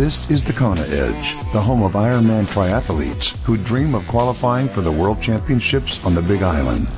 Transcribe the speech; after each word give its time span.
This 0.00 0.30
is 0.30 0.46
the 0.46 0.54
Kona 0.54 0.80
Edge, 0.80 1.34
the 1.52 1.60
home 1.60 1.82
of 1.82 1.92
Ironman 1.92 2.46
triathletes 2.46 3.36
who 3.42 3.58
dream 3.58 3.94
of 3.94 4.08
qualifying 4.08 4.66
for 4.66 4.80
the 4.80 4.90
World 4.90 5.20
Championships 5.20 6.02
on 6.06 6.14
the 6.14 6.22
Big 6.22 6.42
Island. 6.42 6.88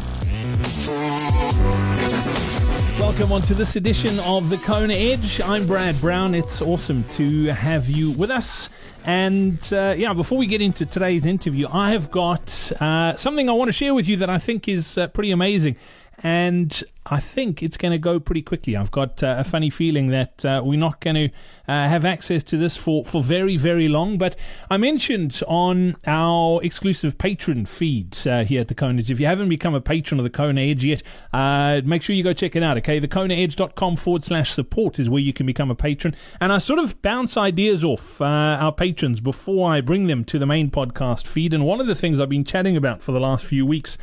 Welcome 3.01 3.33
on 3.33 3.43
to 3.43 3.55
this 3.55 3.75
edition 3.75 4.17
of 4.21 4.51
the 4.51 4.57
Kona 4.59 4.95
Edge. 4.95 5.41
I'm 5.41 5.67
Brad 5.67 6.01
Brown. 6.01 6.33
It's 6.33 6.63
awesome 6.63 7.03
to 7.15 7.47
have 7.47 7.91
you 7.91 8.13
with 8.13 8.31
us. 8.31 8.71
And 9.05 9.59
uh, 9.73 9.97
yeah, 9.99 10.15
before 10.15 10.39
we 10.39 10.47
get 10.47 10.61
into 10.61 10.87
today's 10.87 11.27
interview, 11.27 11.67
I 11.73 11.91
have 11.91 12.09
got 12.09 12.71
uh, 12.81 13.17
something 13.17 13.49
I 13.49 13.53
want 13.53 13.69
to 13.69 13.73
share 13.73 13.95
with 13.95 14.07
you 14.07 14.17
that 14.19 14.31
I 14.31 14.39
think 14.39 14.69
is 14.69 14.97
uh, 14.97 15.09
pretty 15.09 15.33
amazing. 15.33 15.75
And 16.23 16.85
I 17.13 17.21
think 17.21 17.63
it's 17.63 17.77
going 17.77 17.93
to 17.93 17.99
go 17.99 18.19
pretty 18.19 18.41
quickly. 18.41 18.75
I've 18.75 18.91
got 18.91 19.23
uh, 19.23 19.37
a 19.39 19.45
funny 19.45 19.69
feeling 19.69 20.09
that 20.09 20.43
uh, 20.47 20.63
we're 20.65 20.81
not 20.81 21.01
going 21.01 21.17
to 21.17 21.25
uh, 21.69 21.87
have 21.87 22.07
access 22.07 22.43
to 22.45 22.57
this 22.57 22.79
for, 22.79 23.05
for 23.05 23.23
very, 23.23 23.59
very 23.59 23.87
long. 23.87 24.17
But 24.17 24.35
I 24.71 24.79
mentioned 24.79 25.43
on 25.47 25.99
our 26.07 26.63
exclusive 26.63 27.19
patron 27.19 27.67
feed 27.67 28.17
uh, 28.27 28.45
here 28.45 28.63
at 28.63 28.69
the 28.69 28.75
Kona 28.75 29.01
Edge, 29.01 29.11
if 29.11 29.21
you 29.21 29.27
haven't 29.27 29.51
become 29.51 29.75
a 29.75 29.81
patron 29.83 30.21
of 30.21 30.25
the 30.25 30.31
Kona 30.31 30.63
Edge 30.63 30.87
yet, 30.87 31.03
uh, 31.35 31.83
make 31.85 32.01
sure 32.01 32.17
you 32.17 32.25
go 32.25 32.33
check 32.33 32.57
it 32.57 32.63
out, 32.63 32.79
okay? 32.79 32.99
The 32.99 33.09
TheKonaEdge.com 33.09 33.97
forward 33.97 34.25
slash 34.25 34.51
support 34.51 34.99
is 34.99 35.11
where 35.11 35.21
you 35.21 35.35
can 35.35 35.45
become 35.45 35.71
a 35.71 35.75
patron. 35.75 36.17
And 36.41 36.51
I 36.51 36.57
sort 36.57 36.79
of 36.79 37.03
bounce 37.03 37.37
ideas 37.37 37.85
off 37.85 38.23
uh, 38.23 38.25
our 38.25 38.73
patrons 38.73 39.21
before 39.21 39.71
I 39.71 39.83
bring 39.83 40.07
them 40.07 40.25
to 40.25 40.39
the 40.39 40.47
main 40.47 40.71
podcast 40.71 41.27
feed. 41.27 41.53
And 41.53 41.67
one 41.67 41.79
of 41.79 41.87
the 41.87 41.95
things 41.95 42.19
I've 42.19 42.31
been 42.31 42.45
chatting 42.45 42.75
about 42.75 43.03
for 43.03 43.13
the 43.13 43.21
last 43.21 43.45
few 43.45 43.67
weeks 43.67 43.99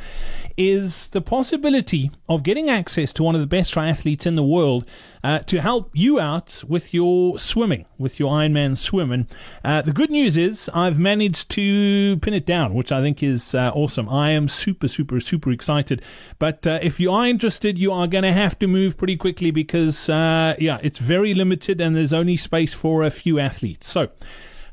is 0.56 1.08
the 1.08 1.20
possibility 1.20 2.12
of 2.28 2.44
getting 2.44 2.70
access 2.70 2.99
to 3.06 3.22
one 3.22 3.34
of 3.34 3.40
the 3.40 3.46
best 3.46 3.74
triathletes 3.74 4.26
in 4.26 4.36
the 4.36 4.42
world 4.42 4.84
uh, 5.22 5.40
to 5.40 5.60
help 5.60 5.90
you 5.92 6.18
out 6.18 6.62
with 6.66 6.94
your 6.94 7.38
swimming, 7.38 7.84
with 7.98 8.18
your 8.18 8.32
Ironman 8.32 8.76
swim. 8.76 9.12
And 9.12 9.26
uh, 9.64 9.82
the 9.82 9.92
good 9.92 10.10
news 10.10 10.36
is 10.36 10.70
I've 10.72 10.98
managed 10.98 11.50
to 11.50 12.16
pin 12.18 12.34
it 12.34 12.46
down, 12.46 12.74
which 12.74 12.92
I 12.92 13.00
think 13.00 13.22
is 13.22 13.54
uh, 13.54 13.70
awesome. 13.74 14.08
I 14.08 14.30
am 14.30 14.48
super, 14.48 14.88
super, 14.88 15.20
super 15.20 15.50
excited. 15.50 16.02
But 16.38 16.66
uh, 16.66 16.78
if 16.82 17.00
you 17.00 17.12
are 17.12 17.26
interested, 17.26 17.78
you 17.78 17.92
are 17.92 18.06
going 18.06 18.24
to 18.24 18.32
have 18.32 18.58
to 18.60 18.66
move 18.66 18.96
pretty 18.96 19.16
quickly 19.16 19.50
because, 19.50 20.08
uh, 20.08 20.54
yeah, 20.58 20.78
it's 20.82 20.98
very 20.98 21.34
limited 21.34 21.80
and 21.80 21.96
there's 21.96 22.12
only 22.12 22.36
space 22.36 22.74
for 22.74 23.02
a 23.02 23.10
few 23.10 23.38
athletes. 23.38 23.88
So, 23.88 24.08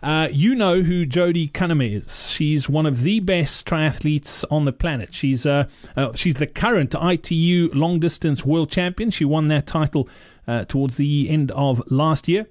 uh, 0.04 0.30
you 0.32 0.56
know 0.56 0.82
who 0.82 1.06
Jodie 1.06 1.52
Cunningham 1.52 1.82
is. 1.82 2.30
She's 2.30 2.70
one 2.70 2.86
of 2.86 3.04
the 3.04 3.20
best 3.20 3.66
triathletes 3.66 4.44
on 4.52 4.66
the 4.66 4.74
planet. 4.74 5.14
She's 5.14 5.46
uh, 5.46 5.66
uh, 5.96 6.14
she's 6.14 6.36
the 6.36 6.48
current 6.48 6.96
ITU 7.00 7.72
long 7.74 8.00
distance 8.00 8.46
world 8.46 8.70
champion. 8.70 9.12
She 9.12 9.26
won 9.26 9.48
that 9.48 9.68
title 9.68 10.08
uh, 10.48 10.66
towards 10.66 10.98
the 10.98 11.30
end 11.30 11.52
of 11.52 11.82
last 11.92 12.28
year. 12.28 12.48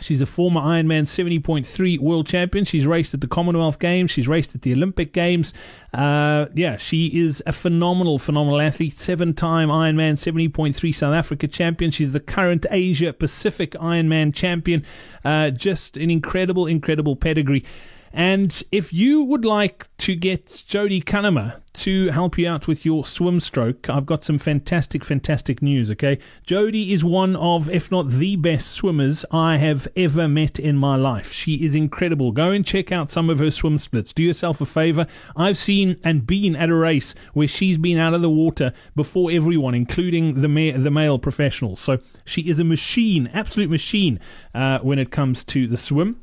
She's 0.00 0.20
a 0.20 0.26
former 0.26 0.60
Ironman 0.60 1.02
70.3 1.02 1.98
world 2.00 2.26
champion. 2.26 2.64
She's 2.64 2.86
raced 2.86 3.14
at 3.14 3.20
the 3.20 3.26
Commonwealth 3.26 3.78
Games. 3.78 4.10
She's 4.10 4.26
raced 4.26 4.54
at 4.54 4.62
the 4.62 4.72
Olympic 4.72 5.12
Games. 5.12 5.52
Uh, 5.92 6.46
yeah, 6.54 6.76
she 6.76 7.08
is 7.08 7.42
a 7.46 7.52
phenomenal, 7.52 8.18
phenomenal 8.18 8.60
athlete. 8.60 8.94
Seven 8.94 9.34
time 9.34 9.68
Ironman 9.68 10.14
70.3 10.14 10.94
South 10.94 11.14
Africa 11.14 11.46
champion. 11.46 11.90
She's 11.90 12.12
the 12.12 12.20
current 12.20 12.64
Asia 12.70 13.12
Pacific 13.12 13.72
Ironman 13.72 14.34
champion. 14.34 14.84
Uh, 15.24 15.50
just 15.50 15.96
an 15.96 16.10
incredible, 16.10 16.66
incredible 16.66 17.14
pedigree. 17.14 17.64
And 18.12 18.62
if 18.70 18.92
you 18.92 19.24
would 19.24 19.44
like 19.44 19.88
to 19.98 20.14
get 20.14 20.46
Jodie 20.46 21.04
Cunningham 21.04 21.52
to 21.72 22.10
help 22.10 22.36
you 22.36 22.46
out 22.46 22.68
with 22.68 22.84
your 22.84 23.06
swim 23.06 23.40
stroke, 23.40 23.88
I've 23.88 24.04
got 24.04 24.22
some 24.22 24.38
fantastic, 24.38 25.02
fantastic 25.02 25.62
news, 25.62 25.90
okay? 25.92 26.18
Jodie 26.46 26.90
is 26.90 27.02
one 27.02 27.34
of, 27.36 27.70
if 27.70 27.90
not 27.90 28.10
the 28.10 28.36
best 28.36 28.72
swimmers 28.72 29.24
I 29.30 29.56
have 29.56 29.88
ever 29.96 30.28
met 30.28 30.58
in 30.58 30.76
my 30.76 30.96
life. 30.96 31.32
She 31.32 31.64
is 31.64 31.74
incredible. 31.74 32.32
Go 32.32 32.50
and 32.50 32.66
check 32.66 32.92
out 32.92 33.10
some 33.10 33.30
of 33.30 33.38
her 33.38 33.50
swim 33.50 33.78
splits. 33.78 34.12
Do 34.12 34.22
yourself 34.22 34.60
a 34.60 34.66
favor. 34.66 35.06
I've 35.34 35.56
seen 35.56 35.96
and 36.04 36.26
been 36.26 36.54
at 36.54 36.68
a 36.68 36.74
race 36.74 37.14
where 37.32 37.48
she's 37.48 37.78
been 37.78 37.98
out 37.98 38.12
of 38.12 38.20
the 38.20 38.30
water 38.30 38.74
before 38.94 39.30
everyone, 39.30 39.74
including 39.74 40.42
the, 40.42 40.48
ma- 40.48 40.76
the 40.76 40.90
male 40.90 41.18
professionals. 41.18 41.80
So 41.80 41.98
she 42.26 42.42
is 42.42 42.58
a 42.58 42.64
machine, 42.64 43.30
absolute 43.32 43.70
machine, 43.70 44.20
uh, 44.54 44.80
when 44.80 44.98
it 44.98 45.10
comes 45.10 45.44
to 45.46 45.66
the 45.66 45.78
swim. 45.78 46.20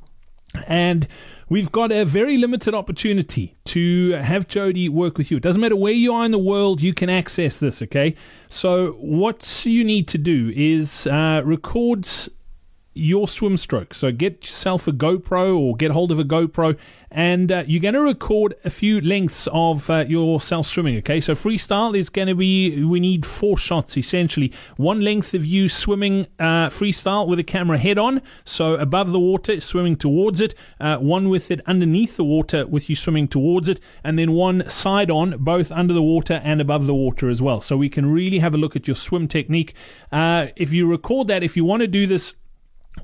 And 0.68 1.08
we've 1.50 1.72
got 1.72 1.92
a 1.92 2.06
very 2.06 2.38
limited 2.38 2.74
opportunity 2.74 3.56
to 3.66 4.12
have 4.12 4.48
Jodie 4.48 4.90
work 4.90 5.18
with 5.18 5.32
you. 5.32 5.38
It 5.38 5.44
doesn't 5.44 5.62
matter 5.62 5.76
where 5.76 5.92
you 5.92 6.14
are 6.14 6.24
in 6.24 6.32
the 6.32 6.40
world, 6.40 6.82
you 6.82 6.94
can 6.94 7.10
access 7.10 7.58
this, 7.58 7.82
okay? 7.82 8.16
So, 8.48 8.94
what 8.94 9.66
you 9.66 9.84
need 9.84 10.08
to 10.10 10.18
do 10.18 10.54
is 10.56 11.08
uh, 11.08 11.42
record 11.44 12.08
your 13.00 13.28
swim 13.28 13.58
stroke. 13.58 13.94
So 13.94 14.12
get 14.12 14.46
yourself 14.46 14.88
a 14.88 14.92
GoPro 14.92 15.58
or 15.58 15.76
get 15.76 15.92
hold 15.92 16.12
of 16.12 16.20
a 16.20 16.24
GoPro, 16.24 16.78
and 17.12 17.52
uh, 17.52 17.64
you're 17.66 17.82
going 17.82 17.96
to 17.96 18.02
record 18.02 18.56
a 18.64 18.70
few 18.70 19.02
lengths 19.02 19.48
of 19.52 19.90
uh, 19.90 20.06
your 20.08 20.40
self 20.40 20.68
swimming. 20.68 20.98
Okay, 20.98 21.20
so 21.20 21.34
freestyle 21.34 21.98
is 21.98 22.10
going 22.10 22.28
to 22.28 22.36
be 22.36 22.84
we 22.84 23.00
need 23.00 23.26
four 23.26 23.58
shots 23.58 23.98
essentially. 23.98 24.54
One 24.78 25.02
length 25.02 25.34
of 25.34 25.46
you 25.46 25.70
swimming 25.70 26.28
uh, 26.40 26.70
freestyle 26.70 27.28
with 27.28 27.40
a 27.40 27.44
camera 27.44 27.78
head 27.78 27.98
on, 27.98 28.22
so 28.46 28.76
above 28.76 29.12
the 29.12 29.20
water, 29.20 29.60
swimming 29.60 29.96
towards 29.96 30.42
it. 30.42 30.54
Uh, 30.80 30.98
one 30.98 31.30
with 31.30 31.50
it 31.52 31.62
underneath 31.66 32.18
the 32.18 32.24
water, 32.24 32.68
with 32.68 32.90
you 32.90 32.96
swimming 32.96 33.28
towards 33.28 33.70
it, 33.70 33.80
and 34.04 34.20
then 34.20 34.34
one 34.34 34.70
side 34.70 35.10
on, 35.10 35.38
both 35.38 35.72
under 35.72 35.94
the 35.94 36.04
water 36.04 36.42
and 36.44 36.62
above 36.62 36.86
the 36.86 36.94
water 36.94 37.30
as 37.30 37.42
well. 37.42 37.62
So 37.62 37.78
we 37.78 37.90
can 37.90 38.12
really 38.12 38.40
have 38.40 38.54
a 38.54 38.58
look 38.58 38.76
at 38.76 38.88
your 38.88 38.96
swim 38.96 39.28
technique. 39.28 39.74
Uh, 40.12 40.48
if 40.56 40.72
you 40.72 40.88
record 40.88 41.28
that, 41.28 41.44
if 41.44 41.56
you 41.56 41.66
want 41.66 41.82
to 41.82 41.88
do 41.88 42.06
this 42.06 42.34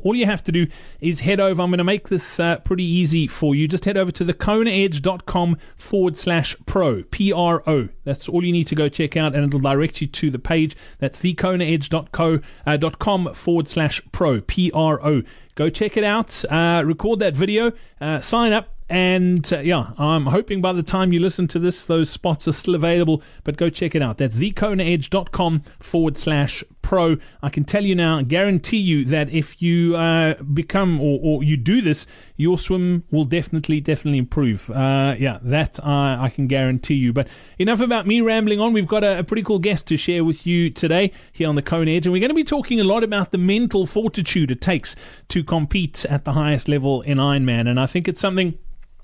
all 0.02 0.16
you 0.16 0.26
have 0.26 0.44
to 0.44 0.52
do 0.52 0.68
is 1.00 1.22
head 1.22 1.40
over. 1.40 1.62
I'm 1.62 1.70
going 1.70 1.78
to 1.78 1.84
make 1.84 2.10
this 2.10 2.40
uh, 2.40 2.58
pretty 2.58 2.84
easy 2.84 3.28
for 3.28 3.54
you. 3.56 3.68
Just 3.68 3.86
head 3.86 3.98
over 3.98 4.12
to 4.12 4.26
thekonaedge.com 4.26 5.58
forward 5.78 6.18
slash 6.18 6.56
pro, 6.66 7.04
P 7.04 7.32
R 7.32 7.64
O. 7.68 7.90
That's 8.04 8.28
all 8.28 8.44
you 8.44 8.52
need 8.52 8.66
to 8.68 8.76
go 8.76 8.90
check 8.90 9.16
out, 9.16 9.36
and 9.36 9.46
it'll 9.46 9.60
direct 9.60 10.02
you 10.02 10.08
to 10.08 10.32
the 10.32 10.40
page. 10.40 10.76
That's 11.00 11.22
thekonaedge.com 11.22 13.28
uh, 13.28 13.34
forward 13.34 13.68
slash 13.68 14.02
pro, 14.12 14.42
P 14.42 14.72
R 14.74 15.06
O. 15.06 15.22
Go 15.56 15.70
check 15.70 15.98
it 15.98 16.04
out, 16.04 16.44
uh, 16.52 16.84
record 16.86 17.20
that 17.20 17.34
video, 17.34 17.72
uh, 18.02 18.20
sign 18.20 18.52
up, 18.52 18.76
and 18.90 19.54
uh, 19.54 19.60
yeah, 19.60 19.92
I'm 19.98 20.26
hoping 20.26 20.62
by 20.62 20.74
the 20.74 20.84
time 20.84 21.14
you 21.14 21.22
listen 21.22 21.48
to 21.48 21.60
this, 21.60 21.86
those 21.86 22.10
spots 22.10 22.46
are 22.48 22.52
still 22.52 22.76
available. 22.76 23.24
But 23.46 23.56
go 23.56 23.70
check 23.70 23.96
it 23.96 24.02
out. 24.02 24.18
That's 24.18 24.36
thekonaedge.com 24.36 25.64
forward 25.80 26.18
slash 26.18 26.62
pro. 26.86 27.18
I 27.42 27.50
can 27.50 27.66
tell 27.66 27.84
you 27.84 27.96
now, 27.96 28.22
guarantee 28.22 28.78
you 28.78 29.06
that 29.06 29.28
if 29.32 29.60
you 29.60 29.96
uh, 29.96 30.36
become 30.44 31.02
or, 31.02 31.20
or, 31.22 31.44
you 31.44 31.58
do 31.58 31.82
this, 31.82 32.06
your 32.38 32.60
swim 32.60 33.04
will 33.10 33.26
definitely, 33.26 33.82
definitely 33.82 34.20
improve. 34.20 34.70
Uh, 34.70 35.16
yeah, 35.18 35.40
that 35.42 35.80
I 35.84 36.32
can 36.34 36.46
guarantee 36.46 36.94
you. 36.94 37.12
But 37.12 37.28
enough 37.58 37.80
about 37.80 38.06
me 38.06 38.22
rambling 38.22 38.60
on. 38.60 38.72
We've 38.72 38.88
got 38.88 39.04
a, 39.04 39.20
a, 39.20 39.24
pretty 39.24 39.42
cool 39.42 39.58
guest 39.58 39.88
to 39.88 39.98
share 39.98 40.24
with 40.24 40.46
you 40.46 40.70
today 40.70 41.12
here 41.34 41.50
on 41.50 41.56
the 41.56 41.64
Kona 41.64 41.90
Edge. 41.90 42.06
And 42.06 42.14
we're 42.14 42.20
going 42.20 42.30
to 42.30 42.36
be 42.36 42.44
talking 42.44 42.80
a 42.80 42.84
lot 42.84 43.04
about 43.04 43.32
the 43.32 43.40
mental 43.40 43.88
fortitude 43.88 44.52
it 44.52 44.62
takes 44.62 44.96
to 45.30 45.44
compete 45.44 46.06
at 46.06 46.24
the 46.24 46.34
highest 46.34 46.68
level 46.68 47.02
in 47.02 47.18
Ironman. 47.18 47.68
And 47.68 47.80
I 47.80 47.88
think 47.88 48.08
it's 48.08 48.20
something 48.20 48.60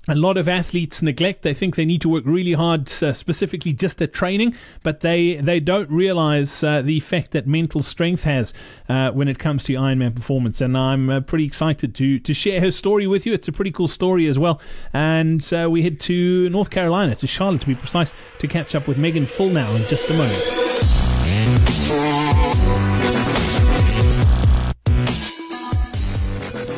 a 0.08 0.14
lot 0.14 0.36
of 0.36 0.48
athletes 0.48 1.02
neglect. 1.02 1.42
They 1.42 1.54
think 1.54 1.76
they 1.76 1.84
need 1.84 2.00
to 2.00 2.08
work 2.08 2.24
really 2.26 2.54
hard, 2.54 2.90
uh, 3.02 3.12
specifically 3.12 3.72
just 3.72 4.02
at 4.02 4.12
training, 4.12 4.54
but 4.82 5.00
they, 5.00 5.36
they 5.36 5.60
don't 5.60 5.90
realize 5.90 6.64
uh, 6.64 6.82
the 6.82 6.96
effect 6.96 7.30
that 7.32 7.46
mental 7.46 7.82
strength 7.82 8.24
has 8.24 8.52
uh, 8.88 9.10
when 9.12 9.28
it 9.28 9.38
comes 9.38 9.64
to 9.64 9.74
Ironman 9.74 10.14
performance. 10.14 10.60
And 10.60 10.76
I'm 10.76 11.08
uh, 11.08 11.20
pretty 11.20 11.44
excited 11.44 11.94
to 11.96 12.18
to 12.18 12.34
share 12.34 12.60
her 12.60 12.70
story 12.70 13.06
with 13.06 13.26
you. 13.26 13.32
It's 13.32 13.48
a 13.48 13.52
pretty 13.52 13.70
cool 13.70 13.88
story 13.88 14.26
as 14.26 14.38
well. 14.38 14.60
And 14.92 15.52
uh, 15.52 15.68
we 15.70 15.82
head 15.82 16.00
to 16.00 16.48
North 16.50 16.70
Carolina, 16.70 17.14
to 17.16 17.26
Charlotte 17.26 17.62
to 17.62 17.66
be 17.66 17.74
precise, 17.74 18.12
to 18.38 18.48
catch 18.48 18.74
up 18.74 18.88
with 18.88 18.98
Meghan 18.98 19.26
Fillnow 19.26 19.76
in 19.76 19.86
just 19.88 20.10
a 20.10 20.14
moment. 20.14 21.01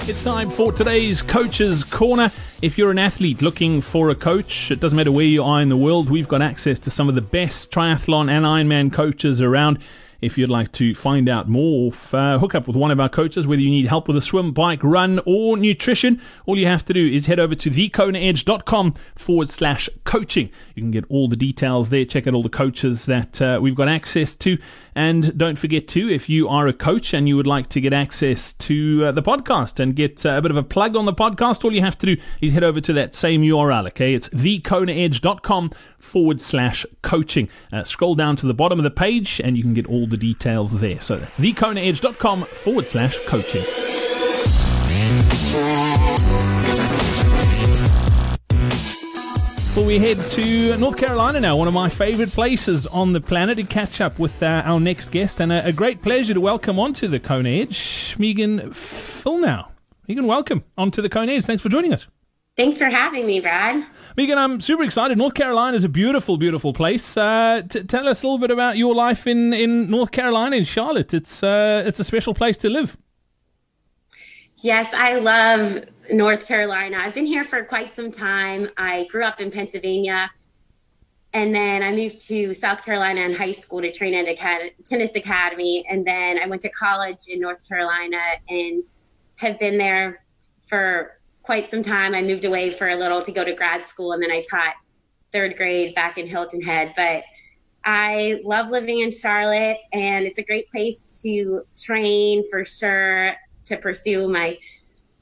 It's 0.06 0.23
time 0.23 0.51
for 0.51 0.71
today's 0.71 1.23
Coach's 1.23 1.83
Corner. 1.83 2.31
If 2.61 2.77
you're 2.77 2.91
an 2.91 2.99
athlete 2.99 3.41
looking 3.41 3.81
for 3.81 4.11
a 4.11 4.15
coach, 4.15 4.71
it 4.71 4.79
doesn't 4.79 4.95
matter 4.95 5.11
where 5.11 5.25
you 5.25 5.43
are 5.43 5.62
in 5.62 5.71
the 5.71 5.79
world, 5.79 6.11
we've 6.11 6.29
got 6.29 6.43
access 6.43 6.79
to 6.81 6.91
some 6.91 7.09
of 7.09 7.15
the 7.15 7.23
best 7.23 7.71
triathlon 7.71 8.29
and 8.29 8.45
Ironman 8.45 8.93
coaches 8.93 9.41
around. 9.41 9.79
If 10.25 10.38
you'd 10.38 10.49
like 10.49 10.73
to 10.73 10.94
find 10.94 11.29
out 11.29 11.49
more, 11.49 11.93
uh, 12.12 12.38
hook 12.38 12.55
up 12.55 12.67
with 12.67 12.76
one 12.76 12.91
of 12.91 12.99
our 12.99 13.09
coaches, 13.09 13.47
whether 13.47 13.61
you 13.61 13.71
need 13.71 13.87
help 13.87 14.09
with 14.09 14.17
a 14.17 14.23
swim, 14.23 14.53
bike, 14.53 14.82
run, 14.82 15.21
or 15.26 15.56
nutrition, 15.56 16.21
all 16.47 16.56
you 16.56 16.67
have 16.67 16.85
to 16.87 16.94
do 16.94 17.06
is 17.06 17.26
head 17.26 17.38
over 17.38 17.55
to 17.55 17.71
thekonaedge.com 17.71 18.94
forward 19.17 19.49
slash 19.49 19.88
coaching. 20.05 20.50
You 20.75 20.82
can 20.82 20.91
get 20.91 21.05
all 21.11 21.29
the 21.29 21.37
details 21.37 21.91
there, 21.91 22.05
check 22.05 22.26
out 22.26 22.35
all 22.35 22.43
the 22.43 22.49
coaches 22.49 23.06
that 23.06 23.43
uh, 23.43 23.59
we've 23.61 23.75
got 23.75 23.88
access 23.88 24.35
to. 24.37 24.56
And 24.94 25.37
don't 25.37 25.56
forget 25.56 25.88
to, 25.88 26.09
if 26.09 26.29
you 26.29 26.49
are 26.49 26.69
a 26.69 26.73
coach 26.73 27.12
and 27.12 27.29
you 27.29 27.37
would 27.37 27.47
like 27.47 27.69
to 27.70 27.81
get 27.81 27.93
access 27.93 28.53
to 28.53 29.06
uh, 29.06 29.12
the 29.12 29.23
podcast 29.23 29.81
and 29.81 29.94
get 29.94 30.25
uh, 30.25 30.31
a 30.31 30.43
bit 30.43 30.50
of 30.50 30.56
a 30.56 30.62
plug 30.62 30.97
on 30.97 31.05
the 31.05 31.12
podcast, 31.12 31.65
all 31.65 31.75
you 31.75 31.81
have 31.82 31.99
to 31.99 32.15
do 32.15 32.23
is 32.41 32.53
head 32.53 32.65
over 32.65 32.81
to 32.81 32.93
that 32.93 33.15
same 33.15 33.43
URL, 33.43 33.88
okay? 33.88 34.15
It's 34.15 34.29
thekonaedge.com 34.31 35.73
forward 36.05 36.41
slash 36.41 36.87
coaching. 37.03 37.49
Uh, 37.73 37.83
scroll 37.85 38.15
down 38.15 38.37
to 38.37 38.47
the 38.47 38.55
bottom 38.55 38.79
of 38.79 38.85
the 38.85 38.91
page 38.91 39.41
and 39.43 39.56
you 39.56 39.62
can 39.62 39.75
get 39.75 39.87
all 39.87 40.06
the 40.06 40.17
details 40.17 40.73
there. 40.81 41.01
So 41.01 41.17
that's 41.17 41.39
thekonaedge.com 41.39 42.45
forward 42.47 42.89
slash 42.89 43.19
coaching. 43.27 43.65
Well, 49.77 49.87
we 49.87 49.99
head 49.99 50.23
to 50.23 50.77
North 50.77 50.97
Carolina 50.97 51.41
now, 51.41 51.56
one 51.56 51.67
of 51.67 51.75
my 51.75 51.89
favorite 51.89 52.31
places 52.31 52.87
on 52.87 53.12
the 53.12 53.21
planet, 53.21 53.59
to 53.59 53.65
catch 53.65 54.01
up 54.01 54.21
with 54.21 54.41
uh, 54.41 54.62
our 54.65 54.79
next 54.79 55.09
guest. 55.09 55.41
And 55.41 55.53
a, 55.53 55.67
a, 55.67 55.73
great 55.73 56.01
pleasure 56.01 56.33
to 56.33 56.41
welcome 56.41 56.79
onto 56.79 57.09
the 57.09 57.19
Kona 57.19 57.49
Edge, 57.49 58.17
Meghan 58.17 58.69
Fillnow. 58.69 59.67
Megan, 60.06 60.27
welcome 60.27 60.62
onto 60.79 61.03
the 61.03 61.09
Kona 61.09 61.33
Edge. 61.33 61.45
Thanks 61.45 61.61
for 61.61 61.71
joining 61.71 61.93
us. 61.93 62.06
Thanks 62.56 62.79
for 62.79 62.87
having 62.87 63.27
me, 63.27 63.41
Brad. 63.41 63.85
Meghan, 64.17 64.37
I'm 64.37 64.61
super 64.61 64.85
excited. 64.85 65.19
North 65.19 65.35
Carolina 65.35 65.77
is 65.77 65.83
a 65.83 65.89
beautiful, 65.89 66.37
beautiful 66.37 66.73
place. 66.73 67.17
Uh, 67.17 67.62
t- 67.69 67.83
tell 67.83 68.06
us 68.06 68.23
a 68.23 68.27
little 68.27 68.39
bit 68.39 68.53
about 68.53 68.77
your 68.77 68.95
life 68.95 69.27
in, 69.27 69.53
in 69.53 69.91
North 69.91 70.12
Carolina, 70.12 70.55
in 70.55 70.62
Charlotte. 70.62 71.12
It's 71.12 71.43
uh, 71.43 71.83
it's 71.85 71.99
a 71.99 72.05
special 72.05 72.33
place 72.33 72.56
to 72.59 72.69
live. 72.69 72.97
Yes, 74.59 74.89
I 74.95 75.17
love 75.17 75.85
North 76.12 76.47
Carolina. 76.47 76.99
I've 76.99 77.12
been 77.12 77.27
here 77.27 77.45
for 77.45 77.65
quite 77.65 77.97
some 77.97 78.12
time. 78.12 78.71
I 78.77 79.09
grew 79.11 79.25
up 79.25 79.41
in 79.41 79.51
Pennsylvania, 79.51 80.31
and 81.33 81.53
then 81.53 81.83
I 81.83 81.91
moved 81.91 82.25
to 82.29 82.55
South 82.55 82.85
Carolina 82.85 83.23
in 83.23 83.35
high 83.35 83.53
school 83.53 83.83
to 83.83 83.91
train 83.91 84.15
at 84.15 84.29
a 84.29 84.71
tennis 84.85 85.17
academy, 85.17 85.85
and 85.91 86.06
then 86.06 86.39
I 86.39 86.47
went 86.47 86.62
to 86.62 86.71
college 86.71 87.27
in 87.27 87.41
North 87.41 87.69
Carolina 87.69 88.23
and 88.49 88.85
have 89.37 89.59
been 89.59 89.77
there 89.77 90.25
for 90.69 91.19
quite 91.44 91.70
some 91.70 91.82
time. 91.82 92.14
I 92.14 92.23
moved 92.23 92.44
away 92.44 92.70
for 92.70 92.88
a 92.88 92.96
little 92.96 93.23
to 93.23 93.31
go 93.31 93.44
to 93.44 93.55
grad 93.55 93.87
school, 93.87 94.12
and 94.12 94.23
then 94.23 94.31
I 94.31 94.43
taught 94.50 94.75
third 95.32 95.56
grade 95.56 95.94
back 95.94 96.19
in 96.19 96.26
Hilton 96.26 96.62
Head. 96.62 96.94
But 96.96 97.23
I 97.85 98.41
love 98.44 98.70
living 98.70 99.00
in 99.00 99.11
Charlotte, 99.11 99.79
and 99.93 100.25
it's 100.25 100.38
a 100.38 100.43
great 100.43 100.69
place 100.69 101.20
to 101.23 101.67
train 101.76 102.44
for 102.50 102.64
sure, 102.64 103.35
to 103.67 103.76
pursue 103.76 104.26
my 104.26 104.58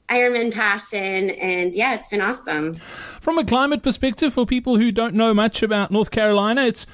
Ironman 0.09 0.53
passion. 0.53 1.29
And 1.31 1.73
yeah, 1.73 1.95
it's 1.95 2.09
been 2.09 2.21
awesome. 2.21 2.75
From 3.19 3.37
a 3.37 3.43
climate 3.45 3.83
perspective, 3.83 4.33
for 4.33 4.45
people 4.45 4.77
who 4.77 4.91
don't 4.91 5.15
know 5.15 5.33
much 5.33 5.61
about 5.61 5.91
North 5.91 6.11
Carolina, 6.11 6.65
it's 6.65 6.85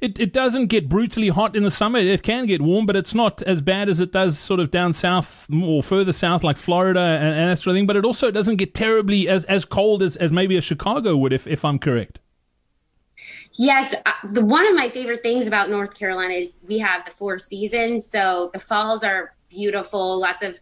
it, 0.00 0.18
it 0.20 0.32
doesn't 0.32 0.66
get 0.66 0.88
brutally 0.88 1.28
hot 1.28 1.56
in 1.56 1.64
the 1.64 1.70
summer. 1.70 1.98
It 1.98 2.22
can 2.22 2.46
get 2.46 2.62
warm, 2.62 2.86
but 2.86 2.94
it's 2.94 3.14
not 3.14 3.42
as 3.42 3.60
bad 3.60 3.88
as 3.88 4.00
it 4.00 4.12
does 4.12 4.38
sort 4.38 4.60
of 4.60 4.70
down 4.70 4.92
south 4.92 5.48
or 5.52 5.82
further 5.82 6.12
south, 6.12 6.44
like 6.44 6.56
Florida 6.56 7.00
and, 7.00 7.28
and 7.28 7.50
that 7.50 7.58
sort 7.58 7.72
of 7.72 7.76
thing. 7.76 7.86
But 7.86 7.96
it 7.96 8.04
also 8.04 8.30
doesn't 8.30 8.56
get 8.56 8.74
terribly 8.74 9.28
as, 9.28 9.44
as 9.46 9.64
cold 9.64 10.02
as, 10.02 10.16
as 10.16 10.30
maybe 10.30 10.56
a 10.56 10.60
Chicago 10.60 11.16
would, 11.16 11.32
if, 11.32 11.46
if 11.46 11.64
I'm 11.64 11.78
correct. 11.78 12.20
Yes, 13.54 13.92
uh, 14.06 14.12
the 14.24 14.44
one 14.44 14.68
of 14.68 14.76
my 14.76 14.88
favorite 14.88 15.24
things 15.24 15.48
about 15.48 15.68
North 15.68 15.98
Carolina 15.98 16.34
is 16.34 16.54
we 16.62 16.78
have 16.78 17.04
the 17.04 17.10
four 17.10 17.40
seasons. 17.40 18.06
So 18.06 18.50
the 18.52 18.60
falls 18.60 19.02
are 19.02 19.34
beautiful, 19.48 20.20
lots 20.20 20.44
of 20.44 20.56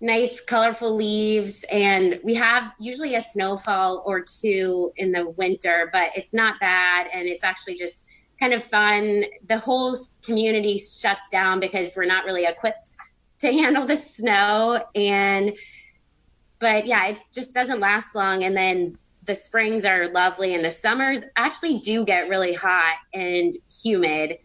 nice 0.00 0.40
colorful 0.40 0.94
leaves 0.94 1.64
and 1.72 2.20
we 2.22 2.34
have 2.34 2.72
usually 2.78 3.16
a 3.16 3.22
snowfall 3.22 4.02
or 4.06 4.20
two 4.20 4.92
in 4.96 5.10
the 5.10 5.28
winter 5.30 5.90
but 5.92 6.10
it's 6.14 6.32
not 6.32 6.60
bad 6.60 7.08
and 7.12 7.26
it's 7.26 7.42
actually 7.42 7.76
just 7.76 8.06
kind 8.38 8.52
of 8.52 8.62
fun. 8.62 9.24
The 9.46 9.58
whole 9.58 9.96
community 10.22 10.78
shuts 10.78 11.28
down 11.30 11.60
because 11.60 11.94
we're 11.96 12.06
not 12.06 12.24
really 12.24 12.44
equipped 12.44 12.96
to 13.40 13.52
handle 13.52 13.86
the 13.86 13.96
snow. 13.96 14.84
And, 14.94 15.54
but 16.58 16.86
yeah, 16.86 17.06
it 17.08 17.18
just 17.32 17.54
doesn't 17.54 17.80
last 17.80 18.14
long. 18.14 18.44
And 18.44 18.56
then 18.56 18.98
the 19.24 19.34
springs 19.34 19.84
are 19.84 20.08
lovely 20.08 20.54
and 20.54 20.64
the 20.64 20.70
summers 20.70 21.20
actually 21.36 21.80
do 21.80 22.04
get 22.04 22.28
really 22.28 22.54
hot 22.54 22.96
and 23.12 23.54
humid. 23.82 24.38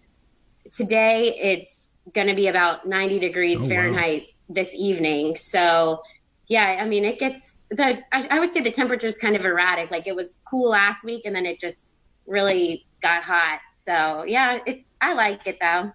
Today 0.72 1.36
it's 1.38 1.90
going 2.14 2.28
to 2.28 2.36
be 2.36 2.48
about 2.48 2.86
90 2.86 3.20
degrees 3.20 3.60
oh, 3.64 3.68
Fahrenheit 3.68 4.24
wow. 4.24 4.28
this 4.50 4.72
evening. 4.76 5.38
So, 5.38 6.02
yeah, 6.50 6.80
I 6.82 6.86
mean, 6.86 7.06
it 7.06 7.18
gets 7.18 7.64
the, 7.70 8.00
I, 8.12 8.28
I 8.30 8.40
would 8.40 8.52
say 8.52 8.60
the 8.60 8.72
temperature 8.72 9.08
is 9.08 9.18
kind 9.18 9.38
of 9.38 9.46
erratic. 9.46 9.90
Like 9.90 10.06
it 10.06 10.16
was 10.16 10.42
cool 10.46 10.72
last 10.72 11.06
week 11.06 11.22
and 11.24 11.34
then 11.34 11.46
it 11.46 11.62
just 11.62 11.96
really 12.28 12.86
got 13.02 13.24
hot 13.24 13.60
so 13.86 14.24
yeah, 14.28 14.60
it, 14.66 14.84
I 15.02 15.14
like 15.14 15.46
it 15.48 15.58
though. 15.60 15.92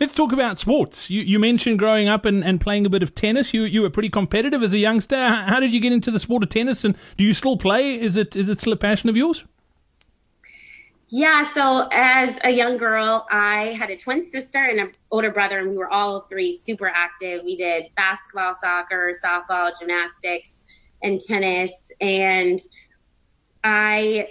Let's 0.00 0.14
talk 0.14 0.32
about 0.32 0.58
sports. 0.58 1.10
You, 1.10 1.22
you 1.22 1.38
mentioned 1.38 1.78
growing 1.78 2.08
up 2.08 2.24
and, 2.24 2.44
and 2.44 2.60
playing 2.60 2.86
a 2.86 2.88
bit 2.88 3.02
of 3.02 3.14
tennis. 3.14 3.52
You 3.52 3.64
you 3.64 3.82
were 3.82 3.90
pretty 3.90 4.10
competitive 4.10 4.62
as 4.62 4.72
a 4.72 4.78
youngster. 4.78 5.16
How 5.16 5.60
did 5.60 5.72
you 5.72 5.80
get 5.80 5.92
into 5.92 6.10
the 6.10 6.18
sport 6.18 6.42
of 6.42 6.48
tennis, 6.48 6.84
and 6.84 6.96
do 7.16 7.24
you 7.24 7.34
still 7.34 7.56
play? 7.56 8.00
Is 8.00 8.16
it 8.16 8.36
is 8.36 8.48
it 8.48 8.60
still 8.60 8.72
a 8.72 8.76
passion 8.76 9.08
of 9.08 9.16
yours? 9.16 9.44
Yeah, 11.08 11.52
so 11.54 11.88
as 11.92 12.36
a 12.42 12.50
young 12.50 12.78
girl, 12.78 13.28
I 13.30 13.76
had 13.78 13.90
a 13.90 13.96
twin 13.96 14.24
sister 14.24 14.58
and 14.58 14.80
an 14.80 14.92
older 15.12 15.30
brother, 15.30 15.60
and 15.60 15.70
we 15.70 15.76
were 15.76 15.88
all 15.88 16.22
three 16.22 16.52
super 16.52 16.88
active. 16.88 17.42
We 17.44 17.56
did 17.56 17.90
basketball, 17.96 18.54
soccer, 18.54 19.12
softball, 19.24 19.72
gymnastics, 19.78 20.64
and 21.04 21.20
tennis. 21.20 21.92
And 22.00 22.58
I 23.62 24.28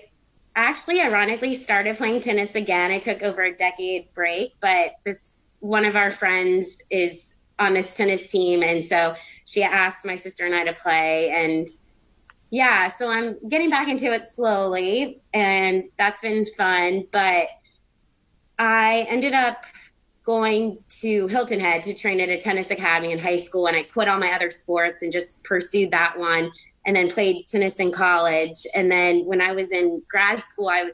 actually 0.56 1.02
ironically 1.02 1.54
started 1.54 1.98
playing 1.98 2.22
tennis 2.22 2.56
again. 2.56 2.92
I 2.92 3.00
took 3.00 3.22
over 3.22 3.44
a 3.44 3.56
decade 3.56 4.14
break, 4.14 4.54
but 4.60 4.94
this 5.06 5.42
one 5.60 5.86
of 5.86 5.96
our 5.96 6.12
friends 6.12 6.82
is 6.90 7.36
on 7.60 7.74
this 7.74 7.96
tennis 7.96 8.30
team 8.30 8.62
and 8.62 8.86
so 8.86 9.16
she 9.46 9.64
asked 9.64 10.06
my 10.06 10.16
sister 10.16 10.46
and 10.46 10.54
I 10.54 10.66
to 10.66 10.74
play 10.74 11.32
and 11.32 11.68
yeah, 12.52 12.90
so 12.90 13.10
I'm 13.10 13.38
getting 13.50 13.70
back 13.70 13.88
into 13.88 14.12
it 14.12 14.28
slowly 14.28 15.22
and 15.34 15.86
that's 15.98 16.22
been 16.22 16.46
fun, 16.46 17.06
but 17.12 17.48
I 18.60 19.06
ended 19.10 19.34
up 19.34 19.66
going 20.26 20.78
to 21.02 21.28
Hilton 21.28 21.60
Head 21.60 21.84
to 21.84 21.94
train 21.94 22.20
at 22.20 22.30
a 22.30 22.38
tennis 22.38 22.72
academy 22.72 23.12
in 23.12 23.20
high 23.20 23.38
school 23.38 23.68
and 23.68 23.76
I 23.76 23.84
quit 23.84 24.08
all 24.08 24.20
my 24.20 24.34
other 24.34 24.50
sports 24.50 25.02
and 25.02 25.12
just 25.12 25.42
pursued 25.44 25.92
that 25.92 26.18
one 26.18 26.52
and 26.86 26.96
then 26.96 27.10
played 27.10 27.48
tennis 27.48 27.76
in 27.76 27.92
college. 27.92 28.66
And 28.76 28.92
then 28.92 29.26
when 29.26 29.42
I 29.42 29.52
was 29.54 29.72
in 29.72 30.02
grad 30.10 30.44
school, 30.46 30.70
I 30.70 30.92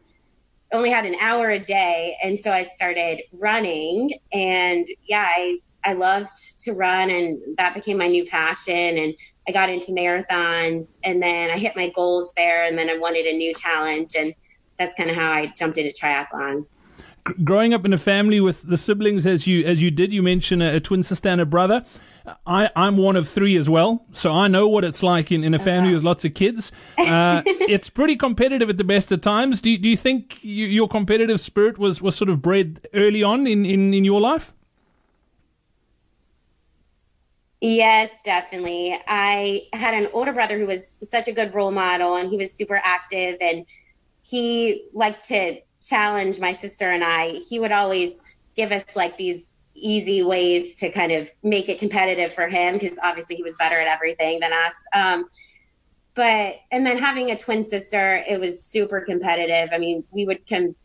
only 0.71 0.89
had 0.89 1.05
an 1.05 1.15
hour 1.19 1.49
a 1.49 1.59
day. 1.59 2.17
And 2.23 2.39
so 2.39 2.51
I 2.51 2.63
started 2.63 3.21
running. 3.33 4.11
And 4.31 4.87
yeah, 5.03 5.27
I, 5.27 5.57
I 5.83 5.93
loved 5.93 6.61
to 6.63 6.73
run, 6.73 7.09
and 7.09 7.39
that 7.57 7.73
became 7.73 7.97
my 7.97 8.07
new 8.07 8.25
passion. 8.25 8.97
And 8.97 9.13
I 9.47 9.51
got 9.51 9.69
into 9.69 9.91
marathons, 9.91 10.97
and 11.03 11.21
then 11.21 11.49
I 11.49 11.57
hit 11.57 11.75
my 11.75 11.89
goals 11.89 12.33
there. 12.37 12.65
And 12.65 12.77
then 12.77 12.89
I 12.89 12.97
wanted 12.97 13.25
a 13.25 13.35
new 13.35 13.53
challenge. 13.53 14.11
And 14.17 14.33
that's 14.79 14.95
kind 14.95 15.09
of 15.09 15.15
how 15.15 15.29
I 15.31 15.53
jumped 15.57 15.77
into 15.77 15.91
triathlon 15.91 16.65
growing 17.43 17.73
up 17.73 17.85
in 17.85 17.93
a 17.93 17.97
family 17.97 18.39
with 18.39 18.67
the 18.67 18.77
siblings 18.77 19.27
as 19.27 19.45
you 19.45 19.63
as 19.63 19.79
you 19.79 19.91
did 19.91 20.11
you 20.11 20.23
mentioned 20.23 20.63
a, 20.63 20.77
a 20.77 20.79
twin 20.79 21.03
sister 21.03 21.29
and 21.29 21.39
a 21.39 21.45
brother 21.45 21.85
I, 22.45 22.69
I'm 22.75 22.97
one 22.97 23.15
of 23.15 23.27
three 23.27 23.55
as 23.55 23.69
well, 23.69 24.05
so 24.13 24.31
I 24.31 24.47
know 24.47 24.67
what 24.67 24.83
it's 24.83 25.01
like 25.01 25.31
in, 25.31 25.43
in 25.43 25.53
a 25.53 25.59
family 25.59 25.93
with 25.93 26.03
lots 26.03 26.23
of 26.25 26.33
kids. 26.33 26.71
Uh, 26.97 27.41
it's 27.45 27.89
pretty 27.89 28.15
competitive 28.15 28.69
at 28.69 28.77
the 28.77 28.83
best 28.83 29.11
of 29.11 29.21
times. 29.21 29.61
Do, 29.61 29.75
do 29.77 29.89
you 29.89 29.97
think 29.97 30.43
you, 30.43 30.67
your 30.67 30.87
competitive 30.87 31.41
spirit 31.41 31.77
was, 31.77 32.01
was 32.01 32.15
sort 32.15 32.29
of 32.29 32.41
bred 32.41 32.87
early 32.93 33.23
on 33.23 33.47
in, 33.47 33.65
in, 33.65 33.93
in 33.93 34.05
your 34.05 34.21
life? 34.21 34.53
Yes, 37.61 38.11
definitely. 38.23 38.99
I 39.07 39.67
had 39.73 39.93
an 39.93 40.07
older 40.13 40.33
brother 40.33 40.57
who 40.57 40.65
was 40.65 40.97
such 41.03 41.27
a 41.27 41.31
good 41.31 41.53
role 41.53 41.71
model 41.71 42.15
and 42.15 42.29
he 42.29 42.37
was 42.37 42.51
super 42.51 42.81
active 42.83 43.37
and 43.39 43.65
he 44.23 44.87
liked 44.93 45.27
to 45.27 45.61
challenge 45.83 46.39
my 46.39 46.53
sister 46.53 46.89
and 46.89 47.03
I. 47.03 47.39
He 47.49 47.59
would 47.59 47.71
always 47.71 48.19
give 48.55 48.71
us 48.71 48.83
like 48.95 49.17
these 49.17 49.57
easy 49.73 50.23
ways 50.23 50.75
to 50.77 50.89
kind 50.89 51.11
of 51.11 51.29
make 51.43 51.69
it 51.69 51.79
competitive 51.79 52.33
for 52.33 52.47
him 52.47 52.77
because 52.77 52.97
obviously 53.01 53.35
he 53.35 53.43
was 53.43 53.55
better 53.57 53.75
at 53.75 53.87
everything 53.87 54.39
than 54.39 54.51
us. 54.53 54.75
Um, 54.93 55.25
but 56.13 56.55
and 56.71 56.85
then 56.85 56.97
having 56.97 57.31
a 57.31 57.37
twin 57.37 57.63
sister, 57.63 58.23
it 58.27 58.39
was 58.39 58.63
super 58.63 59.01
competitive. 59.01 59.69
I 59.71 59.77
mean, 59.77 60.03
we 60.11 60.25
would 60.25 60.45
come, 60.47 60.75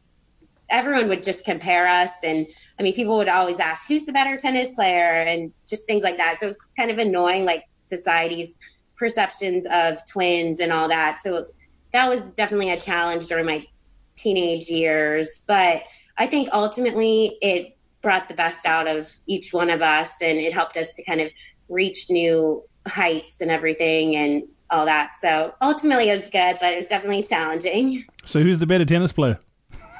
everyone 0.70 1.08
would 1.08 1.24
just 1.24 1.44
compare 1.44 1.86
us, 1.88 2.12
and 2.22 2.46
I 2.78 2.82
mean, 2.82 2.94
people 2.94 3.16
would 3.16 3.28
always 3.28 3.58
ask 3.58 3.88
who's 3.88 4.06
the 4.06 4.12
better 4.12 4.36
tennis 4.36 4.74
player 4.74 5.22
and 5.22 5.52
just 5.66 5.86
things 5.86 6.02
like 6.02 6.16
that. 6.18 6.38
So 6.38 6.46
it 6.46 6.50
was 6.50 6.60
kind 6.76 6.90
of 6.90 6.98
annoying, 6.98 7.44
like 7.44 7.64
society's 7.82 8.56
perceptions 8.96 9.66
of 9.70 10.04
twins 10.06 10.60
and 10.60 10.72
all 10.72 10.88
that. 10.88 11.20
So 11.20 11.44
that 11.92 12.08
was 12.08 12.30
definitely 12.32 12.70
a 12.70 12.80
challenge 12.80 13.26
during 13.26 13.46
my 13.46 13.66
teenage 14.16 14.68
years, 14.68 15.42
but 15.46 15.82
I 16.18 16.26
think 16.26 16.48
ultimately 16.52 17.36
it 17.42 17.75
brought 18.06 18.28
the 18.28 18.34
best 18.34 18.64
out 18.66 18.86
of 18.86 19.12
each 19.26 19.52
one 19.52 19.68
of 19.68 19.82
us 19.82 20.22
and 20.22 20.38
it 20.38 20.52
helped 20.52 20.76
us 20.76 20.92
to 20.92 21.02
kind 21.02 21.20
of 21.20 21.28
reach 21.68 22.08
new 22.08 22.62
heights 22.86 23.40
and 23.40 23.50
everything 23.50 24.14
and 24.14 24.44
all 24.70 24.86
that. 24.86 25.10
So 25.20 25.52
ultimately 25.60 26.08
it 26.10 26.20
was 26.20 26.28
good, 26.28 26.56
but 26.60 26.72
it 26.72 26.76
was 26.76 26.86
definitely 26.86 27.24
challenging. 27.24 28.04
So 28.24 28.40
who's 28.40 28.60
the 28.60 28.66
better 28.66 28.84
tennis 28.84 29.12
player? 29.12 29.40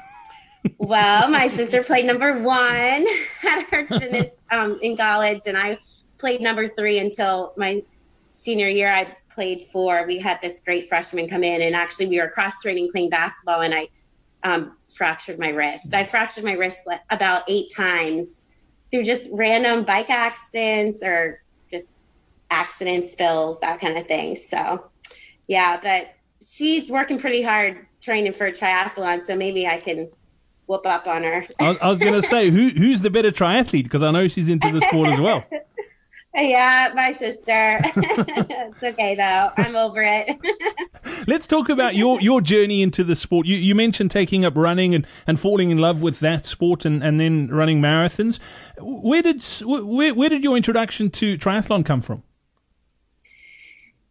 well, 0.77 1.29
my 1.29 1.49
sister 1.49 1.83
played 1.83 2.05
number 2.05 2.41
one 2.41 3.05
at 3.45 3.65
her 3.71 3.85
tennis 3.99 4.29
um, 4.51 4.79
in 4.81 4.95
college, 4.95 5.41
and 5.45 5.57
I 5.57 5.77
played 6.17 6.39
number 6.39 6.69
three 6.69 6.99
until 6.99 7.53
my 7.57 7.83
senior 8.29 8.69
year. 8.69 8.89
I 8.89 9.17
played 9.29 9.67
four. 9.73 10.05
We 10.07 10.17
had 10.17 10.39
this 10.41 10.61
great 10.63 10.87
freshman 10.87 11.27
come 11.27 11.43
in, 11.43 11.61
and 11.61 11.75
actually 11.75 12.07
we 12.07 12.21
were 12.21 12.29
cross 12.29 12.61
training 12.61 12.89
playing 12.89 13.09
basketball, 13.09 13.63
and 13.63 13.73
I 13.73 13.89
um, 14.43 14.76
fractured 14.97 15.39
my 15.39 15.49
wrist. 15.49 15.93
I 15.93 16.03
fractured 16.03 16.43
my 16.43 16.53
wrist 16.53 16.79
about 17.09 17.43
eight 17.47 17.71
times 17.73 18.45
through 18.91 19.03
just 19.03 19.29
random 19.31 19.85
bike 19.85 20.09
accidents 20.09 21.03
or 21.03 21.41
just 21.71 21.99
accidents, 22.49 23.11
spills, 23.11 23.59
that 23.59 23.79
kind 23.79 23.97
of 23.97 24.07
thing. 24.07 24.35
So, 24.35 24.89
yeah, 25.47 25.79
but 25.81 26.09
she's 26.45 26.89
working 26.89 27.19
pretty 27.19 27.41
hard 27.41 27.85
training 28.01 28.33
for 28.33 28.47
a 28.47 28.51
triathlon, 28.51 29.23
so 29.23 29.35
maybe 29.35 29.67
I 29.67 29.79
can 29.79 30.09
whoop 30.65 30.85
up 30.85 31.07
on 31.07 31.23
her. 31.23 31.45
I 31.59 31.69
was, 31.69 31.77
I 31.79 31.89
was 31.89 31.99
going 31.99 32.21
to 32.21 32.27
say, 32.27 32.49
who 32.49 32.69
who's 32.69 33.01
the 33.01 33.09
better 33.09 33.31
triathlete? 33.31 33.83
Because 33.83 34.01
I 34.01 34.11
know 34.11 34.27
she's 34.27 34.49
into 34.49 34.71
the 34.71 34.81
sport 34.81 35.09
as 35.09 35.19
well. 35.19 35.45
Yeah, 36.39 36.91
my 36.93 37.13
sister. 37.13 37.79
it's 37.95 38.83
okay 38.83 39.15
though. 39.15 39.49
I'm 39.57 39.75
over 39.75 40.03
it. 40.03 40.37
Let's 41.29 41.45
talk 41.45 41.67
about 41.67 41.95
your, 41.95 42.21
your 42.21 42.39
journey 42.39 42.81
into 42.81 43.03
the 43.03 43.13
sport. 43.13 43.47
You 43.47 43.57
you 43.57 43.75
mentioned 43.75 44.11
taking 44.11 44.45
up 44.45 44.55
running 44.55 44.95
and, 44.95 45.05
and 45.27 45.37
falling 45.37 45.71
in 45.71 45.77
love 45.77 46.01
with 46.01 46.21
that 46.21 46.45
sport 46.45 46.85
and, 46.85 47.03
and 47.03 47.19
then 47.19 47.49
running 47.49 47.81
marathons. 47.81 48.39
Where 48.79 49.21
did 49.21 49.43
where, 49.61 50.13
where 50.13 50.29
did 50.29 50.41
your 50.41 50.55
introduction 50.55 51.09
to 51.11 51.37
triathlon 51.37 51.85
come 51.85 52.01
from? 52.01 52.23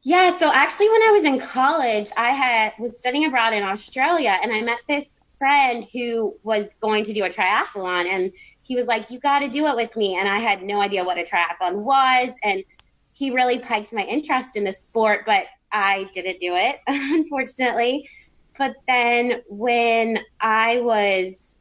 Yeah, 0.03 0.39
so 0.39 0.53
actually 0.53 0.91
when 0.91 1.03
I 1.03 1.11
was 1.11 1.25
in 1.25 1.41
college, 1.41 2.11
I 2.19 2.33
had 2.33 2.75
was 2.79 2.99
studying 2.99 3.25
abroad 3.25 3.55
in 3.55 3.63
Australia 3.63 4.39
and 4.43 4.53
I 4.53 4.61
met 4.61 4.81
this 4.87 5.19
friend 5.39 5.85
who 5.93 6.37
was 6.43 6.75
going 6.83 7.03
to 7.05 7.15
do 7.15 7.25
a 7.25 7.31
triathlon 7.31 8.05
and 8.07 8.31
he 8.61 8.77
was 8.77 8.87
like, 8.87 9.11
You 9.11 9.21
got 9.21 9.39
to 9.39 9.49
do 9.49 9.67
it 9.67 9.75
with 9.75 9.97
me. 9.97 10.17
And 10.17 10.29
I 10.29 10.39
had 10.39 10.63
no 10.63 10.83
idea 10.83 11.03
what 11.03 11.17
a 11.17 11.23
triathlon 11.23 11.77
was. 11.77 12.33
And 12.43 12.63
he 13.15 13.31
really 13.31 13.59
piqued 13.59 13.95
my 13.95 14.03
interest 14.03 14.55
in 14.55 14.65
the 14.65 14.73
sport, 14.73 15.23
but 15.25 15.47
I 15.77 16.09
didn't 16.15 16.41
do 16.41 16.55
it, 16.55 16.81
unfortunately. 16.87 18.09
But 18.59 18.77
then 18.89 19.43
when 19.49 20.21
I 20.41 20.81
was 20.81 21.59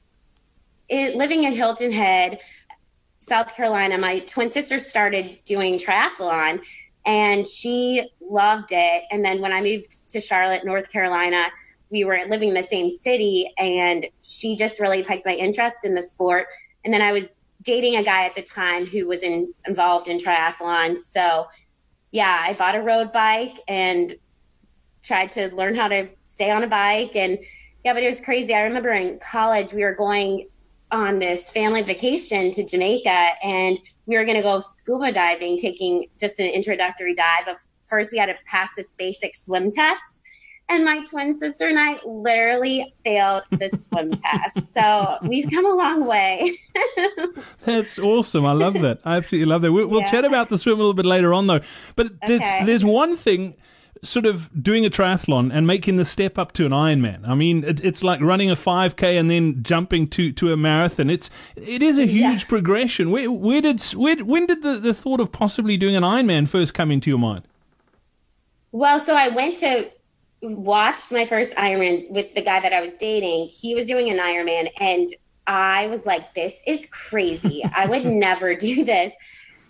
in, 0.88 1.18
living 1.18 1.44
in 1.44 1.54
Hilton 1.54 1.92
Head, 1.92 2.40
South 3.20 3.54
Carolina, 3.54 3.98
my 3.98 4.20
twin 4.20 4.50
sister 4.50 4.80
started 4.80 5.40
doing 5.44 5.78
triathlon 5.78 6.64
and 7.06 7.46
she 7.46 8.10
loved 8.22 8.70
it. 8.72 9.04
And 9.12 9.26
then 9.26 9.42
when 9.42 9.52
I 9.52 9.62
moved 9.62 10.10
to 10.12 10.22
Charlotte, 10.22 10.64
North 10.64 10.90
Carolina, 10.92 11.48
we 11.90 12.06
were 12.06 12.22
living 12.30 12.50
in 12.50 12.56
the 12.56 12.64
same 12.64 12.90
city 12.90 13.52
and 13.58 14.06
she 14.24 14.56
just 14.56 14.80
really 14.80 15.04
piqued 15.04 15.26
my 15.26 15.34
interest 15.34 15.84
in 15.84 15.94
the 15.94 16.02
sport. 16.02 16.48
And 16.86 16.94
then 16.94 17.02
I 17.02 17.12
was 17.12 17.38
dating 17.64 17.98
a 17.98 18.04
guy 18.04 18.26
at 18.26 18.36
the 18.36 18.44
time 18.44 18.86
who 18.86 19.08
was 19.08 19.24
in, 19.24 19.54
involved 19.68 20.08
in 20.08 20.18
triathlon. 20.18 20.98
So, 21.00 21.48
yeah, 22.16 22.44
I 22.48 22.54
bought 22.54 22.76
a 22.76 22.82
road 22.82 23.12
bike 23.12 23.58
and 23.68 24.16
tried 25.04 25.34
to 25.34 25.54
learn 25.54 25.76
how 25.76 25.90
to 25.90 26.08
stay 26.24 26.50
on 26.50 26.64
a 26.64 26.68
bike. 26.68 27.14
And 27.14 27.38
yeah, 27.84 27.94
but 27.94 28.04
it 28.04 28.08
was 28.08 28.22
crazy. 28.22 28.54
I 28.54 28.62
remember 28.62 28.92
in 28.92 29.20
college, 29.20 29.74
we 29.74 29.84
were 29.84 29.94
going 29.94 30.48
on 30.92 31.20
this 31.20 31.50
family 31.50 31.82
vacation 31.82 32.52
to 32.52 32.66
Jamaica 32.66 33.32
and 33.44 33.78
we 34.06 34.16
were 34.16 34.24
going 34.24 34.38
to 34.38 34.42
go 34.42 34.62
scuba 34.62 35.12
diving, 35.12 35.58
taking 35.58 36.06
just 36.18 36.40
an 36.40 36.46
introductory 36.46 37.16
dive. 37.16 37.50
Of 37.50 37.58
first, 37.84 38.14
we 38.14 38.18
had 38.18 38.28
to 38.28 38.36
pass 38.46 38.70
this 38.78 38.94
basic 38.98 39.36
swim 39.36 39.70
test 39.70 40.24
and 40.68 40.84
my 40.84 41.04
twin 41.06 41.40
sister 41.40 41.68
and 41.68 41.80
I 41.80 42.00
literally 42.06 42.94
failed 43.04 43.44
the 43.52 43.70
swim 43.70 44.12
test. 44.18 44.74
So 44.74 45.18
we've 45.24 45.50
come 45.50 45.66
a 45.66 45.76
long 45.76 46.06
way. 46.06 46.58
That's 47.64 48.00
awesome. 48.00 48.46
I 48.46 48.54
love 48.54 48.74
that. 48.74 49.00
I 49.06 49.18
absolutely 49.18 49.46
love 49.46 49.62
that. 49.62 49.72
We'll, 49.72 49.88
we'll 49.88 50.02
yeah. 50.02 50.12
chat 50.12 50.26
about 50.26 50.50
the 50.50 50.58
swim 50.58 50.76
a 50.76 50.78
little 50.78 50.94
bit 50.94 51.06
later 51.06 51.34
on, 51.34 51.48
though. 51.48 51.62
But 51.96 52.20
there's 52.22 52.42
okay. 52.42 52.66
there's 52.66 52.84
one 52.84 53.16
thing. 53.16 53.56
Sort 54.04 54.26
of 54.28 54.52
doing 54.62 54.86
a 54.86 54.90
triathlon 54.90 55.52
and 55.52 55.66
making 55.66 55.96
the 55.96 56.06
step 56.06 56.38
up 56.38 56.52
to 56.54 56.66
an 56.66 56.74
Ironman. 56.74 57.28
I 57.28 57.34
mean, 57.34 57.64
it, 57.64 57.84
it's 57.84 58.04
like 58.04 58.20
running 58.22 58.52
a 58.52 58.56
5K 58.56 59.18
and 59.18 59.32
then 59.32 59.64
jumping 59.64 60.10
to, 60.10 60.32
to 60.34 60.52
a 60.54 60.58
marathon. 60.58 61.10
It's 61.10 61.32
it 61.56 61.82
is 61.82 61.98
a 61.98 62.06
huge 62.06 62.42
yeah. 62.42 62.48
progression. 62.48 63.10
Where 63.10 63.32
where 63.32 63.62
did 63.62 63.82
where, 63.94 64.18
when 64.18 64.46
did 64.46 64.62
the, 64.62 64.78
the 64.78 64.94
thought 64.94 65.22
of 65.22 65.32
possibly 65.32 65.76
doing 65.76 65.96
an 65.96 66.04
Ironman 66.04 66.48
first 66.48 66.74
come 66.74 66.92
into 66.92 67.10
your 67.10 67.18
mind? 67.18 67.48
Well, 68.72 69.00
so 69.00 69.16
I 69.16 69.30
went 69.30 69.58
to 69.60 69.90
watched 70.42 71.12
my 71.12 71.26
first 71.26 71.54
Ironman 71.54 72.10
with 72.10 72.34
the 72.36 72.42
guy 72.42 72.60
that 72.60 72.74
I 72.74 72.82
was 72.82 72.94
dating. 73.00 73.50
He 73.50 73.76
was 73.76 73.88
doing 73.88 74.10
an 74.10 74.18
Ironman, 74.18 74.70
and 74.80 75.10
I 75.48 75.88
was 75.88 76.06
like, 76.06 76.34
this 76.34 76.62
is 76.66 76.88
crazy. 76.88 77.64
I 77.64 77.86
would 77.86 78.06
never 78.06 78.56
do 78.56 78.84
this. 78.84 79.14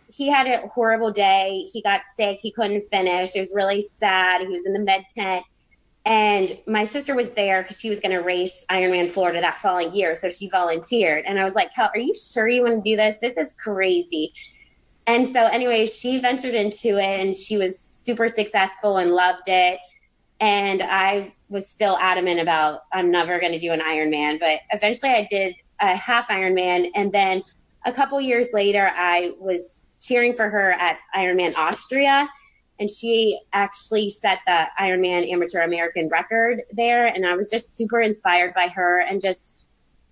He 0.08 0.30
had 0.30 0.48
a 0.48 0.68
horrible 0.68 1.12
day. 1.12 1.68
He 1.74 1.82
got 1.82 2.02
sick. 2.16 2.40
He 2.42 2.52
couldn't 2.52 2.84
finish. 2.84 3.36
It 3.36 3.42
was 3.42 3.52
really 3.54 3.82
sad. 3.82 4.42
He 4.42 4.48
was 4.48 4.66
in 4.66 4.74
the 4.74 4.80
med 4.80 5.06
tent. 5.14 5.46
And 6.06 6.58
my 6.68 6.86
sister 6.86 7.16
was 7.16 7.32
there 7.32 7.64
because 7.64 7.80
she 7.80 7.90
was 7.90 8.00
going 8.00 8.12
to 8.12 8.22
race 8.22 8.64
Ironman 8.70 9.10
Florida 9.10 9.42
that 9.42 9.60
following 9.60 9.92
year. 9.92 10.14
So 10.14 10.30
she 10.30 10.48
volunteered. 10.50 11.26
And 11.26 11.40
I 11.40 11.44
was 11.44 11.56
like, 11.56 11.72
are 11.78 11.98
you 11.98 12.14
sure 12.14 12.48
you 12.48 12.62
want 12.62 12.84
to 12.84 12.90
do 12.90 12.96
this? 12.96 13.18
This 13.18 13.38
is 13.38 13.54
crazy. 13.54 14.32
And 15.08 15.28
so, 15.28 15.46
anyway, 15.48 15.88
she 15.88 16.20
ventured 16.20 16.54
into 16.54 16.98
it 17.00 17.20
and 17.20 17.36
she 17.36 17.58
was 17.58 17.80
super 17.80 18.28
successful 18.28 18.98
and 18.98 19.12
loved 19.12 19.48
it 19.48 19.80
and 20.40 20.82
I 20.82 21.34
was 21.50 21.70
still 21.70 21.98
adamant 22.00 22.40
about 22.40 22.82
I'm 22.92 23.12
never 23.12 23.40
going 23.40 23.54
to 23.54 23.60
do 23.60 23.72
an 23.72 23.80
Ironman. 23.80 24.40
But 24.40 24.60
eventually, 24.72 25.12
I 25.12 25.28
did 25.30 25.56
a 25.80 25.96
half 25.96 26.28
Ironman, 26.30 26.90
and 26.96 27.12
then 27.12 27.44
a 27.86 27.92
couple 27.92 28.20
years 28.20 28.48
later, 28.54 28.92
I 28.96 29.34
was 29.40 29.82
cheering 30.02 30.34
for 30.34 30.50
her 30.50 30.72
at 30.72 30.98
Ironman 31.16 31.56
Austria, 31.56 32.28
and 32.80 32.90
she 32.90 33.40
actually 33.54 34.10
set 34.10 34.40
the 34.46 34.66
Ironman 34.80 35.32
Amateur 35.32 35.62
American 35.62 36.10
record 36.10 36.62
there. 36.72 37.08
And 37.08 37.26
I 37.26 37.36
was 37.36 37.50
just 37.50 37.78
super 37.78 38.02
inspired 38.02 38.54
by 38.54 38.68
her 38.68 39.00
and 39.00 39.22
just 39.22 39.70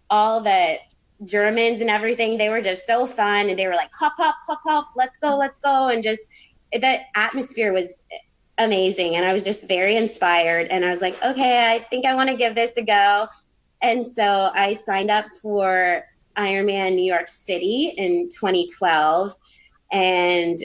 all 0.09 0.41
the 0.41 0.77
Germans 1.25 1.81
and 1.81 1.89
everything. 1.89 2.37
They 2.37 2.49
were 2.49 2.61
just 2.61 2.85
so 2.85 3.07
fun, 3.07 3.49
and 3.49 3.57
they 3.57 3.67
were 3.67 3.75
like, 3.75 3.91
"Hop, 3.99 4.13
hop, 4.17 4.35
hop, 4.47 4.61
hop, 4.63 4.89
let's 4.95 5.17
go, 5.17 5.35
let's 5.35 5.59
go," 5.59 5.87
and 5.89 6.03
just 6.03 6.21
the 6.71 6.99
atmosphere 7.15 7.71
was 7.73 7.99
amazing. 8.57 9.15
And 9.15 9.25
I 9.25 9.33
was 9.33 9.43
just 9.43 9.67
very 9.67 9.95
inspired. 9.95 10.67
And 10.67 10.85
I 10.85 10.89
was 10.89 11.01
like, 11.01 11.21
okay, 11.23 11.71
I 11.71 11.79
think 11.89 12.05
I 12.05 12.15
want 12.15 12.29
to 12.29 12.35
give 12.35 12.55
this 12.55 12.75
a 12.77 12.81
go. 12.81 13.27
And 13.81 14.05
so 14.15 14.23
I 14.53 14.79
signed 14.85 15.11
up 15.11 15.25
for 15.41 16.03
Ironman 16.37 16.95
New 16.95 17.03
York 17.03 17.27
City 17.27 17.93
in 17.97 18.29
2012. 18.29 19.35
And 19.91 20.57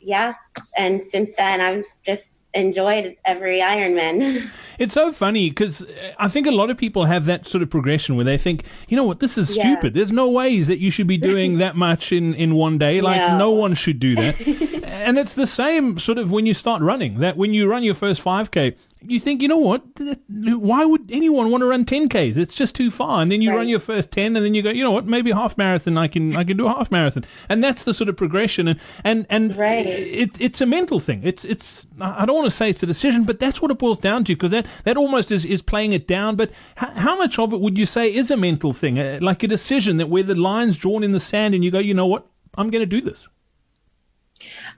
yeah, 0.00 0.34
and 0.76 1.02
since 1.02 1.30
then 1.36 1.60
I've 1.60 1.86
just 2.02 2.33
enjoyed 2.54 3.16
every 3.24 3.60
Ironman. 3.60 4.50
It's 4.76 4.92
so 4.94 5.12
funny 5.12 5.50
because 5.50 5.86
I 6.18 6.26
think 6.26 6.48
a 6.48 6.50
lot 6.50 6.68
of 6.68 6.76
people 6.76 7.04
have 7.04 7.26
that 7.26 7.46
sort 7.46 7.62
of 7.62 7.70
progression 7.70 8.16
where 8.16 8.24
they 8.24 8.36
think, 8.36 8.64
you 8.88 8.96
know 8.96 9.04
what, 9.04 9.20
this 9.20 9.38
is 9.38 9.56
yeah. 9.56 9.62
stupid. 9.62 9.94
There's 9.94 10.10
no 10.10 10.28
ways 10.28 10.66
that 10.66 10.80
you 10.80 10.90
should 10.90 11.06
be 11.06 11.16
doing 11.16 11.58
that 11.58 11.76
much 11.76 12.10
in, 12.10 12.34
in 12.34 12.56
one 12.56 12.76
day. 12.76 13.00
Like, 13.00 13.20
no, 13.20 13.38
no 13.38 13.50
one 13.50 13.74
should 13.74 14.00
do 14.00 14.16
that. 14.16 14.40
and 14.84 15.16
it's 15.16 15.34
the 15.34 15.46
same 15.46 15.96
sort 15.96 16.18
of 16.18 16.28
when 16.32 16.44
you 16.44 16.54
start 16.54 16.82
running, 16.82 17.20
that 17.20 17.36
when 17.36 17.54
you 17.54 17.68
run 17.68 17.84
your 17.84 17.94
first 17.94 18.20
5K, 18.20 18.74
you 19.06 19.20
think, 19.20 19.42
you 19.42 19.48
know 19.48 19.58
what? 19.58 19.82
Why 20.28 20.84
would 20.84 21.10
anyone 21.10 21.50
want 21.50 21.62
to 21.62 21.66
run 21.66 21.84
10Ks? 21.84 22.36
It's 22.36 22.54
just 22.54 22.74
too 22.74 22.90
far. 22.90 23.20
And 23.20 23.30
then 23.30 23.40
you 23.40 23.50
right. 23.50 23.56
run 23.56 23.68
your 23.68 23.80
first 23.80 24.10
10 24.12 24.36
and 24.36 24.44
then 24.44 24.54
you 24.54 24.62
go, 24.62 24.70
you 24.70 24.82
know 24.82 24.90
what? 24.90 25.06
Maybe 25.06 25.30
a 25.30 25.34
half 25.34 25.56
marathon. 25.58 25.98
I 25.98 26.08
can, 26.08 26.36
I 26.36 26.44
can 26.44 26.56
do 26.56 26.66
a 26.66 26.70
half 26.70 26.90
marathon. 26.90 27.24
And 27.48 27.62
that's 27.62 27.84
the 27.84 27.94
sort 27.94 28.08
of 28.08 28.16
progression. 28.16 28.68
And, 28.68 28.80
and, 29.04 29.26
and 29.28 29.56
right. 29.56 29.86
it's, 29.86 30.36
it's 30.40 30.60
a 30.60 30.66
mental 30.66 31.00
thing. 31.00 31.20
It's, 31.24 31.44
it's, 31.44 31.86
I 32.00 32.24
don't 32.26 32.36
want 32.36 32.50
to 32.50 32.56
say 32.56 32.70
it's 32.70 32.82
a 32.82 32.86
decision, 32.86 33.24
but 33.24 33.38
that's 33.38 33.60
what 33.62 33.70
it 33.70 33.78
boils 33.78 33.98
down 33.98 34.24
to 34.24 34.34
because 34.34 34.50
that, 34.50 34.66
that 34.84 34.96
almost 34.96 35.30
is, 35.30 35.44
is 35.44 35.62
playing 35.62 35.92
it 35.92 36.06
down. 36.06 36.36
But 36.36 36.50
how, 36.76 36.90
how 36.90 37.16
much 37.16 37.38
of 37.38 37.52
it 37.52 37.60
would 37.60 37.78
you 37.78 37.86
say 37.86 38.14
is 38.14 38.30
a 38.30 38.36
mental 38.36 38.72
thing? 38.72 38.98
Uh, 38.98 39.18
like 39.20 39.42
a 39.42 39.48
decision 39.48 39.96
that 39.98 40.08
where 40.08 40.22
the 40.22 40.34
line's 40.34 40.76
drawn 40.76 41.02
in 41.02 41.12
the 41.12 41.20
sand 41.20 41.54
and 41.54 41.64
you 41.64 41.70
go, 41.70 41.78
you 41.78 41.94
know 41.94 42.06
what? 42.06 42.26
I'm 42.56 42.70
going 42.70 42.82
to 42.82 42.86
do 42.86 43.00
this. 43.00 43.26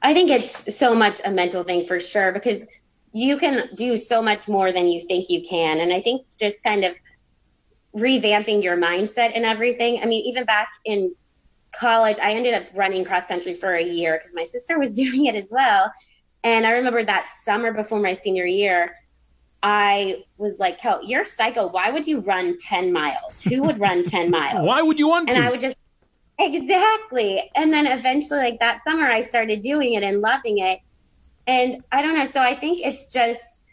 I 0.02 0.14
think 0.14 0.30
it's 0.30 0.76
so 0.76 0.95
much 0.95 1.21
a 1.25 1.30
mental 1.30 1.64
thing 1.64 1.87
for 1.87 2.00
sure 2.00 2.33
because 2.33 2.66
you 3.12 3.38
can 3.38 3.68
do 3.75 3.96
so 3.96 4.20
much 4.20 4.48
more 4.48 4.72
than 4.72 4.86
you 4.86 5.00
think 5.06 5.30
you 5.30 5.42
can. 5.48 5.80
And 5.80 5.92
I 5.92 6.00
think 6.00 6.26
just 6.38 6.62
kind 6.62 6.84
of 6.84 6.94
revamping 7.96 8.62
your 8.62 8.76
mindset 8.76 9.32
and 9.34 9.44
everything. 9.44 10.00
I 10.02 10.06
mean, 10.06 10.25
even 10.26 10.44
back 10.44 10.68
in 10.84 11.14
college, 11.72 12.18
I 12.22 12.32
ended 12.32 12.54
up 12.54 12.64
running 12.75 13.04
cross 13.04 13.26
country 13.26 13.54
for 13.54 13.75
a 13.75 13.82
year 13.82 14.18
because 14.18 14.34
my 14.34 14.44
sister 14.44 14.78
was 14.78 14.94
doing 14.96 15.26
it 15.26 15.34
as 15.34 15.48
well. 15.50 15.92
And 16.44 16.66
I 16.66 16.72
remember 16.72 17.04
that 17.04 17.28
summer 17.42 17.72
before 17.72 18.00
my 18.00 18.12
senior 18.12 18.46
year, 18.46 18.94
I 19.62 20.22
was 20.36 20.58
like, 20.58 20.78
Kel, 20.78 21.00
you're 21.02 21.25
psycho. 21.25 21.68
Why 21.68 21.90
would 21.90 22.06
you 22.06 22.20
run 22.20 22.56
10 22.60 22.92
miles? 22.92 23.42
Who 23.42 23.62
would 23.64 23.80
run 23.80 24.04
10 24.04 24.30
miles? 24.30 24.66
Why 24.66 24.82
would 24.82 24.98
you 24.98 25.08
want 25.08 25.28
and 25.28 25.34
to? 25.34 25.38
And 25.38 25.48
I 25.48 25.50
would 25.50 25.60
just, 25.60 25.76
exactly. 26.38 27.50
And 27.56 27.72
then 27.72 27.86
eventually, 27.86 28.38
like 28.40 28.60
that 28.60 28.84
summer, 28.84 29.06
I 29.06 29.22
started 29.22 29.62
doing 29.62 29.94
it 29.94 30.02
and 30.02 30.20
loving 30.20 30.58
it. 30.58 30.80
And 31.46 31.82
I 31.92 32.02
don't 32.02 32.16
know. 32.16 32.24
So 32.24 32.40
I 32.40 32.54
think 32.54 32.84
it's 32.84 33.12
just 33.12 33.66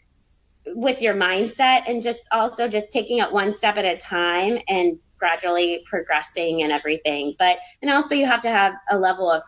with 0.66 1.02
your 1.02 1.14
mindset 1.14 1.82
and 1.86 2.02
just 2.02 2.20
also 2.32 2.68
just 2.68 2.92
taking 2.92 3.18
it 3.18 3.30
one 3.32 3.52
step 3.52 3.76
at 3.76 3.84
a 3.84 3.96
time 3.96 4.58
and 4.68 4.98
gradually 5.18 5.84
progressing 5.88 6.62
and 6.62 6.72
everything. 6.72 7.34
But, 7.38 7.58
and 7.82 7.90
also 7.90 8.14
you 8.14 8.26
have 8.26 8.42
to 8.42 8.50
have 8.50 8.74
a 8.90 8.98
level 8.98 9.30
of 9.30 9.42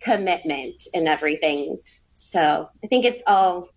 commitment 0.00 0.82
and 0.94 1.06
everything. 1.06 1.78
So 2.16 2.68
I 2.82 2.86
think 2.86 3.04
it's 3.04 3.22
all 3.26 3.68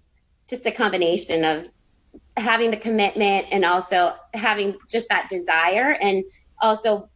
just 0.47 0.65
a 0.65 0.71
combination 0.71 1.43
of 1.43 1.67
having 2.37 2.71
the 2.71 2.77
commitment 2.77 3.47
and 3.51 3.65
also 3.65 4.13
having 4.33 4.75
just 4.89 5.09
that 5.09 5.29
desire 5.29 5.97
and 6.01 6.23
also 6.61 7.09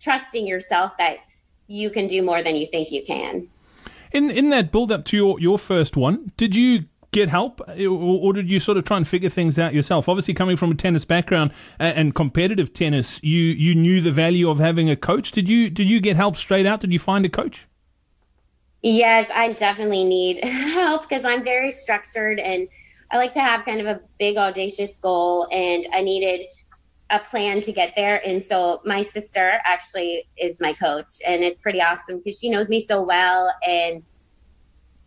trusting 0.00 0.46
yourself 0.46 0.96
that 0.98 1.18
you 1.66 1.90
can 1.90 2.06
do 2.06 2.22
more 2.22 2.42
than 2.42 2.56
you 2.56 2.66
think 2.66 2.90
you 2.90 3.02
can 3.04 3.48
in 4.14 4.30
in 4.30 4.48
that 4.50 4.72
build 4.72 4.90
up 4.90 5.04
to 5.06 5.16
your, 5.16 5.38
your 5.40 5.58
first 5.58 5.96
one, 5.96 6.32
did 6.36 6.54
you 6.54 6.84
get 7.12 7.28
help, 7.28 7.60
or, 7.68 8.32
did 8.32 8.50
you 8.50 8.58
sort 8.58 8.76
of 8.76 8.84
try 8.84 8.96
and 8.96 9.06
figure 9.06 9.30
things 9.30 9.56
out 9.56 9.72
yourself? 9.72 10.08
Obviously, 10.08 10.34
coming 10.34 10.56
from 10.56 10.72
a 10.72 10.74
tennis 10.74 11.04
background 11.04 11.52
and 11.78 12.14
competitive 12.14 12.72
tennis, 12.72 13.22
you 13.22 13.40
you 13.40 13.74
knew 13.74 14.00
the 14.00 14.10
value 14.10 14.48
of 14.48 14.58
having 14.58 14.88
a 14.88 14.96
coach. 14.96 15.30
Did 15.30 15.48
you 15.48 15.70
did 15.70 15.84
you 15.84 16.00
get 16.00 16.16
help 16.16 16.36
straight 16.36 16.66
out? 16.66 16.80
Did 16.80 16.92
you 16.92 16.98
find 16.98 17.24
a 17.26 17.28
coach? 17.28 17.68
Yes, 18.82 19.30
I 19.34 19.52
definitely 19.52 20.04
need 20.04 20.44
help 20.44 21.08
because 21.08 21.24
I'm 21.24 21.42
very 21.42 21.72
structured 21.72 22.38
and 22.38 22.68
I 23.10 23.16
like 23.16 23.32
to 23.34 23.40
have 23.40 23.64
kind 23.64 23.80
of 23.80 23.86
a 23.86 24.00
big 24.18 24.36
audacious 24.36 24.94
goal, 24.96 25.46
and 25.52 25.86
I 25.92 26.02
needed 26.02 26.46
a 27.10 27.18
plan 27.18 27.60
to 27.62 27.72
get 27.72 27.94
there. 27.96 28.26
And 28.26 28.42
so 28.42 28.80
my 28.84 29.02
sister 29.02 29.58
actually 29.64 30.28
is 30.36 30.60
my 30.60 30.72
coach, 30.72 31.10
and 31.26 31.42
it's 31.42 31.60
pretty 31.60 31.80
awesome 31.80 32.18
because 32.18 32.38
she 32.38 32.50
knows 32.50 32.68
me 32.68 32.80
so 32.80 33.02
well 33.02 33.52
and 33.66 34.04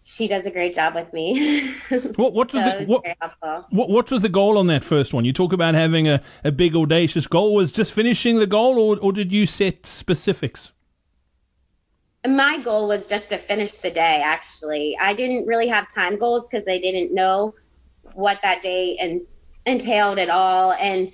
she 0.09 0.29
does 0.29 0.45
a 0.45 0.51
great 0.51 0.73
job 0.73 0.95
with 0.95 1.11
me. 1.11 1.73
what, 2.15 2.31
what 2.31 2.53
was, 2.53 2.63
so 2.63 2.79
the, 2.79 2.85
what, 2.85 3.03
what, 3.71 3.89
what, 3.89 4.09
was 4.09 4.21
the 4.21 4.29
goal 4.29 4.57
on 4.57 4.67
that 4.67 4.81
first 4.81 5.13
one? 5.13 5.25
You 5.25 5.33
talk 5.33 5.51
about 5.51 5.73
having 5.73 6.07
a, 6.07 6.21
a 6.45 6.51
big 6.51 6.77
audacious 6.77 7.27
goal. 7.27 7.53
Was 7.53 7.73
just 7.73 7.91
finishing 7.91 8.39
the 8.39 8.47
goal, 8.47 8.79
or, 8.79 8.97
or 8.99 9.11
did 9.11 9.33
you 9.33 9.45
set 9.45 9.85
specifics? 9.85 10.71
My 12.25 12.57
goal 12.59 12.87
was 12.87 13.05
just 13.05 13.27
to 13.31 13.37
finish 13.37 13.79
the 13.79 13.91
day. 13.91 14.21
Actually, 14.23 14.97
I 14.97 15.13
didn't 15.13 15.45
really 15.45 15.67
have 15.67 15.93
time 15.93 16.17
goals 16.17 16.47
because 16.47 16.65
I 16.69 16.79
didn't 16.79 17.13
know 17.13 17.53
what 18.13 18.39
that 18.43 18.61
day 18.61 18.95
and 18.97 19.19
entailed 19.65 20.19
at 20.19 20.29
all. 20.29 20.71
And 20.71 21.11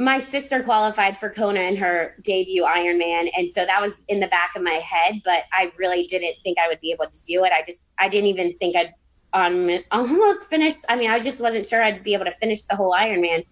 my 0.00 0.18
sister 0.18 0.62
qualified 0.62 1.20
for 1.20 1.28
Kona 1.28 1.60
in 1.60 1.76
her 1.76 2.14
debut 2.22 2.64
Ironman, 2.64 3.30
and 3.36 3.50
so 3.50 3.66
that 3.66 3.82
was 3.82 4.02
in 4.08 4.18
the 4.18 4.28
back 4.28 4.52
of 4.56 4.62
my 4.62 4.72
head. 4.72 5.20
But 5.22 5.44
I 5.52 5.72
really 5.76 6.06
didn't 6.06 6.36
think 6.42 6.56
I 6.58 6.68
would 6.68 6.80
be 6.80 6.90
able 6.90 7.04
to 7.04 7.26
do 7.26 7.44
it. 7.44 7.52
I 7.52 7.62
just 7.66 7.92
I 7.98 8.08
didn't 8.08 8.28
even 8.28 8.56
think 8.56 8.76
I'd 8.76 8.94
um, 9.34 9.68
almost 9.90 10.46
finished. 10.46 10.86
I 10.88 10.96
mean, 10.96 11.10
I 11.10 11.20
just 11.20 11.38
wasn't 11.38 11.66
sure 11.66 11.82
I'd 11.82 12.02
be 12.02 12.14
able 12.14 12.24
to 12.24 12.32
finish 12.32 12.64
the 12.64 12.76
whole 12.76 12.92
Ironman. 12.92 13.44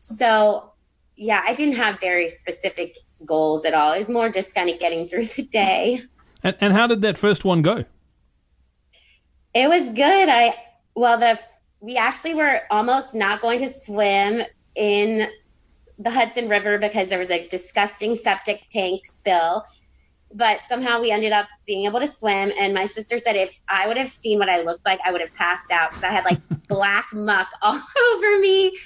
So 0.00 0.72
yeah, 1.14 1.42
I 1.46 1.54
didn't 1.54 1.76
have 1.76 2.00
very 2.00 2.28
specific 2.28 2.98
goals 3.24 3.64
at 3.64 3.72
all. 3.72 3.92
It 3.92 3.98
was 3.98 4.08
more 4.08 4.28
just 4.28 4.52
kind 4.52 4.68
of 4.68 4.80
getting 4.80 5.08
through 5.08 5.26
the 5.26 5.44
day. 5.44 6.02
And, 6.42 6.56
and 6.60 6.72
how 6.72 6.88
did 6.88 7.02
that 7.02 7.16
first 7.16 7.44
one 7.44 7.62
go? 7.62 7.84
It 9.54 9.68
was 9.68 9.90
good. 9.90 10.28
I 10.28 10.56
well 10.96 11.20
the 11.20 11.38
we 11.78 11.96
actually 11.96 12.34
were 12.34 12.62
almost 12.72 13.14
not 13.14 13.40
going 13.40 13.60
to 13.60 13.68
swim 13.68 14.42
in 14.74 15.28
the 15.98 16.10
Hudson 16.10 16.48
River 16.48 16.78
because 16.78 17.08
there 17.08 17.18
was 17.18 17.30
a 17.30 17.46
disgusting 17.48 18.16
septic 18.16 18.68
tank 18.70 19.06
spill. 19.06 19.64
But 20.32 20.60
somehow 20.68 21.00
we 21.00 21.12
ended 21.12 21.32
up 21.32 21.46
being 21.66 21.84
able 21.84 22.00
to 22.00 22.08
swim. 22.08 22.52
And 22.58 22.74
my 22.74 22.86
sister 22.86 23.18
said 23.18 23.36
if 23.36 23.52
I 23.68 23.86
would 23.86 23.96
have 23.96 24.10
seen 24.10 24.38
what 24.38 24.48
I 24.48 24.62
looked 24.62 24.84
like, 24.84 24.98
I 25.04 25.12
would 25.12 25.20
have 25.20 25.32
passed 25.34 25.70
out 25.70 25.90
because 25.90 26.02
I 26.02 26.08
had 26.08 26.24
like 26.24 26.40
black 26.68 27.06
muck 27.12 27.48
all 27.62 27.80
over 28.12 28.38
me. 28.40 28.76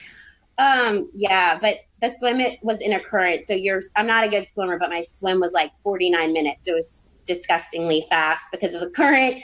Um, 0.58 1.08
yeah, 1.14 1.58
but 1.60 1.78
the 2.02 2.10
swim 2.10 2.40
it 2.40 2.58
was 2.62 2.80
in 2.80 2.92
a 2.92 3.00
current. 3.00 3.44
So 3.44 3.54
you're 3.54 3.80
I'm 3.96 4.06
not 4.06 4.24
a 4.24 4.28
good 4.28 4.46
swimmer, 4.48 4.78
but 4.78 4.90
my 4.90 5.02
swim 5.02 5.40
was 5.40 5.52
like 5.52 5.74
49 5.76 6.32
minutes. 6.32 6.66
It 6.66 6.74
was 6.74 7.12
disgustingly 7.24 8.06
fast 8.08 8.50
because 8.50 8.74
of 8.74 8.80
the 8.80 8.90
current. 8.90 9.42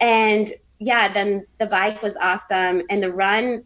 And 0.00 0.52
yeah, 0.78 1.12
then 1.12 1.46
the 1.58 1.66
bike 1.66 2.02
was 2.02 2.16
awesome. 2.20 2.82
And 2.88 3.02
the 3.02 3.12
run 3.12 3.64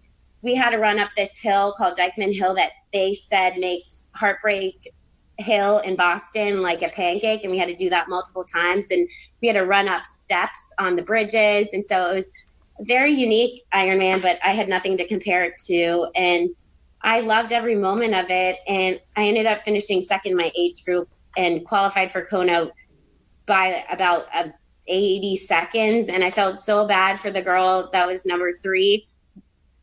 we 0.49 0.55
had 0.55 0.71
to 0.71 0.79
run 0.79 0.99
up 0.99 1.11
this 1.15 1.39
hill 1.39 1.75
called 1.77 1.99
Dyckman 1.99 2.35
Hill 2.35 2.55
that 2.55 2.73
they 2.91 3.13
said 3.13 3.59
makes 3.59 4.09
Heartbreak 4.15 4.95
Hill 5.37 5.81
in 5.81 5.95
Boston 5.95 6.63
like 6.63 6.81
a 6.81 6.89
pancake. 6.89 7.43
And 7.43 7.51
we 7.51 7.59
had 7.59 7.69
to 7.69 7.77
do 7.77 7.91
that 7.91 8.09
multiple 8.09 8.45
times. 8.45 8.87
And 8.91 9.07
we 9.43 9.49
had 9.49 9.55
to 9.55 9.67
run 9.67 9.89
up 9.89 10.07
steps 10.07 10.59
on 10.79 10.97
the 10.97 11.03
bridges. 11.03 11.69
And 11.75 11.87
so 11.87 12.11
it 12.11 12.15
was 12.15 12.33
very 12.81 13.13
unique 13.13 13.63
Ironman, 13.75 14.23
but 14.23 14.39
I 14.43 14.55
had 14.55 14.71
nothing 14.71 14.97
to 14.97 15.07
compare 15.07 15.45
it 15.45 15.59
to. 15.67 16.09
And 16.17 16.49
I 17.03 17.21
loved 17.21 17.53
every 17.53 17.75
moment 17.75 18.15
of 18.15 18.31
it. 18.31 18.57
And 18.67 18.99
I 19.17 19.27
ended 19.27 19.45
up 19.45 19.65
finishing 19.65 20.01
second 20.01 20.33
in 20.33 20.39
my 20.39 20.51
age 20.57 20.83
group 20.83 21.11
and 21.37 21.63
qualified 21.67 22.11
for 22.11 22.25
Kona 22.25 22.71
by 23.45 23.85
about 23.91 24.25
uh, 24.33 24.49
80 24.87 25.37
seconds. 25.37 26.09
And 26.09 26.25
I 26.25 26.31
felt 26.31 26.59
so 26.59 26.89
bad 26.89 27.21
for 27.21 27.31
the 27.31 27.43
girl 27.43 27.91
that 27.93 28.07
was 28.07 28.25
number 28.25 28.51
three 28.55 29.08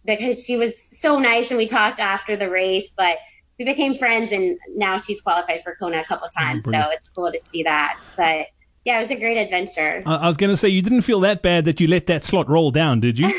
because 0.06 0.44
she 0.44 0.58
was 0.58 0.74
so 1.00 1.20
nice 1.20 1.50
and 1.50 1.58
we 1.58 1.68
talked 1.68 2.00
after 2.00 2.36
the 2.36 2.50
race, 2.50 2.92
but 2.96 3.18
we 3.58 3.66
became 3.66 3.98
friends 3.98 4.32
and 4.32 4.58
now 4.76 4.98
she's 4.98 5.22
qualified 5.22 5.64
for 5.64 5.76
Kona 5.76 6.02
a 6.02 6.06
couple 6.06 6.28
times. 6.30 6.66
Oh, 6.68 6.72
so 6.72 6.90
it's 6.92 7.10
cool 7.10 7.32
to 7.32 7.40
see 7.40 7.64
that. 7.64 8.00
But 8.18 8.48
yeah, 8.84 9.00
it 9.00 9.04
was 9.04 9.12
a 9.12 9.16
great 9.16 9.38
adventure. 9.38 10.04
I 10.06 10.28
was 10.28 10.38
going 10.38 10.52
to 10.52 10.58
say, 10.58 10.70
you 10.70 10.82
didn't 10.82 11.02
feel 11.02 11.20
that 11.22 11.42
bad 11.42 11.66
that 11.66 11.80
you 11.80 11.88
let 11.88 12.08
that 12.08 12.24
slot 12.24 12.48
roll 12.50 12.72
down, 12.72 13.00
did 13.00 13.18
you? 13.18 13.32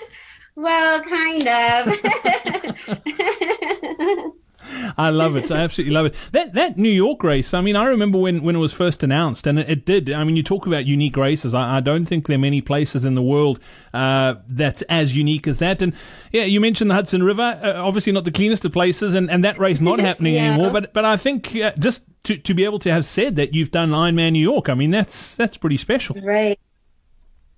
well, 0.54 1.02
kind 1.02 1.48
of. 1.48 1.98
I 4.96 5.10
love 5.10 5.36
it. 5.36 5.50
I 5.50 5.58
absolutely 5.58 5.94
love 5.94 6.06
it. 6.06 6.14
That 6.32 6.54
that 6.54 6.76
New 6.76 6.90
York 6.90 7.22
race. 7.22 7.54
I 7.54 7.60
mean, 7.60 7.76
I 7.76 7.84
remember 7.84 8.18
when, 8.18 8.42
when 8.42 8.56
it 8.56 8.58
was 8.58 8.72
first 8.72 9.02
announced, 9.02 9.46
and 9.46 9.58
it, 9.58 9.68
it 9.68 9.84
did. 9.84 10.12
I 10.12 10.24
mean, 10.24 10.36
you 10.36 10.42
talk 10.42 10.66
about 10.66 10.86
unique 10.86 11.16
races. 11.16 11.54
I, 11.54 11.78
I, 11.78 11.80
don't 11.80 12.06
think 12.06 12.26
there 12.26 12.36
are 12.36 12.40
many 12.40 12.60
places 12.60 13.04
in 13.04 13.14
the 13.14 13.22
world 13.22 13.60
uh, 13.94 14.36
that's 14.48 14.82
as 14.82 15.16
unique 15.16 15.46
as 15.46 15.58
that. 15.58 15.82
And 15.82 15.94
yeah, 16.32 16.44
you 16.44 16.60
mentioned 16.60 16.90
the 16.90 16.94
Hudson 16.94 17.22
River. 17.22 17.60
Uh, 17.62 17.74
obviously, 17.74 18.12
not 18.12 18.24
the 18.24 18.30
cleanest 18.30 18.64
of 18.64 18.72
places, 18.72 19.14
and, 19.14 19.30
and 19.30 19.44
that 19.44 19.58
race 19.58 19.80
not 19.80 19.98
happening 20.08 20.34
yeah. 20.34 20.52
anymore. 20.52 20.70
But 20.70 20.92
but 20.92 21.04
I 21.04 21.16
think 21.16 21.54
uh, 21.56 21.72
just 21.78 22.02
to, 22.24 22.36
to 22.36 22.54
be 22.54 22.64
able 22.64 22.78
to 22.80 22.90
have 22.90 23.04
said 23.04 23.36
that 23.36 23.54
you've 23.54 23.70
done 23.70 23.90
Ironman 23.90 24.32
New 24.32 24.42
York, 24.42 24.68
I 24.68 24.74
mean, 24.74 24.90
that's 24.90 25.34
that's 25.36 25.56
pretty 25.56 25.76
special. 25.76 26.16
Right. 26.20 26.58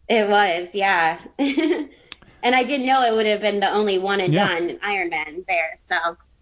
It 0.08 0.28
was, 0.28 0.68
yeah. 0.74 1.20
and 1.38 2.54
I 2.54 2.64
didn't 2.64 2.86
know 2.86 3.00
it 3.02 3.14
would 3.14 3.26
have 3.26 3.40
been 3.40 3.60
the 3.60 3.70
only 3.70 3.98
one 3.98 4.20
and 4.20 4.34
yeah. 4.34 4.48
done 4.48 4.78
Ironman 4.78 5.46
there. 5.46 5.72
So 5.76 5.94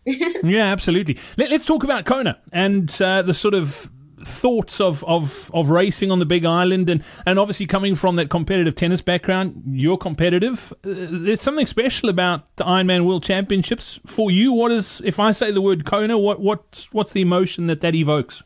yeah, 0.43 0.65
absolutely. 0.65 1.19
Let, 1.37 1.53
us 1.53 1.65
talk 1.65 1.85
about 1.85 2.05
Kona 2.05 2.39
and 2.53 2.91
uh, 3.01 3.23
the 3.23 3.35
sort 3.35 3.55
of 3.55 3.91
thoughts 4.25 4.81
of, 4.81 5.05
of, 5.05 5.51
of 5.55 5.71
racing 5.71 6.11
on 6.11 6.19
the 6.19 6.27
big 6.27 6.45
island 6.45 6.91
and, 6.91 7.05
and 7.25 7.39
obviously 7.39 7.67
coming 7.67 7.95
from 7.95 8.17
that 8.17 8.29
competitive 8.29 8.75
tennis 8.75 9.01
background 9.01 9.63
you're 9.65 9.97
competitive 9.97 10.73
uh, 10.85 10.91
there's 10.93 11.41
something 11.41 11.67
special 11.67 12.09
about 12.09 12.57
the 12.57 12.65
ironman 12.65 13.07
world 13.07 13.23
championships 13.23 14.01
for 14.07 14.29
you. 14.31 14.53
What 14.53 14.73
is 14.73 15.01
if 15.05 15.21
i 15.21 15.31
say 15.31 15.53
the 15.53 15.61
word 15.61 15.85
kona 15.85 16.19
what 16.19 16.41
what's 16.41 16.93
what's 16.93 17.13
the 17.13 17.21
emotion 17.21 17.69
that 17.69 17.81
that 17.81 17.95
evokes? 17.95 18.43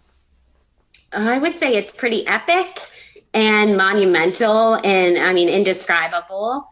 I 1.15 1.39
would 1.39 1.57
say 1.57 1.75
it's 1.75 1.93
pretty 1.93 2.27
epic 2.27 2.81
and 3.33 3.75
monumental 3.75 4.75
and 4.85 5.17
i 5.17 5.33
mean 5.33 5.49
indescribable 5.49 6.69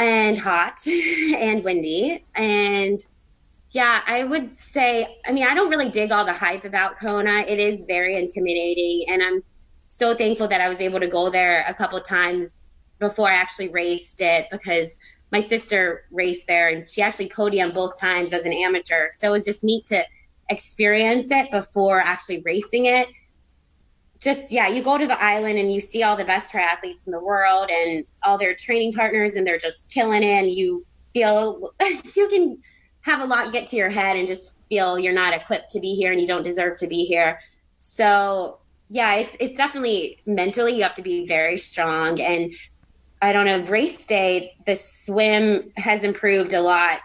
and 0.00 0.38
hot 0.38 0.78
and 0.86 1.62
windy. 1.62 2.24
And 2.34 3.00
yeah, 3.72 4.02
I 4.06 4.24
would 4.24 4.52
say, 4.52 5.18
I 5.24 5.32
mean, 5.32 5.46
I 5.46 5.54
don't 5.54 5.70
really 5.70 5.90
dig 5.90 6.10
all 6.10 6.24
the 6.24 6.32
hype 6.32 6.64
about 6.64 6.98
Kona. 6.98 7.44
It 7.46 7.60
is 7.60 7.84
very 7.84 8.16
intimidating. 8.16 9.04
And 9.08 9.22
I'm 9.22 9.42
so 9.86 10.14
thankful 10.14 10.48
that 10.48 10.60
I 10.60 10.68
was 10.68 10.80
able 10.80 10.98
to 10.98 11.06
go 11.06 11.30
there 11.30 11.64
a 11.68 11.74
couple 11.74 12.00
times 12.00 12.70
before 12.98 13.28
I 13.28 13.34
actually 13.34 13.68
raced 13.68 14.20
it 14.20 14.48
because 14.50 14.98
my 15.30 15.38
sister 15.38 16.04
raced 16.10 16.48
there 16.48 16.68
and 16.68 16.90
she 16.90 17.00
actually 17.00 17.28
podiumed 17.28 17.74
both 17.74 17.98
times 17.98 18.32
as 18.32 18.44
an 18.44 18.52
amateur. 18.52 19.08
So 19.10 19.28
it 19.28 19.32
was 19.32 19.44
just 19.44 19.62
neat 19.62 19.86
to 19.86 20.04
experience 20.48 21.30
it 21.30 21.52
before 21.52 22.00
actually 22.00 22.42
racing 22.44 22.86
it. 22.86 23.06
Just, 24.18 24.50
yeah, 24.50 24.66
you 24.66 24.82
go 24.82 24.98
to 24.98 25.06
the 25.06 25.22
island 25.22 25.58
and 25.58 25.72
you 25.72 25.80
see 25.80 26.02
all 26.02 26.16
the 26.16 26.24
best 26.24 26.52
triathletes 26.52 27.06
in 27.06 27.12
the 27.12 27.20
world 27.20 27.70
and 27.70 28.04
all 28.22 28.36
their 28.36 28.54
training 28.54 28.92
partners, 28.92 29.34
and 29.34 29.46
they're 29.46 29.56
just 29.56 29.90
killing 29.90 30.22
it. 30.22 30.26
And 30.26 30.50
you 30.50 30.82
feel 31.14 31.72
you 32.16 32.28
can 32.28 32.60
have 33.02 33.20
a 33.20 33.24
lot 33.24 33.52
get 33.52 33.66
to 33.68 33.76
your 33.76 33.90
head 33.90 34.16
and 34.16 34.26
just 34.26 34.54
feel 34.68 34.98
you're 34.98 35.12
not 35.12 35.34
equipped 35.34 35.70
to 35.70 35.80
be 35.80 35.94
here 35.94 36.12
and 36.12 36.20
you 36.20 36.26
don't 36.26 36.44
deserve 36.44 36.78
to 36.78 36.86
be 36.86 37.04
here. 37.04 37.38
So 37.78 38.58
yeah, 38.88 39.14
it's 39.16 39.36
it's 39.40 39.56
definitely 39.56 40.18
mentally 40.26 40.76
you 40.76 40.82
have 40.82 40.96
to 40.96 41.02
be 41.02 41.26
very 41.26 41.58
strong. 41.58 42.20
And 42.20 42.52
I 43.22 43.32
don't 43.32 43.46
know, 43.46 43.62
race 43.62 44.06
day, 44.06 44.54
the 44.66 44.76
swim 44.76 45.72
has 45.76 46.04
improved 46.04 46.52
a 46.52 46.60
lot 46.60 47.00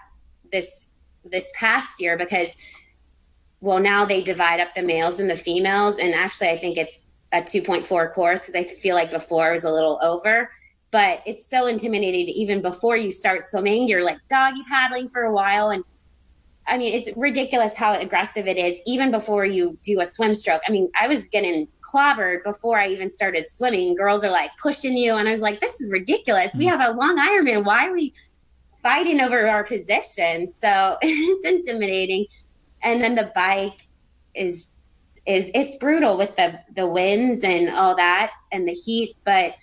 this 0.52 0.90
this 1.24 1.52
past 1.56 2.02
year 2.02 2.18
because 2.18 2.56
well 3.62 3.80
now 3.80 4.06
they 4.06 4.22
divide 4.22 4.60
up 4.60 4.74
the 4.76 4.82
males 4.82 5.20
and 5.20 5.30
the 5.30 5.36
females 5.36 5.98
and 5.98 6.14
actually 6.14 6.50
I 6.50 6.60
think 6.60 6.78
it's 6.78 7.04
a 7.34 7.42
2.4 7.42 8.14
course 8.14 8.46
because 8.46 8.56
I 8.56 8.64
feel 8.64 8.96
like 8.96 9.10
before 9.10 9.50
it 9.50 9.54
was 9.54 9.64
a 9.64 9.72
little 9.72 10.00
over 10.04 10.50
but 10.96 11.22
it's 11.26 11.46
so 11.46 11.68
intimidating 11.68 12.30
even 12.30 12.62
before 12.62 12.96
you 12.96 13.12
start 13.12 13.44
swimming. 13.44 13.86
You're 13.86 14.06
like 14.06 14.18
doggy 14.30 14.64
paddling 14.70 15.10
for 15.10 15.24
a 15.24 15.34
while 15.34 15.72
and 15.72 15.84
i 16.68 16.78
mean 16.78 16.94
it's 16.94 17.10
ridiculous 17.18 17.76
how 17.76 17.94
aggressive 17.96 18.48
it 18.48 18.56
is 18.56 18.80
even 18.86 19.12
before 19.12 19.44
you 19.44 19.78
do 19.84 20.00
a 20.00 20.06
swim 20.06 20.34
stroke. 20.34 20.62
I 20.66 20.72
mean 20.72 20.90
i 20.98 21.06
was 21.10 21.28
getting 21.28 21.68
clobbered 21.82 22.46
before 22.46 22.80
i 22.80 22.88
even 22.88 23.12
started 23.12 23.50
swimming. 23.50 23.94
Girls 23.98 24.24
are 24.24 24.32
like 24.32 24.52
pushing 24.64 24.96
you 24.96 25.16
and 25.16 25.28
i 25.28 25.32
was 25.32 25.42
like 25.42 25.60
this 25.60 25.82
is 25.82 25.92
ridiculous. 25.92 26.56
We 26.56 26.66
have 26.68 26.80
a 26.80 26.94
long 26.94 27.18
ironman. 27.18 27.66
Why 27.66 27.90
are 27.90 27.94
we 27.94 28.14
fighting 28.82 29.20
over 29.20 29.50
our 29.50 29.66
position? 29.66 30.50
So 30.50 30.96
it's 31.02 31.46
intimidating. 31.46 32.26
And 32.84 33.02
then 33.02 33.16
the 33.16 33.34
bike 33.36 33.82
is 34.34 34.76
is 35.26 35.52
it's 35.54 35.76
brutal 35.76 36.16
with 36.16 36.38
the 36.38 36.62
the 36.74 36.88
winds 36.88 37.44
and 37.44 37.70
all 37.70 37.98
that 37.98 38.32
and 38.54 38.66
the 38.66 38.74
heat 38.74 39.18
but 39.26 39.56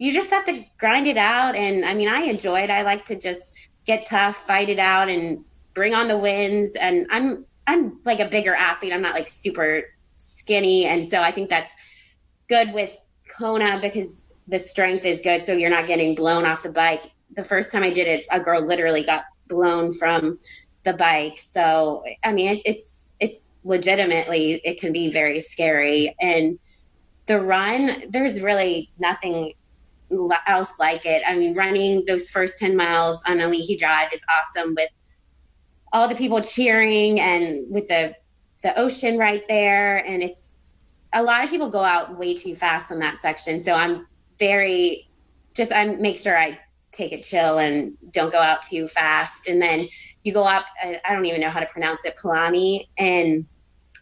you 0.00 0.14
just 0.14 0.30
have 0.30 0.46
to 0.46 0.64
grind 0.78 1.06
it 1.06 1.18
out. 1.18 1.54
And 1.54 1.84
I 1.84 1.94
mean, 1.94 2.08
I 2.08 2.22
enjoy 2.22 2.60
it. 2.62 2.70
I 2.70 2.82
like 2.82 3.04
to 3.04 3.16
just 3.16 3.54
get 3.84 4.06
tough, 4.06 4.34
fight 4.46 4.70
it 4.70 4.78
out, 4.78 5.10
and 5.10 5.44
bring 5.74 5.94
on 5.94 6.08
the 6.08 6.18
wins. 6.18 6.74
And 6.74 7.06
I'm 7.10 7.44
I'm 7.66 8.00
like 8.04 8.18
a 8.18 8.26
bigger 8.26 8.54
athlete. 8.54 8.94
I'm 8.94 9.02
not 9.02 9.14
like 9.14 9.28
super 9.28 9.82
skinny, 10.16 10.86
and 10.86 11.08
so 11.08 11.20
I 11.20 11.30
think 11.30 11.50
that's 11.50 11.74
good 12.48 12.72
with 12.72 12.90
Kona 13.28 13.78
because 13.80 14.24
the 14.48 14.58
strength 14.58 15.04
is 15.04 15.20
good, 15.20 15.44
so 15.44 15.52
you're 15.52 15.70
not 15.70 15.86
getting 15.86 16.14
blown 16.14 16.46
off 16.46 16.62
the 16.62 16.70
bike. 16.70 17.02
The 17.36 17.44
first 17.44 17.70
time 17.70 17.82
I 17.82 17.90
did 17.90 18.08
it, 18.08 18.24
a 18.30 18.40
girl 18.40 18.62
literally 18.62 19.04
got 19.04 19.24
blown 19.48 19.92
from 19.92 20.38
the 20.84 20.94
bike. 20.94 21.38
So 21.38 22.04
I 22.24 22.32
mean, 22.32 22.56
it, 22.56 22.62
it's 22.64 23.06
it's 23.20 23.48
legitimately 23.64 24.62
it 24.64 24.80
can 24.80 24.94
be 24.94 25.12
very 25.12 25.40
scary 25.40 26.16
and 26.22 26.58
the 27.26 27.38
run 27.38 28.04
there's 28.08 28.40
really 28.40 28.90
nothing 28.98 29.52
else 30.46 30.78
like 30.78 31.06
it. 31.06 31.22
I 31.26 31.36
mean 31.36 31.54
running 31.54 32.04
those 32.06 32.30
first 32.30 32.58
10 32.58 32.76
miles 32.76 33.20
on 33.26 33.38
Ali'i 33.38 33.78
drive 33.78 34.12
is 34.12 34.20
awesome 34.28 34.74
with 34.74 34.90
all 35.92 36.08
the 36.08 36.14
people 36.14 36.40
cheering 36.40 37.20
and 37.20 37.70
with 37.70 37.88
the 37.88 38.14
the 38.62 38.78
ocean 38.78 39.16
right 39.16 39.46
there. 39.48 39.98
And 39.98 40.22
it's 40.22 40.56
a 41.12 41.22
lot 41.22 41.44
of 41.44 41.50
people 41.50 41.70
go 41.70 41.82
out 41.82 42.18
way 42.18 42.34
too 42.34 42.54
fast 42.54 42.92
on 42.92 42.98
that 43.00 43.18
section. 43.18 43.60
So 43.60 43.72
i'm 43.72 44.06
very 44.38 45.08
just 45.54 45.72
i 45.72 45.84
make 45.84 46.18
sure 46.18 46.36
i 46.36 46.58
take 46.92 47.12
it 47.12 47.22
chill 47.22 47.58
and 47.58 47.96
don't 48.10 48.32
go 48.32 48.38
out 48.38 48.62
too 48.62 48.88
fast. 48.88 49.48
And 49.48 49.60
then 49.60 49.88
you 50.22 50.32
go 50.32 50.44
up 50.44 50.64
i 50.82 51.00
don't 51.10 51.24
even 51.24 51.40
know 51.40 51.50
how 51.50 51.60
to 51.60 51.66
pronounce 51.66 52.04
it 52.04 52.16
palani 52.16 52.88
and 52.98 53.46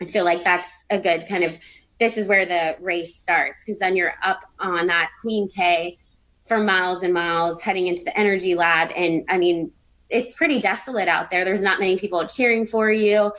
i 0.00 0.04
feel 0.04 0.24
like 0.24 0.42
that's 0.44 0.84
a 0.90 0.98
good 0.98 1.26
kind 1.28 1.44
of 1.44 1.52
this 1.98 2.16
is 2.16 2.28
where 2.28 2.46
the 2.46 2.76
race 2.80 3.16
starts 3.16 3.64
because 3.64 3.78
then 3.78 3.96
you're 3.96 4.14
up 4.22 4.40
on 4.58 4.86
that 4.86 5.10
queen 5.20 5.48
k 5.48 5.98
for 6.46 6.58
miles 6.58 7.02
and 7.02 7.12
miles 7.12 7.60
heading 7.60 7.88
into 7.88 8.04
the 8.04 8.16
energy 8.18 8.54
lab. 8.54 8.90
And 8.96 9.24
i 9.28 9.38
mean 9.38 9.72
it's 10.10 10.34
pretty 10.34 10.58
desolate 10.58 11.06
out 11.06 11.30
there. 11.30 11.44
There's 11.44 11.60
not 11.60 11.80
many 11.80 11.98
people 11.98 12.26
cheering 12.26 12.66
for 12.66 12.90
you. 12.90 13.32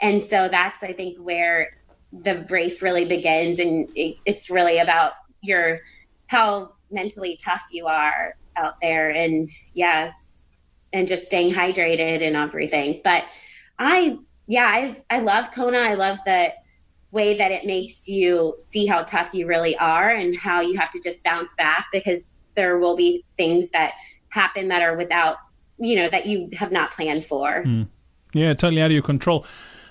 And 0.00 0.20
so 0.20 0.48
that's 0.48 0.82
i 0.82 0.92
think 0.92 1.18
where 1.18 1.78
the 2.12 2.46
race 2.50 2.82
really 2.82 3.06
begins. 3.06 3.58
And 3.58 3.88
it, 3.94 4.16
it's 4.24 4.50
really 4.50 4.78
about 4.78 5.12
your 5.42 5.80
how 6.28 6.72
mentally 6.90 7.38
tough 7.42 7.62
you 7.70 7.86
are 7.86 8.36
out 8.56 8.80
there. 8.80 9.10
And 9.10 9.50
yes 9.74 10.46
and 10.92 11.06
just 11.06 11.26
staying 11.26 11.52
hydrated 11.52 12.26
and 12.26 12.36
everything. 12.36 13.00
But 13.04 13.24
i 13.78 14.16
yeah 14.46 14.66
i 14.66 14.96
i 15.10 15.18
love 15.20 15.52
kona. 15.52 15.78
I 15.78 15.94
love 15.94 16.18
the 16.24 16.52
way 17.16 17.36
that 17.38 17.50
it 17.50 17.64
makes 17.64 18.06
you 18.06 18.54
see 18.58 18.84
how 18.86 19.02
tough 19.02 19.32
you 19.34 19.46
really 19.46 19.76
are 19.78 20.10
and 20.10 20.36
how 20.36 20.60
you 20.60 20.78
have 20.78 20.90
to 20.90 21.00
just 21.00 21.24
bounce 21.24 21.54
back 21.54 21.86
because 21.90 22.36
there 22.54 22.78
will 22.78 22.94
be 22.94 23.24
things 23.38 23.70
that 23.70 23.94
happen 24.28 24.68
that 24.68 24.82
are 24.82 24.96
without 24.96 25.38
you 25.78 25.96
know 25.96 26.08
that 26.10 26.26
you 26.26 26.48
have 26.52 26.70
not 26.70 26.90
planned 26.90 27.24
for 27.24 27.64
mm. 27.64 27.88
yeah 28.34 28.52
totally 28.52 28.82
out 28.82 28.86
of 28.86 28.92
your 28.92 29.02
control 29.02 29.46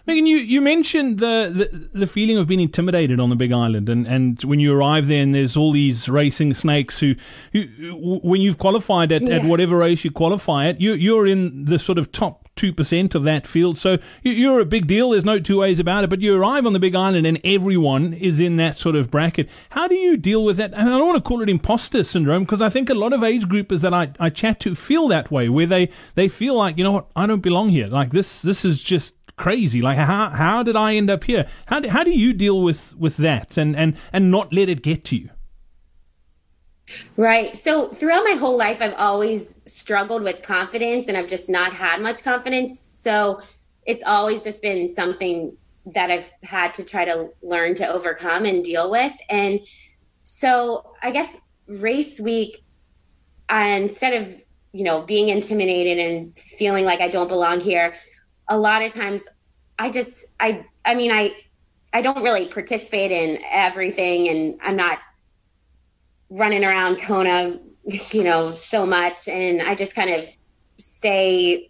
Meghan, 0.07 0.27
you, 0.27 0.37
you 0.37 0.61
mentioned 0.61 1.17
the, 1.17 1.51
the, 1.51 1.99
the 2.01 2.05
feeling 2.05 2.37
of 2.37 2.45
being 2.45 2.59
intimidated 2.59 3.19
on 3.19 3.31
the 3.31 3.35
Big 3.35 3.51
Island, 3.51 3.89
and, 3.89 4.05
and 4.05 4.39
when 4.43 4.59
you 4.59 4.71
arrive 4.71 5.07
there, 5.07 5.23
and 5.23 5.33
there's 5.33 5.57
all 5.57 5.71
these 5.71 6.07
racing 6.07 6.53
snakes 6.53 6.99
who, 6.99 7.15
who 7.53 8.19
when 8.21 8.39
you've 8.39 8.59
qualified 8.59 9.11
at, 9.11 9.23
yeah. 9.23 9.37
at 9.37 9.45
whatever 9.45 9.77
race 9.77 10.05
you 10.05 10.11
qualify 10.11 10.67
at, 10.67 10.79
you 10.79 10.93
you're 10.93 11.25
in 11.25 11.65
the 11.65 11.79
sort 11.79 11.97
of 11.97 12.11
top 12.11 12.44
two 12.55 12.73
percent 12.73 13.15
of 13.15 13.23
that 13.23 13.45
field, 13.47 13.77
so 13.77 13.97
you're 14.23 14.59
a 14.59 14.65
big 14.65 14.87
deal. 14.87 15.11
There's 15.11 15.25
no 15.25 15.39
two 15.39 15.57
ways 15.57 15.79
about 15.79 16.03
it. 16.03 16.09
But 16.09 16.21
you 16.21 16.35
arrive 16.35 16.65
on 16.65 16.73
the 16.73 16.79
Big 16.79 16.95
Island, 16.95 17.27
and 17.27 17.39
everyone 17.43 18.13
is 18.13 18.39
in 18.39 18.57
that 18.57 18.77
sort 18.77 18.95
of 18.95 19.11
bracket. 19.11 19.49
How 19.69 19.87
do 19.87 19.95
you 19.95 20.17
deal 20.17 20.43
with 20.43 20.57
that? 20.57 20.73
And 20.73 20.89
I 20.89 20.97
don't 20.97 21.07
want 21.07 21.23
to 21.23 21.27
call 21.27 21.41
it 21.41 21.49
imposter 21.49 22.03
syndrome 22.03 22.43
because 22.43 22.61
I 22.61 22.69
think 22.69 22.89
a 22.89 22.93
lot 22.93 23.13
of 23.13 23.23
age 23.23 23.43
groupers 23.43 23.81
that 23.81 23.93
I, 23.93 24.11
I 24.19 24.29
chat 24.29 24.59
to 24.61 24.75
feel 24.75 25.07
that 25.09 25.31
way, 25.31 25.49
where 25.49 25.67
they 25.67 25.89
they 26.15 26.27
feel 26.27 26.55
like 26.55 26.77
you 26.77 26.83
know 26.83 26.93
what, 26.93 27.07
I 27.15 27.25
don't 27.27 27.41
belong 27.41 27.69
here. 27.69 27.87
Like 27.87 28.11
this 28.11 28.41
this 28.41 28.65
is 28.65 28.81
just 28.81 29.15
crazy. 29.37 29.81
Like 29.81 29.97
how 29.97 30.29
how 30.29 30.63
did 30.63 30.75
I 30.75 30.95
end 30.95 31.09
up 31.09 31.23
here? 31.25 31.47
How 31.67 31.79
do, 31.79 31.89
how 31.89 32.03
do 32.03 32.11
you 32.11 32.33
deal 32.33 32.61
with 32.61 32.95
with 32.95 33.17
that 33.17 33.57
and 33.57 33.75
and 33.75 33.95
and 34.13 34.31
not 34.31 34.53
let 34.53 34.69
it 34.69 34.81
get 34.81 35.03
to 35.05 35.15
you? 35.15 35.29
Right. 37.17 37.55
So 37.55 37.89
throughout 37.89 38.23
my 38.23 38.33
whole 38.33 38.57
life, 38.57 38.81
I've 38.81 38.93
always 38.93 39.55
struggled 39.65 40.21
with 40.21 40.41
confidence, 40.43 41.07
and 41.07 41.17
I've 41.17 41.29
just 41.29 41.49
not 41.49 41.73
had 41.73 42.01
much 42.01 42.23
confidence. 42.23 42.79
So 42.79 43.41
it's 43.85 44.03
always 44.05 44.43
just 44.43 44.61
been 44.61 44.89
something 44.89 45.55
that 45.93 46.09
I've 46.11 46.29
had 46.43 46.73
to 46.75 46.83
try 46.83 47.05
to 47.05 47.29
learn 47.41 47.75
to 47.75 47.87
overcome 47.87 48.45
and 48.45 48.63
deal 48.63 48.89
with. 48.89 49.13
And 49.29 49.59
so 50.23 50.93
I 51.01 51.11
guess 51.11 51.39
race 51.67 52.19
week, 52.19 52.63
instead 53.49 54.21
of 54.21 54.41
you 54.71 54.83
know 54.83 55.03
being 55.03 55.29
intimidated 55.29 55.99
and 55.99 56.37
feeling 56.37 56.85
like 56.85 57.01
I 57.01 57.07
don't 57.09 57.27
belong 57.27 57.61
here, 57.61 57.95
a 58.47 58.57
lot 58.57 58.81
of 58.81 58.93
times 58.93 59.23
I 59.79 59.89
just 59.89 60.25
I 60.39 60.65
I 60.83 60.95
mean 60.95 61.11
I 61.11 61.35
I 61.93 62.01
don't 62.01 62.23
really 62.23 62.47
participate 62.47 63.11
in 63.11 63.39
everything 63.51 64.27
and 64.27 64.59
I'm 64.61 64.75
not 64.75 64.99
running 66.29 66.63
around 66.63 67.01
Kona, 67.01 67.59
you 68.11 68.23
know, 68.23 68.51
so 68.51 68.85
much 68.85 69.27
and 69.27 69.61
I 69.61 69.75
just 69.75 69.95
kind 69.95 70.09
of 70.09 70.25
stay 70.79 71.69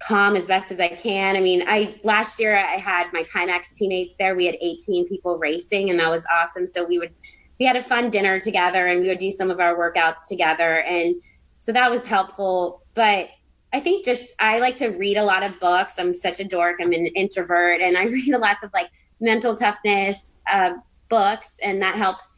calm 0.00 0.36
as 0.36 0.46
best 0.46 0.70
as 0.70 0.78
I 0.78 0.88
can. 0.88 1.36
I 1.36 1.40
mean, 1.40 1.64
I 1.66 1.98
last 2.04 2.38
year 2.38 2.56
I 2.56 2.76
had 2.76 3.12
my 3.12 3.24
Timex 3.24 3.74
teammates 3.74 4.16
there. 4.18 4.34
We 4.34 4.46
had 4.46 4.56
18 4.60 5.08
people 5.08 5.38
racing 5.38 5.90
and 5.90 5.98
that 6.00 6.10
was 6.10 6.26
awesome. 6.32 6.66
So 6.66 6.86
we 6.86 6.98
would 6.98 7.12
we 7.58 7.66
had 7.66 7.76
a 7.76 7.82
fun 7.82 8.10
dinner 8.10 8.38
together 8.38 8.86
and 8.86 9.00
we 9.00 9.08
would 9.08 9.18
do 9.18 9.30
some 9.30 9.50
of 9.50 9.58
our 9.58 9.76
workouts 9.76 10.28
together 10.28 10.82
and 10.82 11.20
so 11.58 11.72
that 11.72 11.90
was 11.90 12.06
helpful. 12.06 12.82
But 12.94 13.28
I 13.72 13.80
think 13.80 14.04
just 14.04 14.34
I 14.38 14.58
like 14.58 14.76
to 14.76 14.88
read 14.88 15.16
a 15.16 15.24
lot 15.24 15.42
of 15.42 15.58
books. 15.60 15.98
I'm 15.98 16.14
such 16.14 16.40
a 16.40 16.44
dork. 16.44 16.76
I'm 16.80 16.92
an 16.92 17.06
introvert, 17.08 17.80
and 17.80 17.96
I 17.96 18.04
read 18.06 18.34
a 18.34 18.38
lots 18.38 18.64
of 18.64 18.70
like 18.72 18.90
mental 19.20 19.54
toughness 19.54 20.40
uh, 20.50 20.74
books, 21.08 21.56
and 21.62 21.82
that 21.82 21.96
helps 21.96 22.37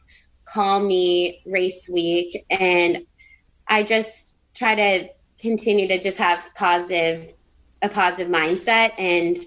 calm 0.51 0.87
me 0.87 1.41
race 1.45 1.89
week. 1.91 2.45
And 2.49 3.05
I 3.67 3.83
just 3.83 4.35
try 4.53 4.75
to 4.75 5.09
continue 5.39 5.87
to 5.87 5.99
just 5.99 6.17
have 6.17 6.49
positive 6.55 7.33
a 7.83 7.89
positive 7.89 8.31
mindset 8.31 8.91
and 8.99 9.37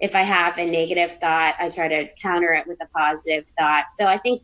if 0.00 0.14
i 0.14 0.22
have 0.22 0.56
a 0.56 0.64
negative 0.64 1.18
thought 1.20 1.54
i 1.58 1.68
try 1.68 1.88
to 1.88 2.08
counter 2.22 2.54
it 2.54 2.66
with 2.66 2.78
a 2.80 2.86
positive 2.86 3.46
thought 3.58 3.84
so 3.98 4.06
i 4.06 4.16
think 4.16 4.40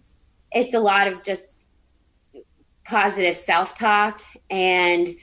it's 0.52 0.74
a 0.74 0.78
lot 0.78 1.08
of 1.08 1.22
just 1.22 1.70
positive 2.84 3.36
self-talk 3.36 4.22
and 4.50 5.14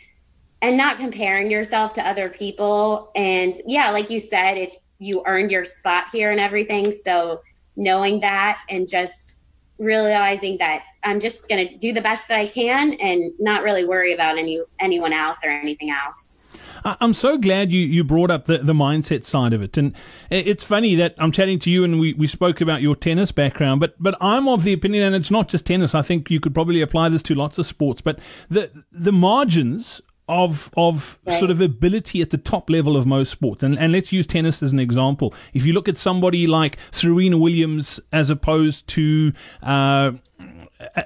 and 0.62 0.78
not 0.78 0.98
comparing 0.98 1.52
yourself 1.52 1.94
to 1.94 2.08
other 2.08 2.30
people. 2.30 3.12
And 3.16 3.62
yeah, 3.68 3.92
like 3.92 4.10
you 4.10 4.20
said, 4.20 4.58
it 4.58 4.72
you 4.98 5.24
earned 5.26 5.52
your 5.52 5.66
spot 5.66 6.06
here 6.12 6.32
and 6.32 6.40
everything. 6.40 6.92
So 6.92 7.42
knowing 7.76 8.22
that 8.22 8.60
and 8.70 8.88
just 8.88 9.35
realizing 9.78 10.58
that 10.58 10.84
I'm 11.04 11.20
just 11.20 11.48
going 11.48 11.68
to 11.68 11.78
do 11.78 11.94
the 11.94 12.02
best 12.02 12.28
that 12.30 12.40
I 12.40 12.48
can 12.48 12.94
and 12.94 13.32
not 13.40 13.64
really 13.64 13.86
worry 13.86 14.14
about 14.14 14.38
any 14.38 14.62
anyone 14.80 15.14
else 15.14 15.40
or 15.44 15.50
anything 15.50 15.90
else. 15.90 16.46
I'm 16.84 17.14
so 17.14 17.38
glad 17.38 17.72
you, 17.72 17.80
you 17.80 18.04
brought 18.04 18.30
up 18.30 18.46
the, 18.46 18.60
the 18.60 18.74
mindset 18.74 19.24
side 19.24 19.54
of 19.54 19.62
it. 19.62 19.78
And 19.78 19.94
it's 20.30 20.64
funny 20.64 20.94
that 20.96 21.16
I'm 21.18 21.32
chatting 21.32 21.58
to 21.60 21.72
you 21.72 21.84
and 21.84 22.00
we, 22.00 22.14
we 22.14 22.28
spoke 22.28 22.62
about 22.62 22.82
your 22.82 22.96
tennis 22.96 23.32
background, 23.32 23.80
but, 23.80 23.96
but 24.00 24.16
I'm 24.22 24.48
of 24.48 24.64
the 24.64 24.74
opinion, 24.74 25.04
and 25.04 25.16
it's 25.16 25.32
not 25.32 25.48
just 25.48 25.66
tennis, 25.66 25.96
I 25.96 26.04
think 26.04 26.30
you 26.30 26.40
could 26.40 26.54
probably 26.54 26.82
apply 26.82 27.10
this 27.10 27.24
to 27.24 27.36
lots 27.36 27.58
of 27.58 27.66
sports, 27.66 28.02
but 28.02 28.20
the, 28.50 28.70
the 28.92 29.12
margins 29.12 30.00
of 30.28 30.72
of 30.76 31.20
right. 31.26 31.38
sort 31.38 31.52
of 31.52 31.62
ability 31.62 32.22
at 32.22 32.32
the 32.32 32.38
top 32.38 32.70
level 32.70 32.98
of 32.98 33.06
most 33.06 33.32
sports. 33.32 33.64
And 33.64 33.78
and 33.78 33.92
let's 33.92 34.12
use 34.12 34.28
tennis 34.28 34.64
as 34.64 34.72
an 34.72 34.80
example. 34.80 35.34
If 35.54 35.66
you 35.66 35.74
look 35.74 35.88
at 35.88 35.98
somebody 35.98 36.48
like 36.48 36.78
Serena 36.92 37.38
Williams 37.38 38.00
as 38.12 38.30
opposed 38.30 38.88
to 38.90 39.34
uh, 39.62 40.12
uh, 40.80 41.02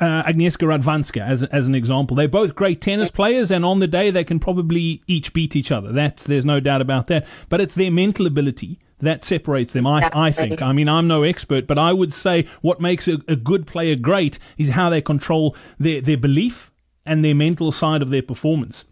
uh, 0.00 0.22
Agnieszka 0.24 0.66
Radwanska 0.66 1.20
as 1.24 1.44
as 1.44 1.68
an 1.68 1.74
example. 1.74 2.16
They're 2.16 2.28
both 2.28 2.54
great 2.54 2.80
tennis 2.80 3.10
players, 3.10 3.50
and 3.50 3.64
on 3.64 3.78
the 3.78 3.86
day 3.86 4.10
they 4.10 4.24
can 4.24 4.40
probably 4.40 5.02
each 5.06 5.32
beat 5.32 5.54
each 5.54 5.70
other. 5.70 5.92
That's 5.92 6.24
there's 6.24 6.44
no 6.44 6.58
doubt 6.58 6.80
about 6.80 7.06
that. 7.06 7.26
But 7.48 7.60
it's 7.60 7.74
their 7.74 7.90
mental 7.90 8.26
ability 8.26 8.80
that 8.98 9.24
separates 9.24 9.72
them. 9.74 9.86
I 9.86 10.10
I 10.12 10.32
think. 10.32 10.60
I 10.60 10.72
mean, 10.72 10.88
I'm 10.88 11.06
no 11.06 11.22
expert, 11.22 11.68
but 11.68 11.78
I 11.78 11.92
would 11.92 12.12
say 12.12 12.46
what 12.62 12.80
makes 12.80 13.06
a, 13.06 13.18
a 13.28 13.36
good 13.36 13.66
player 13.66 13.94
great 13.94 14.38
is 14.58 14.70
how 14.70 14.90
they 14.90 15.00
control 15.00 15.56
their 15.78 16.00
their 16.00 16.16
belief 16.16 16.71
and 17.04 17.24
their 17.24 17.34
mental 17.34 17.72
side 17.72 18.02
of 18.02 18.10
their 18.10 18.22
performance. 18.22 18.84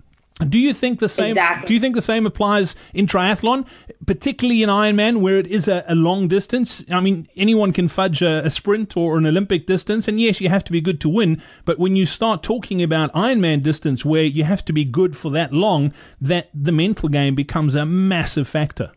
Do 0.49 0.59
you 0.59 0.73
think 0.73 1.01
the 1.01 1.09
same? 1.09 1.31
Exactly. 1.31 1.69
Do 1.69 1.75
you 1.75 1.81
think 1.81 1.95
the 1.95 2.03
same 2.03 2.25
applies 2.25 2.75
in 2.95 3.07
triathlon, 3.07 3.67
particularly 4.07 4.63
in 4.63 4.71
Ironman, 4.71 5.21
where 5.21 5.37
it 5.37 5.47
is 5.47 5.69
a, 5.69 5.85
a 5.87 5.95
long 5.95 6.29
distance? 6.29 6.83
I 6.91 7.01
mean, 7.01 7.29
anyone 7.37 7.73
can 7.73 7.89
fudge 7.89 8.23
a, 8.23 8.45
a, 8.45 8.51
sprint 8.51 8.97
or 8.97 9.19
an 9.19 9.27
Olympic 9.27 9.67
distance, 9.67 10.09
and 10.09 10.19
yes, 10.19 10.41
you 10.41 10.49
have 10.49 10.65
to 10.65 10.73
be 10.73 10.81
good 10.81 11.01
to 11.03 11.11
win. 11.11 11.43
But 11.67 11.79
when 11.79 11.95
you 11.95 12.07
start 12.07 12.43
talking 12.43 12.83
about 12.83 13.13
Ironman 13.13 13.63
distance, 13.63 14.03
where 14.03 14.23
you 14.23 14.45
have 14.45 14.65
to 14.65 14.73
be 14.73 14.85
good 14.85 15.15
for 15.15 15.31
that 15.33 15.53
long, 15.53 15.93
that 16.21 16.49
the 16.55 16.73
mental 16.73 17.11
game 17.11 17.35
becomes 17.35 17.75
a 17.75 17.85
massive 17.85 18.49
factor. 18.49 18.93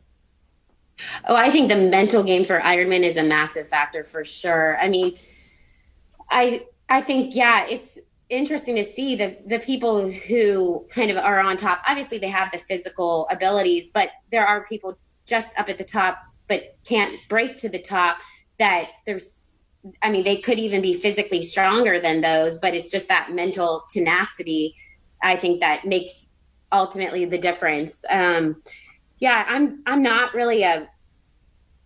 Oh, 1.27 1.35
I 1.35 1.49
think 1.49 1.69
the 1.69 1.75
mental 1.75 2.23
game 2.23 2.45
for 2.45 2.59
Ironman 2.59 3.03
is 3.03 3.17
a 3.17 3.23
massive 3.23 3.67
factor 3.67 4.03
for 4.03 4.23
sure. 4.23 4.77
I 4.77 4.87
mean, 4.87 5.17
I 6.29 6.65
I 6.87 7.01
think 7.01 7.35
yeah, 7.35 7.65
it's 7.65 7.99
interesting 8.29 8.75
to 8.75 8.85
see 8.85 9.15
the 9.15 9.37
the 9.47 9.59
people 9.59 10.09
who 10.09 10.85
kind 10.89 11.11
of 11.11 11.17
are 11.17 11.39
on 11.39 11.57
top. 11.57 11.81
Obviously, 11.87 12.17
they 12.17 12.27
have 12.27 12.51
the 12.51 12.59
physical 12.59 13.27
abilities, 13.29 13.91
but 13.93 14.09
there 14.31 14.45
are 14.45 14.65
people 14.65 14.97
just 15.25 15.57
up 15.57 15.69
at 15.69 15.77
the 15.77 15.83
top 15.83 16.17
but 16.47 16.75
can't 16.85 17.15
break 17.29 17.57
to 17.57 17.69
the 17.69 17.79
top. 17.79 18.17
That 18.59 18.89
there's, 19.05 19.55
I 20.01 20.11
mean, 20.11 20.23
they 20.23 20.37
could 20.37 20.59
even 20.59 20.81
be 20.81 20.93
physically 20.93 21.43
stronger 21.43 21.99
than 21.99 22.21
those, 22.21 22.59
but 22.59 22.73
it's 22.73 22.91
just 22.91 23.07
that 23.07 23.31
mental 23.31 23.83
tenacity. 23.91 24.75
I 25.21 25.35
think 25.35 25.61
that 25.61 25.85
makes 25.85 26.27
ultimately 26.71 27.25
the 27.25 27.37
difference. 27.37 28.03
Um, 28.09 28.61
yeah, 29.19 29.45
I'm 29.47 29.81
I'm 29.85 30.03
not 30.03 30.33
really 30.33 30.63
a 30.63 30.87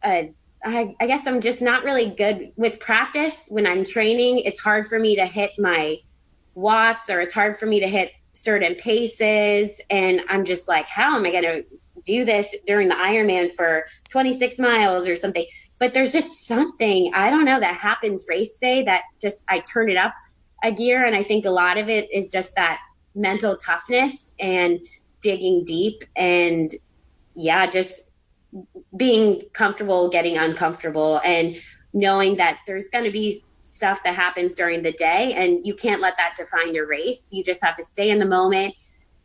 a 0.03 0.33
I, 0.65 0.95
I 0.99 1.07
guess 1.07 1.25
I'm 1.27 1.39
just 1.39 1.61
not 1.61 1.83
really 1.83 2.09
good 2.09 2.51
with 2.55 2.79
practice. 2.79 3.45
When 3.49 3.67
I'm 3.67 3.85
training, 3.85 4.39
it's 4.39 4.59
hard 4.59 4.87
for 4.87 4.99
me 4.99 5.15
to 5.15 5.25
hit 5.25 5.51
my 5.57 5.99
watts 6.57 7.09
or 7.09 7.21
it's 7.21 7.33
hard 7.33 7.57
for 7.57 7.67
me 7.67 7.79
to 7.79 7.87
hit 7.87 8.11
certain 8.33 8.75
paces. 8.75 9.79
And 9.89 10.21
I'm 10.27 10.43
just 10.43 10.67
like, 10.67 10.87
how 10.87 11.15
am 11.15 11.25
I 11.25 11.31
going 11.31 11.43
to 11.43 11.65
do 12.03 12.25
this 12.25 12.53
during 12.65 12.87
the 12.87 12.95
Ironman 12.95 13.53
for 13.53 13.85
26 14.09 14.57
miles 14.59 15.07
or 15.07 15.15
something? 15.15 15.45
But 15.79 15.93
there's 15.93 16.11
just 16.11 16.47
something, 16.47 17.11
I 17.13 17.29
don't 17.29 17.45
know, 17.45 17.59
that 17.59 17.75
happens 17.75 18.25
race 18.27 18.57
day 18.57 18.83
that 18.83 19.03
just 19.21 19.43
I 19.47 19.59
turn 19.59 19.89
it 19.91 19.97
up 19.97 20.13
a 20.63 20.71
gear. 20.71 21.05
And 21.05 21.15
I 21.15 21.21
think 21.21 21.45
a 21.45 21.51
lot 21.51 21.77
of 21.77 21.89
it 21.89 22.09
is 22.11 22.31
just 22.31 22.55
that 22.55 22.79
mental 23.13 23.55
toughness 23.55 24.33
and 24.39 24.79
digging 25.21 25.63
deep 25.63 26.03
and 26.15 26.71
yeah, 27.35 27.69
just 27.69 28.09
being 28.95 29.43
comfortable 29.53 30.09
getting 30.09 30.37
uncomfortable 30.37 31.21
and 31.23 31.55
knowing 31.93 32.37
that 32.37 32.59
there's 32.65 32.89
going 32.89 33.03
to 33.03 33.11
be 33.11 33.43
stuff 33.77 34.03
that 34.03 34.15
happens 34.15 34.55
during 34.55 34.83
the 34.83 34.91
day 34.91 35.33
and 35.33 35.65
you 35.65 35.75
can't 35.75 36.01
let 36.01 36.15
that 36.17 36.35
define 36.35 36.73
your 36.73 36.87
race. 36.87 37.27
You 37.31 37.43
just 37.43 37.63
have 37.63 37.75
to 37.75 37.83
stay 37.83 38.09
in 38.09 38.19
the 38.19 38.25
moment 38.25 38.73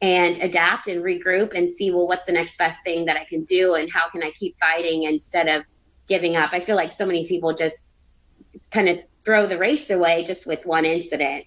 and 0.00 0.38
adapt 0.38 0.86
and 0.86 1.02
regroup 1.02 1.52
and 1.54 1.68
see 1.68 1.90
well 1.90 2.06
what's 2.06 2.26
the 2.26 2.32
next 2.32 2.58
best 2.58 2.82
thing 2.82 3.04
that 3.04 3.16
i 3.16 3.24
can 3.24 3.44
do 3.44 3.74
and 3.74 3.88
how 3.92 4.10
can 4.10 4.20
i 4.20 4.32
keep 4.32 4.58
fighting 4.58 5.04
instead 5.04 5.46
of 5.46 5.64
giving 6.08 6.36
up? 6.36 6.52
I 6.52 6.60
feel 6.60 6.76
like 6.76 6.92
so 6.92 7.06
many 7.06 7.26
people 7.26 7.54
just 7.54 7.84
kind 8.70 8.88
of 8.88 8.98
throw 9.18 9.46
the 9.46 9.58
race 9.58 9.88
away 9.90 10.24
just 10.24 10.46
with 10.46 10.66
one 10.66 10.84
incident. 10.84 11.46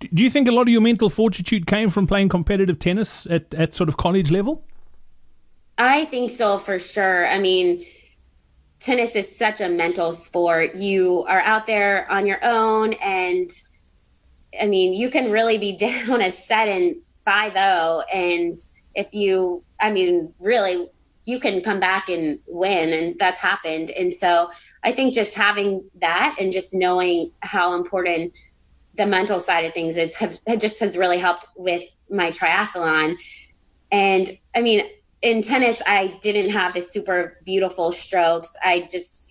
Do 0.00 0.22
you 0.22 0.30
think 0.30 0.48
a 0.48 0.50
lot 0.50 0.62
of 0.62 0.68
your 0.68 0.80
mental 0.80 1.08
fortitude 1.08 1.66
came 1.66 1.88
from 1.90 2.06
playing 2.06 2.28
competitive 2.28 2.78
tennis 2.78 3.26
at, 3.26 3.54
at 3.54 3.74
sort 3.74 3.88
of 3.88 3.96
college 3.96 4.30
level? 4.30 4.64
I 5.78 6.04
think 6.06 6.30
so 6.30 6.58
for 6.58 6.78
sure. 6.78 7.26
I 7.26 7.38
mean, 7.38 7.86
tennis 8.80 9.14
is 9.14 9.36
such 9.36 9.60
a 9.60 9.68
mental 9.68 10.12
sport. 10.12 10.74
You 10.74 11.24
are 11.28 11.40
out 11.40 11.66
there 11.66 12.10
on 12.10 12.26
your 12.26 12.38
own, 12.42 12.94
and 12.94 13.50
I 14.60 14.66
mean, 14.66 14.92
you 14.92 15.10
can 15.10 15.30
really 15.30 15.58
be 15.58 15.76
down 15.76 16.20
a 16.20 16.30
set 16.30 16.68
in 16.68 17.00
5 17.24 17.52
0. 17.52 18.02
And 18.12 18.58
if 18.94 19.12
you, 19.12 19.64
I 19.80 19.90
mean, 19.90 20.32
really, 20.38 20.88
you 21.24 21.40
can 21.40 21.62
come 21.62 21.80
back 21.80 22.08
and 22.08 22.38
win, 22.46 22.92
and 22.92 23.18
that's 23.18 23.40
happened. 23.40 23.90
And 23.90 24.12
so 24.12 24.50
I 24.82 24.92
think 24.92 25.14
just 25.14 25.34
having 25.34 25.88
that 26.00 26.36
and 26.38 26.52
just 26.52 26.74
knowing 26.74 27.32
how 27.40 27.74
important 27.74 28.34
the 28.96 29.06
mental 29.06 29.40
side 29.40 29.64
of 29.64 29.72
things 29.72 29.96
is 29.96 30.14
have, 30.14 30.38
just 30.58 30.78
has 30.80 30.96
really 30.96 31.18
helped 31.18 31.46
with 31.56 31.82
my 32.10 32.30
triathlon. 32.30 33.16
And 33.90 34.38
I 34.54 34.60
mean, 34.60 34.84
in 35.24 35.40
tennis, 35.40 35.80
I 35.86 36.18
didn't 36.20 36.50
have 36.50 36.74
the 36.74 36.82
super 36.82 37.38
beautiful 37.46 37.92
strokes. 37.92 38.54
I 38.62 38.86
just 38.90 39.30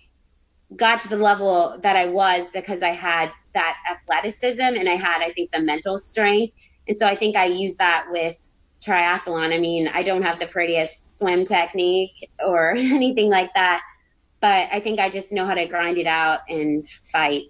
got 0.74 0.98
to 1.00 1.08
the 1.08 1.16
level 1.16 1.78
that 1.82 1.94
I 1.94 2.06
was 2.06 2.48
because 2.52 2.82
I 2.82 2.90
had 2.90 3.30
that 3.54 3.76
athleticism 3.88 4.60
and 4.60 4.88
I 4.88 4.96
had, 4.96 5.22
I 5.22 5.30
think, 5.30 5.52
the 5.52 5.60
mental 5.60 5.96
strength. 5.96 6.52
And 6.88 6.98
so 6.98 7.06
I 7.06 7.14
think 7.14 7.36
I 7.36 7.44
use 7.44 7.76
that 7.76 8.06
with 8.10 8.36
triathlon. 8.84 9.54
I 9.54 9.58
mean, 9.58 9.86
I 9.86 10.02
don't 10.02 10.22
have 10.22 10.40
the 10.40 10.48
prettiest 10.48 11.16
swim 11.16 11.44
technique 11.44 12.28
or 12.44 12.70
anything 12.76 13.30
like 13.30 13.54
that, 13.54 13.80
but 14.40 14.68
I 14.72 14.80
think 14.80 14.98
I 14.98 15.10
just 15.10 15.30
know 15.30 15.46
how 15.46 15.54
to 15.54 15.66
grind 15.66 15.96
it 15.98 16.08
out 16.08 16.40
and 16.48 16.84
fight. 17.12 17.44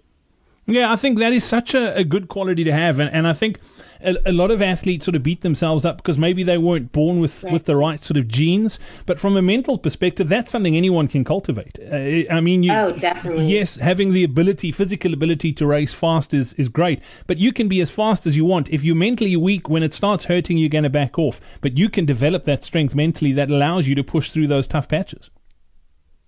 Yeah, 0.67 0.91
I 0.91 0.95
think 0.95 1.19
that 1.19 1.31
is 1.31 1.43
such 1.43 1.75
a, 1.75 1.95
a 1.95 2.03
good 2.03 2.27
quality 2.27 2.63
to 2.63 2.71
have. 2.71 2.99
And, 2.99 3.13
and 3.13 3.27
I 3.27 3.33
think 3.33 3.59
a, 4.01 4.15
a, 4.25 4.31
lot 4.31 4.49
of 4.49 4.63
athletes 4.63 5.05
sort 5.05 5.15
of 5.15 5.21
beat 5.21 5.41
themselves 5.41 5.85
up 5.85 5.97
because 5.97 6.17
maybe 6.17 6.41
they 6.41 6.57
weren't 6.57 6.91
born 6.91 7.19
with, 7.19 7.43
right. 7.43 7.53
with 7.53 7.65
the 7.65 7.75
right 7.75 8.01
sort 8.01 8.17
of 8.17 8.27
genes. 8.27 8.79
But 9.05 9.19
from 9.19 9.37
a 9.37 9.43
mental 9.43 9.77
perspective, 9.77 10.27
that's 10.27 10.49
something 10.49 10.75
anyone 10.75 11.07
can 11.07 11.23
cultivate. 11.23 11.77
Uh, 11.79 12.33
I 12.33 12.41
mean, 12.41 12.63
you, 12.63 12.73
oh, 12.73 12.93
definitely. 12.93 13.45
Yes, 13.45 13.75
having 13.75 14.11
the 14.11 14.23
ability, 14.23 14.71
physical 14.71 15.13
ability 15.13 15.53
to 15.53 15.67
race 15.67 15.93
fast 15.93 16.33
is, 16.33 16.53
is 16.53 16.67
great. 16.67 16.99
But 17.27 17.37
you 17.37 17.53
can 17.53 17.67
be 17.67 17.79
as 17.79 17.91
fast 17.91 18.25
as 18.25 18.35
you 18.35 18.45
want. 18.45 18.67
If 18.69 18.83
you're 18.83 18.95
mentally 18.95 19.37
weak, 19.37 19.69
when 19.69 19.83
it 19.83 19.93
starts 19.93 20.25
hurting, 20.25 20.57
you're 20.57 20.69
going 20.69 20.83
to 20.83 20.89
back 20.89 21.19
off. 21.19 21.39
But 21.61 21.77
you 21.77 21.89
can 21.89 22.05
develop 22.05 22.45
that 22.45 22.65
strength 22.65 22.95
mentally 22.95 23.33
that 23.33 23.51
allows 23.51 23.87
you 23.87 23.93
to 23.93 24.03
push 24.03 24.31
through 24.31 24.47
those 24.47 24.65
tough 24.65 24.87
patches. 24.87 25.29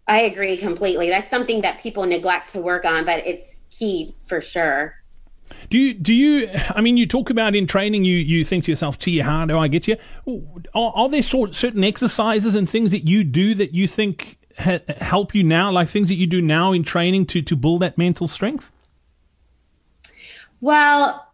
I 0.07 0.21
agree 0.21 0.57
completely. 0.57 1.09
That's 1.09 1.29
something 1.29 1.61
that 1.61 1.81
people 1.81 2.05
neglect 2.05 2.49
to 2.53 2.61
work 2.61 2.85
on, 2.85 3.05
but 3.05 3.25
it's 3.25 3.59
key 3.69 4.15
for 4.25 4.41
sure. 4.41 4.95
Do 5.69 5.77
you, 5.77 5.93
do 5.93 6.13
you, 6.13 6.49
I 6.69 6.81
mean, 6.81 6.97
you 6.97 7.05
talk 7.05 7.29
about 7.29 7.55
in 7.55 7.67
training, 7.67 8.05
you, 8.05 8.17
you 8.17 8.43
think 8.43 8.65
to 8.65 8.71
yourself, 8.71 8.99
gee, 8.99 9.19
how 9.19 9.45
do 9.45 9.57
I 9.57 9.67
get 9.67 9.87
you? 9.87 9.97
Are, 10.73 10.91
are 10.95 11.09
there 11.09 11.21
sort, 11.21 11.55
certain 11.55 11.83
exercises 11.83 12.55
and 12.55 12.69
things 12.69 12.91
that 12.91 13.07
you 13.07 13.23
do 13.23 13.53
that 13.55 13.73
you 13.73 13.87
think 13.87 14.37
ha- 14.57 14.79
help 14.99 15.35
you 15.35 15.43
now, 15.43 15.71
like 15.71 15.89
things 15.89 16.07
that 16.09 16.15
you 16.15 16.27
do 16.27 16.41
now 16.41 16.71
in 16.71 16.83
training 16.83 17.25
to, 17.27 17.41
to 17.41 17.55
build 17.55 17.81
that 17.81 17.97
mental 17.97 18.27
strength? 18.27 18.71
Well, 20.61 21.27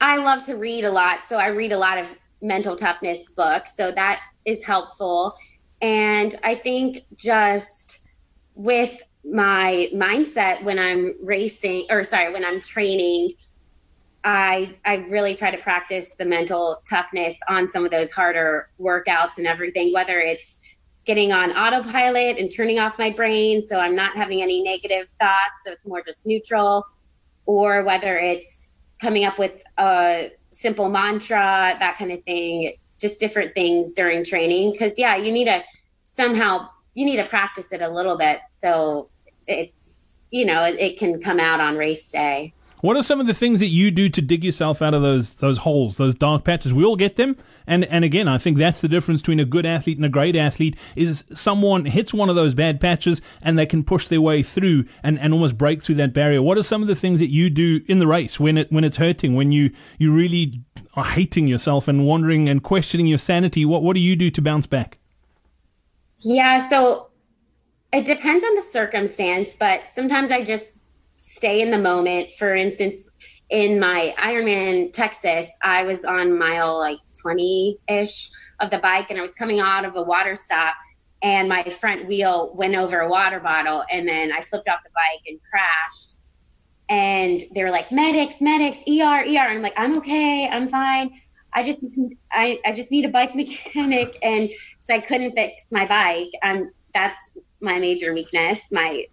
I 0.00 0.16
love 0.16 0.44
to 0.46 0.56
read 0.56 0.84
a 0.84 0.90
lot. 0.90 1.20
So 1.28 1.36
I 1.36 1.48
read 1.48 1.72
a 1.72 1.78
lot 1.78 1.98
of 1.98 2.06
mental 2.42 2.76
toughness 2.76 3.28
books. 3.30 3.76
So 3.76 3.92
that 3.92 4.20
is 4.44 4.64
helpful. 4.64 5.34
And 5.80 6.38
I 6.42 6.54
think 6.54 7.04
just 7.16 8.00
with 8.54 9.02
my 9.24 9.88
mindset 9.92 10.62
when 10.64 10.78
I'm 10.78 11.14
racing, 11.22 11.86
or 11.90 12.04
sorry, 12.04 12.32
when 12.32 12.44
I'm 12.44 12.60
training, 12.60 13.34
I 14.22 14.76
I 14.84 14.96
really 15.08 15.34
try 15.34 15.50
to 15.50 15.58
practice 15.58 16.14
the 16.14 16.24
mental 16.24 16.82
toughness 16.88 17.38
on 17.48 17.68
some 17.68 17.84
of 17.84 17.90
those 17.90 18.10
harder 18.10 18.70
workouts 18.80 19.38
and 19.38 19.46
everything, 19.46 19.92
whether 19.92 20.18
it's 20.18 20.60
getting 21.04 21.32
on 21.32 21.50
autopilot 21.50 22.38
and 22.38 22.50
turning 22.50 22.78
off 22.78 22.98
my 22.98 23.10
brain 23.10 23.60
so 23.60 23.78
I'm 23.78 23.94
not 23.94 24.16
having 24.16 24.40
any 24.42 24.62
negative 24.62 25.10
thoughts, 25.20 25.62
so 25.64 25.72
it's 25.72 25.86
more 25.86 26.02
just 26.02 26.26
neutral, 26.26 26.84
or 27.44 27.84
whether 27.84 28.16
it's 28.16 28.70
coming 29.00 29.24
up 29.24 29.38
with 29.38 29.52
a 29.76 30.30
simple 30.50 30.88
mantra, 30.88 31.76
that 31.78 31.96
kind 31.98 32.12
of 32.12 32.22
thing, 32.24 32.74
just 32.98 33.20
different 33.20 33.54
things 33.54 33.92
during 33.92 34.24
training. 34.24 34.72
Because 34.72 34.98
yeah, 34.98 35.16
you 35.16 35.30
need 35.30 35.44
to 35.44 35.62
somehow 36.04 36.68
you 36.94 37.04
need 37.04 37.16
to 37.16 37.26
practice 37.26 37.72
it 37.72 37.82
a 37.82 37.88
little 37.88 38.16
bit 38.16 38.40
so 38.50 39.08
it's 39.46 40.16
you 40.30 40.44
know 40.44 40.62
it, 40.64 40.78
it 40.80 40.98
can 40.98 41.20
come 41.20 41.38
out 41.38 41.60
on 41.60 41.76
race 41.76 42.10
day. 42.10 42.54
What 42.84 42.98
are 42.98 43.02
some 43.02 43.18
of 43.18 43.26
the 43.26 43.32
things 43.32 43.60
that 43.60 43.68
you 43.68 43.90
do 43.90 44.10
to 44.10 44.20
dig 44.20 44.44
yourself 44.44 44.82
out 44.82 44.92
of 44.92 45.00
those 45.00 45.36
those 45.36 45.56
holes, 45.56 45.96
those 45.96 46.14
dark 46.14 46.44
patches? 46.44 46.74
We 46.74 46.84
all 46.84 46.96
get 46.96 47.16
them, 47.16 47.34
and 47.66 47.86
and 47.86 48.04
again, 48.04 48.28
I 48.28 48.36
think 48.36 48.58
that's 48.58 48.82
the 48.82 48.88
difference 48.88 49.22
between 49.22 49.40
a 49.40 49.46
good 49.46 49.64
athlete 49.64 49.96
and 49.96 50.04
a 50.04 50.10
great 50.10 50.36
athlete. 50.36 50.76
Is 50.94 51.24
someone 51.32 51.86
hits 51.86 52.12
one 52.12 52.28
of 52.28 52.36
those 52.36 52.52
bad 52.52 52.82
patches 52.82 53.22
and 53.40 53.58
they 53.58 53.64
can 53.64 53.84
push 53.84 54.08
their 54.08 54.20
way 54.20 54.42
through 54.42 54.84
and, 55.02 55.18
and 55.18 55.32
almost 55.32 55.56
break 55.56 55.82
through 55.82 55.94
that 55.94 56.12
barrier. 56.12 56.42
What 56.42 56.58
are 56.58 56.62
some 56.62 56.82
of 56.82 56.88
the 56.88 56.94
things 56.94 57.20
that 57.20 57.30
you 57.30 57.48
do 57.48 57.80
in 57.86 58.00
the 58.00 58.06
race 58.06 58.38
when 58.38 58.58
it 58.58 58.70
when 58.70 58.84
it's 58.84 58.98
hurting, 58.98 59.34
when 59.34 59.50
you 59.50 59.70
you 59.96 60.12
really 60.12 60.60
are 60.92 61.06
hating 61.06 61.48
yourself 61.48 61.88
and 61.88 62.04
wondering 62.04 62.50
and 62.50 62.62
questioning 62.62 63.06
your 63.06 63.16
sanity? 63.16 63.64
What 63.64 63.82
what 63.82 63.94
do 63.94 64.00
you 64.00 64.14
do 64.14 64.30
to 64.30 64.42
bounce 64.42 64.66
back? 64.66 64.98
Yeah, 66.24 66.68
so 66.68 67.10
it 67.92 68.04
depends 68.04 68.44
on 68.44 68.54
the 68.56 68.62
circumstance, 68.62 69.54
but 69.58 69.82
sometimes 69.92 70.30
I 70.30 70.42
just 70.42 70.76
stay 71.16 71.60
in 71.60 71.70
the 71.70 71.78
moment. 71.78 72.32
For 72.32 72.54
instance, 72.54 73.08
in 73.50 73.78
my 73.78 74.14
Ironman 74.18 74.92
Texas, 74.92 75.48
I 75.62 75.82
was 75.82 76.04
on 76.04 76.36
mile 76.38 76.78
like 76.78 76.98
20 77.20 77.78
ish 77.88 78.30
of 78.60 78.70
the 78.70 78.78
bike 78.78 79.10
and 79.10 79.18
I 79.18 79.22
was 79.22 79.34
coming 79.34 79.60
out 79.60 79.84
of 79.84 79.96
a 79.96 80.02
water 80.02 80.34
stop 80.34 80.74
and 81.22 81.48
my 81.48 81.62
front 81.64 82.06
wheel 82.06 82.54
went 82.56 82.74
over 82.74 83.00
a 83.00 83.08
water 83.08 83.40
bottle 83.40 83.84
and 83.90 84.08
then 84.08 84.32
I 84.32 84.40
flipped 84.42 84.68
off 84.68 84.80
the 84.82 84.90
bike 84.94 85.20
and 85.26 85.38
crashed. 85.50 86.20
And 86.88 87.40
they 87.54 87.64
were 87.64 87.70
like, 87.70 87.92
medics, 87.92 88.40
medics, 88.40 88.78
ER, 88.88 89.20
ER. 89.22 89.26
And 89.26 89.58
I'm 89.58 89.62
like, 89.62 89.74
I'm 89.76 89.96
okay, 89.98 90.48
I'm 90.48 90.68
fine. 90.68 91.12
I 91.54 91.62
just 91.62 91.84
I, 92.32 92.58
I 92.66 92.72
just 92.72 92.90
need 92.90 93.04
a 93.04 93.08
bike 93.08 93.34
mechanic 93.36 94.18
and 94.22 94.50
so 94.86 94.94
I 94.94 95.00
couldn't 95.00 95.32
fix 95.32 95.72
my 95.72 95.86
bike. 95.86 96.30
Um 96.42 96.70
that's 96.92 97.18
my 97.60 97.78
major 97.78 98.12
weakness, 98.14 98.70
my 98.70 99.06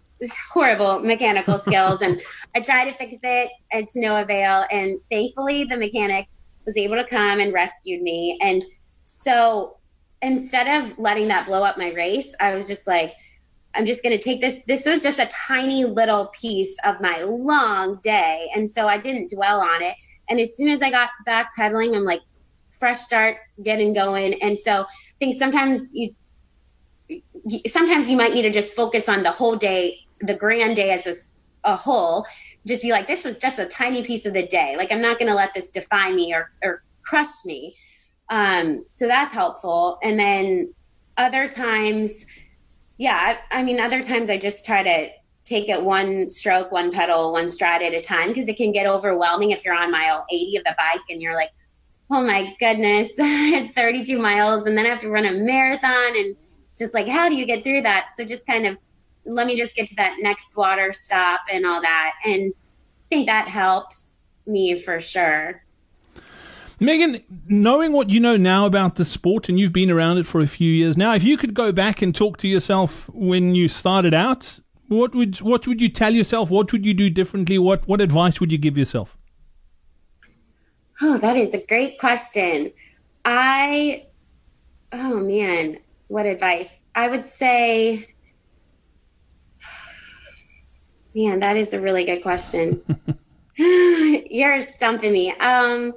horrible 0.52 1.00
mechanical 1.00 1.58
skills 1.58 2.00
and 2.00 2.20
I 2.54 2.60
tried 2.60 2.90
to 2.90 2.96
fix 2.96 3.16
it 3.22 3.50
and 3.72 3.88
to 3.88 4.00
no 4.00 4.20
avail. 4.20 4.64
And 4.70 5.00
thankfully 5.10 5.64
the 5.64 5.76
mechanic 5.76 6.28
was 6.64 6.76
able 6.76 6.96
to 6.96 7.04
come 7.04 7.40
and 7.40 7.52
rescued 7.52 8.02
me. 8.02 8.38
And 8.40 8.64
so 9.04 9.78
instead 10.20 10.68
of 10.82 10.98
letting 10.98 11.28
that 11.28 11.46
blow 11.46 11.62
up 11.62 11.76
my 11.76 11.92
race, 11.92 12.32
I 12.40 12.54
was 12.54 12.66
just 12.66 12.86
like, 12.86 13.14
I'm 13.74 13.86
just 13.86 14.02
going 14.02 14.16
to 14.16 14.22
take 14.22 14.40
this. 14.40 14.60
This 14.66 14.86
was 14.86 15.02
just 15.02 15.18
a 15.18 15.26
tiny 15.26 15.84
little 15.84 16.26
piece 16.26 16.76
of 16.84 17.00
my 17.00 17.22
long 17.22 18.00
day. 18.02 18.48
And 18.54 18.70
so 18.70 18.86
I 18.86 18.98
didn't 18.98 19.30
dwell 19.30 19.60
on 19.60 19.82
it. 19.82 19.96
And 20.28 20.38
as 20.38 20.56
soon 20.56 20.68
as 20.68 20.82
I 20.82 20.90
got 20.90 21.10
back 21.24 21.50
pedaling, 21.56 21.94
I'm 21.94 22.04
like, 22.04 22.20
fresh 22.78 23.00
start, 23.00 23.38
getting 23.62 23.92
going. 23.92 24.34
And 24.42 24.58
so 24.58 24.86
think 25.22 25.36
sometimes 25.36 25.92
you, 25.92 26.10
sometimes 27.66 28.10
you 28.10 28.16
might 28.16 28.34
need 28.34 28.42
to 28.42 28.50
just 28.50 28.74
focus 28.74 29.08
on 29.08 29.22
the 29.22 29.30
whole 29.30 29.54
day, 29.54 30.00
the 30.20 30.34
grand 30.34 30.74
day 30.74 30.90
as 30.90 31.06
a, 31.06 31.14
a 31.70 31.76
whole. 31.76 32.26
Just 32.66 32.82
be 32.82 32.90
like, 32.90 33.06
this 33.06 33.24
was 33.24 33.38
just 33.38 33.60
a 33.60 33.66
tiny 33.66 34.02
piece 34.02 34.26
of 34.26 34.32
the 34.32 34.46
day. 34.46 34.74
Like, 34.76 34.90
I'm 34.90 35.00
not 35.00 35.20
going 35.20 35.28
to 35.28 35.34
let 35.34 35.54
this 35.54 35.70
define 35.70 36.16
me 36.16 36.34
or, 36.34 36.50
or 36.64 36.82
crush 37.02 37.44
me. 37.44 37.76
Um, 38.30 38.82
so 38.84 39.06
that's 39.06 39.32
helpful. 39.32 40.00
And 40.02 40.18
then 40.18 40.74
other 41.16 41.48
times, 41.48 42.26
yeah, 42.98 43.36
I, 43.50 43.60
I 43.60 43.62
mean, 43.62 43.78
other 43.78 44.02
times 44.02 44.28
I 44.28 44.38
just 44.38 44.66
try 44.66 44.82
to 44.82 45.08
take 45.44 45.68
it 45.68 45.84
one 45.84 46.28
stroke, 46.28 46.72
one 46.72 46.90
pedal, 46.90 47.32
one 47.32 47.48
stride 47.48 47.82
at 47.82 47.94
a 47.94 48.00
time 48.00 48.28
because 48.28 48.48
it 48.48 48.56
can 48.56 48.72
get 48.72 48.86
overwhelming 48.86 49.52
if 49.52 49.64
you're 49.64 49.74
on 49.74 49.92
mile 49.92 50.26
80 50.32 50.56
of 50.56 50.64
the 50.64 50.74
bike 50.76 51.02
and 51.10 51.22
you're 51.22 51.36
like, 51.36 51.50
oh 52.12 52.22
my 52.22 52.54
goodness, 52.60 53.12
32 53.74 54.18
miles 54.18 54.64
and 54.64 54.76
then 54.76 54.84
I 54.84 54.90
have 54.90 55.00
to 55.00 55.08
run 55.08 55.24
a 55.24 55.32
marathon. 55.32 56.16
And 56.16 56.36
it's 56.66 56.78
just 56.78 56.92
like, 56.92 57.08
how 57.08 57.28
do 57.28 57.34
you 57.34 57.46
get 57.46 57.62
through 57.62 57.82
that? 57.82 58.10
So 58.16 58.24
just 58.24 58.46
kind 58.46 58.66
of 58.66 58.76
let 59.24 59.46
me 59.46 59.56
just 59.56 59.74
get 59.74 59.88
to 59.88 59.96
that 59.96 60.16
next 60.20 60.54
water 60.56 60.92
stop 60.92 61.40
and 61.50 61.64
all 61.64 61.80
that. 61.80 62.14
And 62.24 62.52
I 62.52 63.08
think 63.08 63.26
that 63.28 63.48
helps 63.48 64.24
me 64.46 64.78
for 64.78 65.00
sure. 65.00 65.62
Meghan, 66.80 67.22
knowing 67.46 67.92
what 67.92 68.10
you 68.10 68.20
know 68.20 68.36
now 68.36 68.66
about 68.66 68.96
the 68.96 69.04
sport 69.04 69.48
and 69.48 69.58
you've 69.58 69.72
been 69.72 69.90
around 69.90 70.18
it 70.18 70.26
for 70.26 70.40
a 70.40 70.46
few 70.46 70.70
years 70.70 70.96
now, 70.96 71.14
if 71.14 71.22
you 71.22 71.36
could 71.36 71.54
go 71.54 71.72
back 71.72 72.02
and 72.02 72.14
talk 72.14 72.36
to 72.38 72.48
yourself 72.48 73.08
when 73.10 73.54
you 73.54 73.68
started 73.68 74.12
out, 74.12 74.58
what 74.88 75.14
would 75.14 75.40
what 75.40 75.66
would 75.66 75.80
you 75.80 75.88
tell 75.88 76.12
yourself? 76.12 76.50
What 76.50 76.72
would 76.72 76.84
you 76.84 76.92
do 76.92 77.08
differently? 77.08 77.56
What 77.56 77.86
what 77.88 78.00
advice 78.00 78.40
would 78.40 78.52
you 78.52 78.58
give 78.58 78.76
yourself? 78.76 79.16
Oh, 81.00 81.18
that 81.18 81.36
is 81.36 81.54
a 81.54 81.64
great 81.66 81.98
question. 81.98 82.72
I 83.24 84.06
oh 84.92 85.18
man, 85.20 85.78
what 86.08 86.26
advice? 86.26 86.82
I 86.94 87.08
would 87.08 87.24
say 87.24 88.08
Man, 91.14 91.40
that 91.40 91.56
is 91.56 91.72
a 91.72 91.80
really 91.80 92.04
good 92.04 92.22
question. 92.22 92.82
You're 93.56 94.64
stumping 94.66 95.12
me. 95.12 95.32
Um 95.32 95.94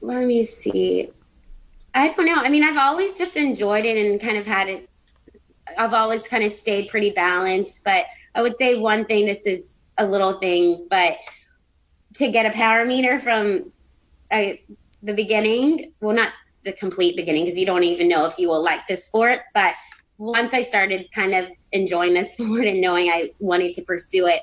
let 0.00 0.26
me 0.26 0.44
see. 0.44 1.10
I 1.94 2.12
don't 2.12 2.26
know. 2.26 2.34
I 2.36 2.48
mean, 2.48 2.64
I've 2.64 2.76
always 2.76 3.16
just 3.18 3.36
enjoyed 3.36 3.84
it 3.84 3.96
and 3.96 4.20
kind 4.20 4.36
of 4.36 4.46
had 4.46 4.68
it. 4.68 4.88
I've 5.78 5.94
always 5.94 6.26
kind 6.26 6.42
of 6.42 6.52
stayed 6.52 6.88
pretty 6.88 7.10
balanced. 7.10 7.84
But 7.84 8.06
I 8.34 8.42
would 8.42 8.56
say 8.56 8.78
one 8.78 9.04
thing. 9.04 9.26
This 9.26 9.46
is 9.46 9.76
a 9.98 10.06
little 10.06 10.40
thing, 10.40 10.86
but 10.90 11.16
to 12.14 12.30
get 12.30 12.46
a 12.46 12.50
power 12.50 12.84
meter 12.84 13.18
from 13.18 13.72
uh, 14.30 14.52
the 15.02 15.12
beginning, 15.12 15.92
well, 16.00 16.14
not 16.14 16.32
the 16.64 16.72
complete 16.72 17.16
beginning, 17.16 17.44
because 17.44 17.58
you 17.58 17.66
don't 17.66 17.84
even 17.84 18.08
know 18.08 18.26
if 18.26 18.38
you 18.38 18.48
will 18.48 18.62
like 18.62 18.86
this 18.88 19.04
sport. 19.04 19.40
But 19.54 19.74
once 20.18 20.54
I 20.54 20.62
started 20.62 21.10
kind 21.12 21.34
of 21.34 21.48
enjoying 21.72 22.14
this 22.14 22.32
sport 22.38 22.64
and 22.64 22.80
knowing 22.80 23.10
I 23.10 23.30
wanted 23.38 23.74
to 23.74 23.82
pursue 23.82 24.26
it, 24.26 24.40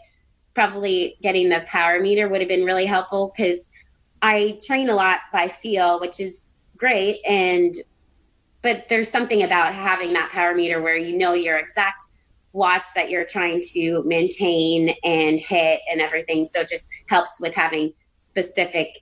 probably 0.54 1.18
getting 1.22 1.50
the 1.50 1.62
power 1.68 2.02
meter 2.02 2.28
would 2.28 2.42
have 2.42 2.50
been 2.50 2.66
really 2.66 2.86
helpful 2.86 3.32
because 3.36 3.70
I 4.22 4.60
train 4.66 4.90
a 4.90 4.96
lot 4.96 5.20
by 5.32 5.48
feel, 5.48 6.00
which 6.00 6.20
is 6.20 6.46
great. 6.76 7.22
And, 7.26 7.74
but 8.62 8.90
there's 8.90 9.10
something 9.10 9.44
about 9.44 9.74
having 9.74 10.12
that 10.14 10.30
power 10.32 10.54
meter 10.54 10.82
where 10.82 10.98
you 10.98 11.18
know 11.18 11.34
your 11.34 11.58
exact 11.58 12.04
watts 12.54 12.92
that 12.94 13.10
you're 13.10 13.26
trying 13.26 13.62
to 13.74 14.04
maintain 14.04 14.96
and 15.04 15.40
hit 15.40 15.82
and 15.92 16.02
everything. 16.02 16.46
So 16.46 16.62
it 16.62 16.70
just 16.70 16.90
helps 17.08 17.40
with 17.40 17.54
having 17.54 17.94
specific 18.14 19.00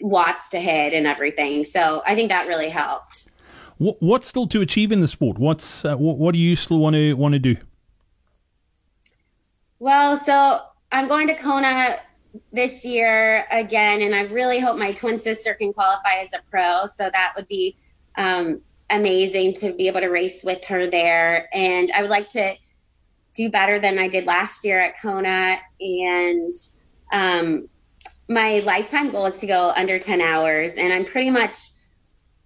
watts 0.00 0.48
to 0.50 0.60
hit 0.60 0.92
and 0.92 1.06
everything. 1.06 1.64
So 1.64 2.02
I 2.06 2.14
think 2.14 2.30
that 2.30 2.46
really 2.46 2.68
helped. 2.68 3.28
What's 3.78 4.26
still 4.26 4.46
to 4.48 4.60
achieve 4.60 4.92
in 4.92 5.00
the 5.00 5.08
sport? 5.08 5.38
What's 5.38 5.84
uh, 5.84 5.96
what, 5.96 6.16
what 6.16 6.32
do 6.32 6.38
you 6.38 6.54
still 6.54 6.78
want 6.78 6.94
to 6.94 7.14
want 7.14 7.32
to 7.32 7.40
do? 7.40 7.56
Well, 9.80 10.16
so 10.16 10.60
I'm 10.92 11.08
going 11.08 11.26
to 11.26 11.34
Kona 11.34 11.98
this 12.52 12.84
year 12.84 13.46
again, 13.50 14.00
and 14.02 14.14
I 14.14 14.22
really 14.22 14.60
hope 14.60 14.78
my 14.78 14.92
twin 14.92 15.18
sister 15.18 15.54
can 15.54 15.72
qualify 15.72 16.18
as 16.20 16.32
a 16.32 16.40
pro. 16.50 16.86
So 16.86 17.10
that 17.10 17.32
would 17.36 17.48
be 17.48 17.76
um, 18.16 18.62
amazing 18.90 19.54
to 19.54 19.72
be 19.72 19.88
able 19.88 20.00
to 20.00 20.08
race 20.08 20.42
with 20.44 20.64
her 20.64 20.86
there. 20.86 21.48
And 21.52 21.90
I 21.92 22.02
would 22.02 22.10
like 22.10 22.30
to 22.30 22.54
do 23.34 23.50
better 23.50 23.78
than 23.78 23.98
I 23.98 24.08
did 24.08 24.26
last 24.26 24.64
year 24.64 24.78
at 24.78 25.00
Kona. 25.00 25.58
And 25.80 26.54
um, 27.12 27.68
my 28.28 28.60
lifetime 28.60 29.10
goal 29.10 29.26
is 29.26 29.36
to 29.36 29.46
go 29.46 29.72
under 29.74 29.98
10 29.98 30.20
hours. 30.20 30.74
And 30.74 30.92
I'm 30.92 31.04
pretty 31.04 31.30
much, 31.30 31.58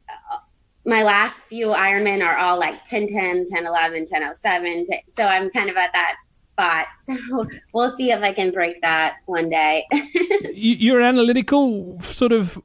uh, 0.08 0.38
my 0.84 1.02
last 1.02 1.44
few 1.44 1.68
Ironman 1.68 2.24
are 2.24 2.36
all 2.36 2.58
like 2.58 2.84
10 2.84 3.08
10, 3.08 3.46
10 3.48 3.66
11, 3.66 4.06
10 4.06 4.34
07. 4.34 4.86
So 5.06 5.24
I'm 5.24 5.50
kind 5.50 5.68
of 5.68 5.76
at 5.76 5.92
that 5.92 6.16
spot. 6.32 6.86
So 7.08 7.46
we'll 7.72 7.90
see 7.90 8.10
if 8.10 8.20
I 8.20 8.32
can 8.32 8.50
break 8.50 8.82
that 8.82 9.16
one 9.26 9.48
day. 9.48 9.86
You're 10.52 11.00
analytical, 11.00 12.00
sort 12.02 12.32
of. 12.32 12.60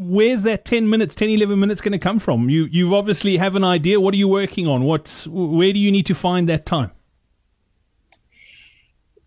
Where's 0.00 0.44
that 0.44 0.64
10 0.64 0.88
minutes, 0.88 1.14
10, 1.14 1.28
11 1.28 1.60
minutes 1.60 1.80
going 1.80 1.92
to 1.92 1.98
come 1.98 2.18
from? 2.18 2.48
You 2.48 2.64
you 2.64 2.94
obviously 2.94 3.36
have 3.36 3.54
an 3.54 3.64
idea. 3.64 4.00
What 4.00 4.14
are 4.14 4.16
you 4.16 4.28
working 4.28 4.66
on? 4.66 4.84
What 4.84 5.26
where 5.28 5.72
do 5.72 5.78
you 5.78 5.92
need 5.92 6.06
to 6.06 6.14
find 6.14 6.48
that 6.48 6.64
time? 6.64 6.92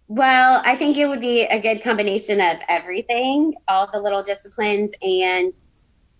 Well, 0.08 0.62
I 0.66 0.76
think 0.76 0.98
it 0.98 1.08
would 1.08 1.22
be 1.22 1.44
a 1.44 1.62
good 1.62 1.84
combination 1.84 2.42
of 2.42 2.58
everything, 2.68 3.54
all 3.68 3.90
the 3.92 4.00
little 4.00 4.24
disciplines 4.24 4.94
and 5.02 5.54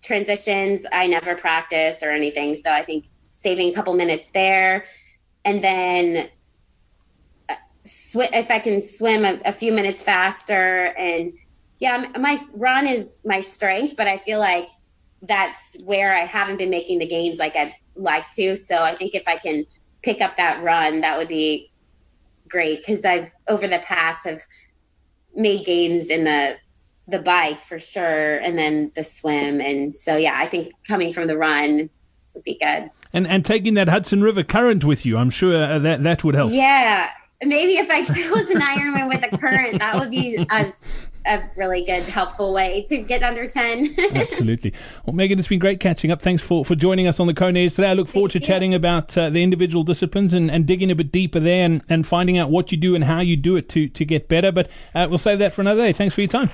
transitions. 0.02 0.86
I 0.92 1.06
never 1.06 1.36
practice 1.36 2.02
or 2.02 2.10
anything, 2.10 2.54
so 2.54 2.70
I 2.70 2.82
think 2.84 3.06
saving 3.30 3.70
a 3.70 3.74
couple 3.74 3.94
minutes 3.94 4.30
there 4.30 4.84
and 5.44 5.62
then 5.62 6.28
uh, 7.48 7.54
sw- 7.84 8.32
if 8.32 8.50
I 8.50 8.58
can 8.58 8.82
swim 8.82 9.24
a, 9.24 9.40
a, 9.44 9.52
few 9.52 9.72
minutes 9.72 10.02
faster 10.02 10.94
and 10.96 11.32
yeah, 11.84 12.06
my 12.18 12.38
run 12.56 12.86
is 12.86 13.20
my 13.26 13.40
strength, 13.40 13.94
but 13.94 14.08
I 14.08 14.16
feel 14.16 14.38
like 14.38 14.70
that's 15.20 15.76
where 15.84 16.14
I 16.14 16.20
haven't 16.20 16.56
been 16.56 16.70
making 16.70 16.98
the 16.98 17.06
gains 17.06 17.38
like 17.38 17.54
I'd 17.56 17.74
like 17.94 18.30
to. 18.36 18.56
So 18.56 18.76
I 18.76 18.96
think 18.96 19.14
if 19.14 19.28
I 19.28 19.36
can 19.36 19.66
pick 20.02 20.22
up 20.22 20.38
that 20.38 20.64
run, 20.64 21.02
that 21.02 21.18
would 21.18 21.28
be 21.28 21.70
great 22.48 22.78
because 22.78 23.04
I've 23.04 23.30
over 23.48 23.68
the 23.68 23.80
past 23.80 24.24
have 24.24 24.40
made 25.36 25.66
gains 25.66 26.08
in 26.08 26.24
the 26.24 26.56
the 27.06 27.18
bike 27.18 27.62
for 27.62 27.78
sure, 27.78 28.36
and 28.36 28.56
then 28.56 28.90
the 28.96 29.04
swim, 29.04 29.60
and 29.60 29.94
so 29.94 30.16
yeah, 30.16 30.38
I 30.38 30.46
think 30.46 30.72
coming 30.88 31.12
from 31.12 31.26
the 31.26 31.36
run 31.36 31.90
would 32.32 32.44
be 32.44 32.54
good. 32.58 32.90
And 33.12 33.26
and 33.26 33.44
taking 33.44 33.74
that 33.74 33.90
Hudson 33.90 34.22
River 34.22 34.42
current 34.42 34.86
with 34.86 35.04
you, 35.04 35.18
I'm 35.18 35.28
sure 35.28 35.54
uh, 35.54 35.78
that 35.80 36.02
that 36.02 36.24
would 36.24 36.34
help. 36.34 36.50
Yeah, 36.50 37.10
maybe 37.42 37.74
if 37.74 37.90
I 37.90 38.04
chose 38.04 38.48
an 38.48 38.62
Ironman 38.62 39.10
with 39.10 39.22
a 39.30 39.36
current, 39.36 39.80
that 39.80 39.96
would 39.96 40.10
be 40.10 40.38
a, 40.50 40.72
a 41.26 41.42
really 41.56 41.84
good, 41.84 42.02
helpful 42.02 42.52
way 42.52 42.84
to 42.88 42.98
get 42.98 43.22
under 43.22 43.48
10. 43.48 43.94
Absolutely. 44.14 44.72
Well, 45.04 45.14
Meghan, 45.14 45.38
it's 45.38 45.48
been 45.48 45.58
great 45.58 45.80
catching 45.80 46.10
up. 46.10 46.20
Thanks 46.20 46.42
for, 46.42 46.64
for 46.64 46.74
joining 46.74 47.06
us 47.06 47.20
on 47.20 47.26
the 47.26 47.34
Kona 47.34 47.60
Edge 47.60 47.74
today. 47.74 47.88
I 47.88 47.94
look 47.94 48.08
forward 48.08 48.32
Thank 48.32 48.44
to 48.44 48.46
you. 48.46 48.54
chatting 48.54 48.74
about 48.74 49.16
uh, 49.16 49.30
the 49.30 49.42
individual 49.42 49.84
disciplines 49.84 50.34
and, 50.34 50.50
and 50.50 50.66
digging 50.66 50.90
a 50.90 50.94
bit 50.94 51.10
deeper 51.12 51.40
there 51.40 51.64
and, 51.64 51.82
and 51.88 52.06
finding 52.06 52.38
out 52.38 52.50
what 52.50 52.72
you 52.72 52.78
do 52.78 52.94
and 52.94 53.04
how 53.04 53.20
you 53.20 53.36
do 53.36 53.56
it 53.56 53.68
to, 53.70 53.88
to 53.88 54.04
get 54.04 54.28
better. 54.28 54.52
But 54.52 54.68
uh, 54.94 55.06
we'll 55.08 55.18
save 55.18 55.38
that 55.38 55.52
for 55.52 55.60
another 55.60 55.82
day. 55.82 55.92
Thanks 55.92 56.14
for 56.14 56.20
your 56.20 56.28
time. 56.28 56.50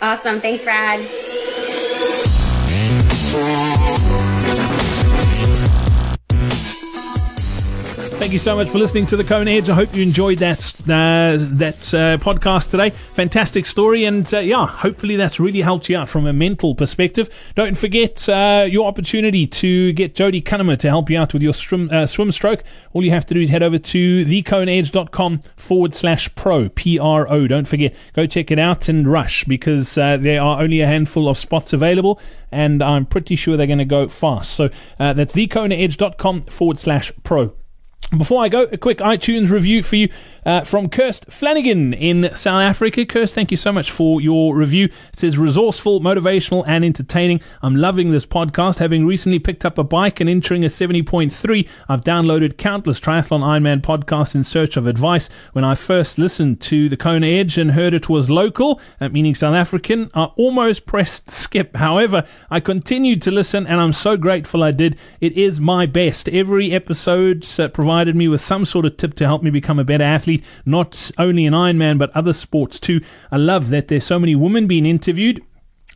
Awesome. 0.00 0.40
Thanks, 0.40 0.64
Brad. 0.64 1.06
Thank 8.30 8.38
you 8.38 8.44
so 8.44 8.54
much 8.54 8.68
for 8.68 8.78
listening 8.78 9.06
to 9.06 9.16
the 9.16 9.24
Kona 9.24 9.50
Edge. 9.50 9.68
I 9.68 9.74
hope 9.74 9.92
you 9.92 10.04
enjoyed 10.04 10.38
that 10.38 10.60
uh, 10.82 11.34
that 11.56 11.92
uh, 11.92 12.16
podcast 12.18 12.70
today. 12.70 12.90
Fantastic 12.90 13.66
story, 13.66 14.04
and 14.04 14.32
uh, 14.32 14.38
yeah, 14.38 14.68
hopefully 14.68 15.16
that's 15.16 15.40
really 15.40 15.62
helped 15.62 15.88
you 15.88 15.96
out 15.96 16.08
from 16.08 16.28
a 16.28 16.32
mental 16.32 16.76
perspective. 16.76 17.28
Don't 17.56 17.76
forget 17.76 18.28
uh, 18.28 18.68
your 18.70 18.86
opportunity 18.86 19.48
to 19.48 19.92
get 19.94 20.14
Jodie 20.14 20.44
Cunnama 20.44 20.78
to 20.78 20.88
help 20.88 21.10
you 21.10 21.18
out 21.18 21.32
with 21.32 21.42
your 21.42 21.52
swim, 21.52 21.90
uh, 21.90 22.06
swim 22.06 22.30
stroke. 22.30 22.62
All 22.92 23.02
you 23.02 23.10
have 23.10 23.26
to 23.26 23.34
do 23.34 23.40
is 23.40 23.50
head 23.50 23.64
over 23.64 23.78
to 23.78 24.24
thekonaedge.com 24.24 25.42
forward 25.56 25.92
slash 25.92 26.32
pro 26.36 26.68
P 26.68 27.00
R 27.00 27.28
O. 27.28 27.48
Don't 27.48 27.66
forget, 27.66 27.96
go 28.14 28.26
check 28.26 28.52
it 28.52 28.60
out 28.60 28.88
and 28.88 29.10
rush 29.10 29.42
because 29.42 29.98
uh, 29.98 30.16
there 30.16 30.40
are 30.40 30.62
only 30.62 30.80
a 30.82 30.86
handful 30.86 31.28
of 31.28 31.36
spots 31.36 31.72
available, 31.72 32.20
and 32.52 32.80
I'm 32.80 33.06
pretty 33.06 33.34
sure 33.34 33.56
they're 33.56 33.66
going 33.66 33.80
to 33.80 33.84
go 33.84 34.08
fast. 34.08 34.52
So 34.52 34.70
that's 34.98 35.34
thekonaedge.com 35.34 36.42
forward 36.42 36.78
slash 36.78 37.10
pro. 37.24 37.56
Before 38.16 38.42
I 38.42 38.48
go, 38.48 38.62
a 38.62 38.76
quick 38.76 38.98
iTunes 38.98 39.50
review 39.50 39.82
for 39.82 39.96
you 39.96 40.08
uh, 40.44 40.62
from 40.62 40.88
Kirst 40.88 41.32
Flanagan 41.32 41.92
in 41.94 42.34
South 42.34 42.62
Africa. 42.62 43.04
Kirst, 43.04 43.34
thank 43.34 43.50
you 43.50 43.56
so 43.56 43.72
much 43.72 43.90
for 43.90 44.20
your 44.20 44.56
review. 44.56 44.86
It 45.12 45.18
says 45.18 45.38
resourceful, 45.38 46.00
motivational, 46.00 46.64
and 46.66 46.84
entertaining. 46.84 47.40
I'm 47.62 47.76
loving 47.76 48.10
this 48.10 48.26
podcast. 48.26 48.78
Having 48.78 49.06
recently 49.06 49.38
picked 49.38 49.64
up 49.64 49.78
a 49.78 49.84
bike 49.84 50.20
and 50.20 50.28
entering 50.28 50.64
a 50.64 50.68
70.3, 50.68 51.68
I've 51.88 52.02
downloaded 52.02 52.56
countless 52.56 53.00
triathlon 53.00 53.40
Ironman 53.40 53.80
podcasts 53.80 54.34
in 54.34 54.44
search 54.44 54.76
of 54.76 54.86
advice. 54.86 55.28
When 55.52 55.64
I 55.64 55.74
first 55.74 56.18
listened 56.18 56.60
to 56.62 56.88
the 56.88 56.96
Kona 56.96 57.26
Edge 57.26 57.58
and 57.58 57.72
heard 57.72 57.94
it 57.94 58.08
was 58.08 58.30
local, 58.30 58.80
uh, 59.00 59.08
meaning 59.08 59.34
South 59.34 59.54
African, 59.54 60.10
I 60.14 60.24
almost 60.36 60.86
pressed 60.86 61.30
skip. 61.30 61.76
However, 61.76 62.26
I 62.50 62.60
continued 62.60 63.22
to 63.22 63.30
listen, 63.30 63.66
and 63.66 63.80
I'm 63.80 63.92
so 63.92 64.16
grateful 64.16 64.62
I 64.62 64.72
did. 64.72 64.96
It 65.20 65.32
is 65.34 65.60
my 65.60 65.86
best. 65.86 66.28
Every 66.28 66.72
episode 66.72 67.46
uh, 67.58 67.68
provided 67.68 68.16
me 68.16 68.28
with 68.28 68.40
some 68.40 68.64
sort 68.64 68.86
of 68.86 68.96
tip 68.96 69.14
to 69.14 69.26
help 69.26 69.42
me 69.42 69.50
become 69.50 69.78
a 69.78 69.84
better 69.84 70.04
athlete, 70.04 70.29
not 70.64 71.10
only 71.18 71.44
in 71.44 71.52
Ironman, 71.52 71.98
but 71.98 72.14
other 72.14 72.32
sports 72.32 72.78
too. 72.78 73.00
I 73.30 73.36
love 73.36 73.70
that 73.70 73.88
there's 73.88 74.04
so 74.04 74.18
many 74.18 74.34
women 74.34 74.66
being 74.66 74.86
interviewed. 74.86 75.42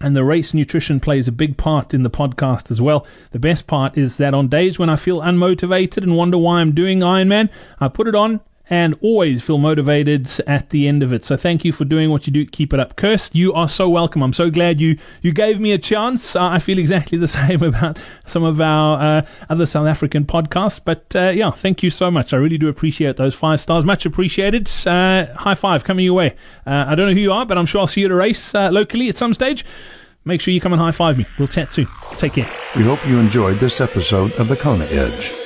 And 0.01 0.16
the 0.16 0.24
race 0.24 0.53
nutrition 0.53 0.99
plays 0.99 1.28
a 1.28 1.32
big 1.32 1.57
part 1.57 1.95
in 1.95 2.03
the 2.03 2.11
podcast 2.11 2.70
as 2.70 2.82
well. 2.82 3.07
The 3.30 3.39
best 3.39 3.66
part 3.66 3.97
is 3.97 4.16
that 4.16 4.35
on 4.35 4.49
days 4.49 4.78
when 4.78 4.91
I 4.91 4.97
feel 4.97 5.20
unmotivated 5.20 6.03
and 6.03 6.16
wonder 6.16 6.37
why 6.37 6.61
I'm 6.61 6.74
doing 6.74 6.99
Ironman, 6.99 7.49
I 7.78 7.89
put 7.89 8.09
it 8.09 8.14
on 8.16 8.41
and 8.70 8.96
always 9.02 9.42
feel 9.42 9.58
motivated 9.58 10.30
at 10.46 10.70
the 10.70 10.88
end 10.88 11.02
of 11.02 11.12
it. 11.12 11.22
So 11.22 11.36
thank 11.36 11.64
you 11.64 11.72
for 11.72 11.84
doing 11.84 12.10
what 12.10 12.26
you 12.26 12.32
do. 12.32 12.46
Keep 12.46 12.72
it 12.72 12.80
up. 12.80 12.96
Kirst, 12.96 13.34
you 13.34 13.52
are 13.52 13.68
so 13.68 13.88
welcome. 13.88 14.22
I'm 14.22 14.32
so 14.32 14.50
glad 14.50 14.80
you, 14.80 14.98
you 15.20 15.32
gave 15.32 15.60
me 15.60 15.72
a 15.72 15.78
chance. 15.78 16.34
Uh, 16.34 16.44
I 16.44 16.58
feel 16.58 16.78
exactly 16.78 17.18
the 17.18 17.28
same 17.28 17.62
about 17.62 17.98
some 18.26 18.42
of 18.42 18.60
our 18.60 19.18
uh, 19.18 19.26
other 19.50 19.66
South 19.66 19.86
African 19.86 20.24
podcasts. 20.24 20.80
But 20.82 21.14
uh, 21.14 21.32
yeah, 21.34 21.50
thank 21.50 21.82
you 21.82 21.90
so 21.90 22.10
much. 22.10 22.32
I 22.32 22.38
really 22.38 22.58
do 22.58 22.68
appreciate 22.68 23.16
those 23.16 23.34
five 23.34 23.60
stars. 23.60 23.84
Much 23.84 24.06
appreciated. 24.06 24.70
Uh, 24.86 25.26
high 25.34 25.54
five 25.54 25.84
coming 25.84 26.06
your 26.06 26.14
way. 26.14 26.34
Uh, 26.66 26.86
I 26.88 26.94
don't 26.94 27.06
know 27.08 27.14
who 27.14 27.20
you 27.20 27.32
are, 27.32 27.44
but 27.44 27.58
I'm 27.58 27.66
sure 27.66 27.82
I'll 27.82 27.86
see 27.86 28.00
you 28.00 28.06
at 28.06 28.12
a 28.12 28.16
race 28.16 28.54
uh, 28.54 28.70
locally 28.70 29.08
at 29.08 29.16
some 29.16 29.34
stage. 29.34 29.64
Make 30.24 30.40
sure 30.40 30.54
you 30.54 30.60
come 30.60 30.72
and 30.72 30.80
high 30.80 30.92
five 30.92 31.18
me. 31.18 31.26
We'll 31.38 31.48
chat 31.48 31.70
soon. 31.70 31.86
Take 32.16 32.32
care. 32.34 32.50
We 32.76 32.82
hope 32.82 33.06
you 33.06 33.18
enjoyed 33.18 33.58
this 33.58 33.80
episode 33.82 34.32
of 34.40 34.48
The 34.48 34.56
Kona 34.56 34.86
Edge. 34.86 35.43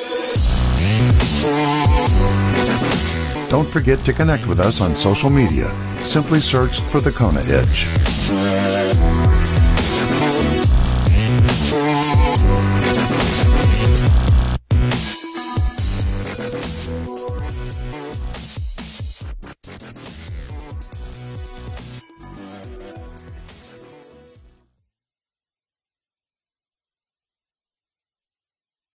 Don't 3.49 3.67
forget 3.67 3.99
to 4.05 4.13
connect 4.13 4.47
with 4.47 4.61
us 4.61 4.83
on 4.83 4.95
social 4.95 5.31
media. 5.31 5.71
Simply 6.05 6.41
search 6.41 6.81
for 6.83 7.01
the 7.01 7.11
Kona 7.11 7.41
Edge. 7.41 9.28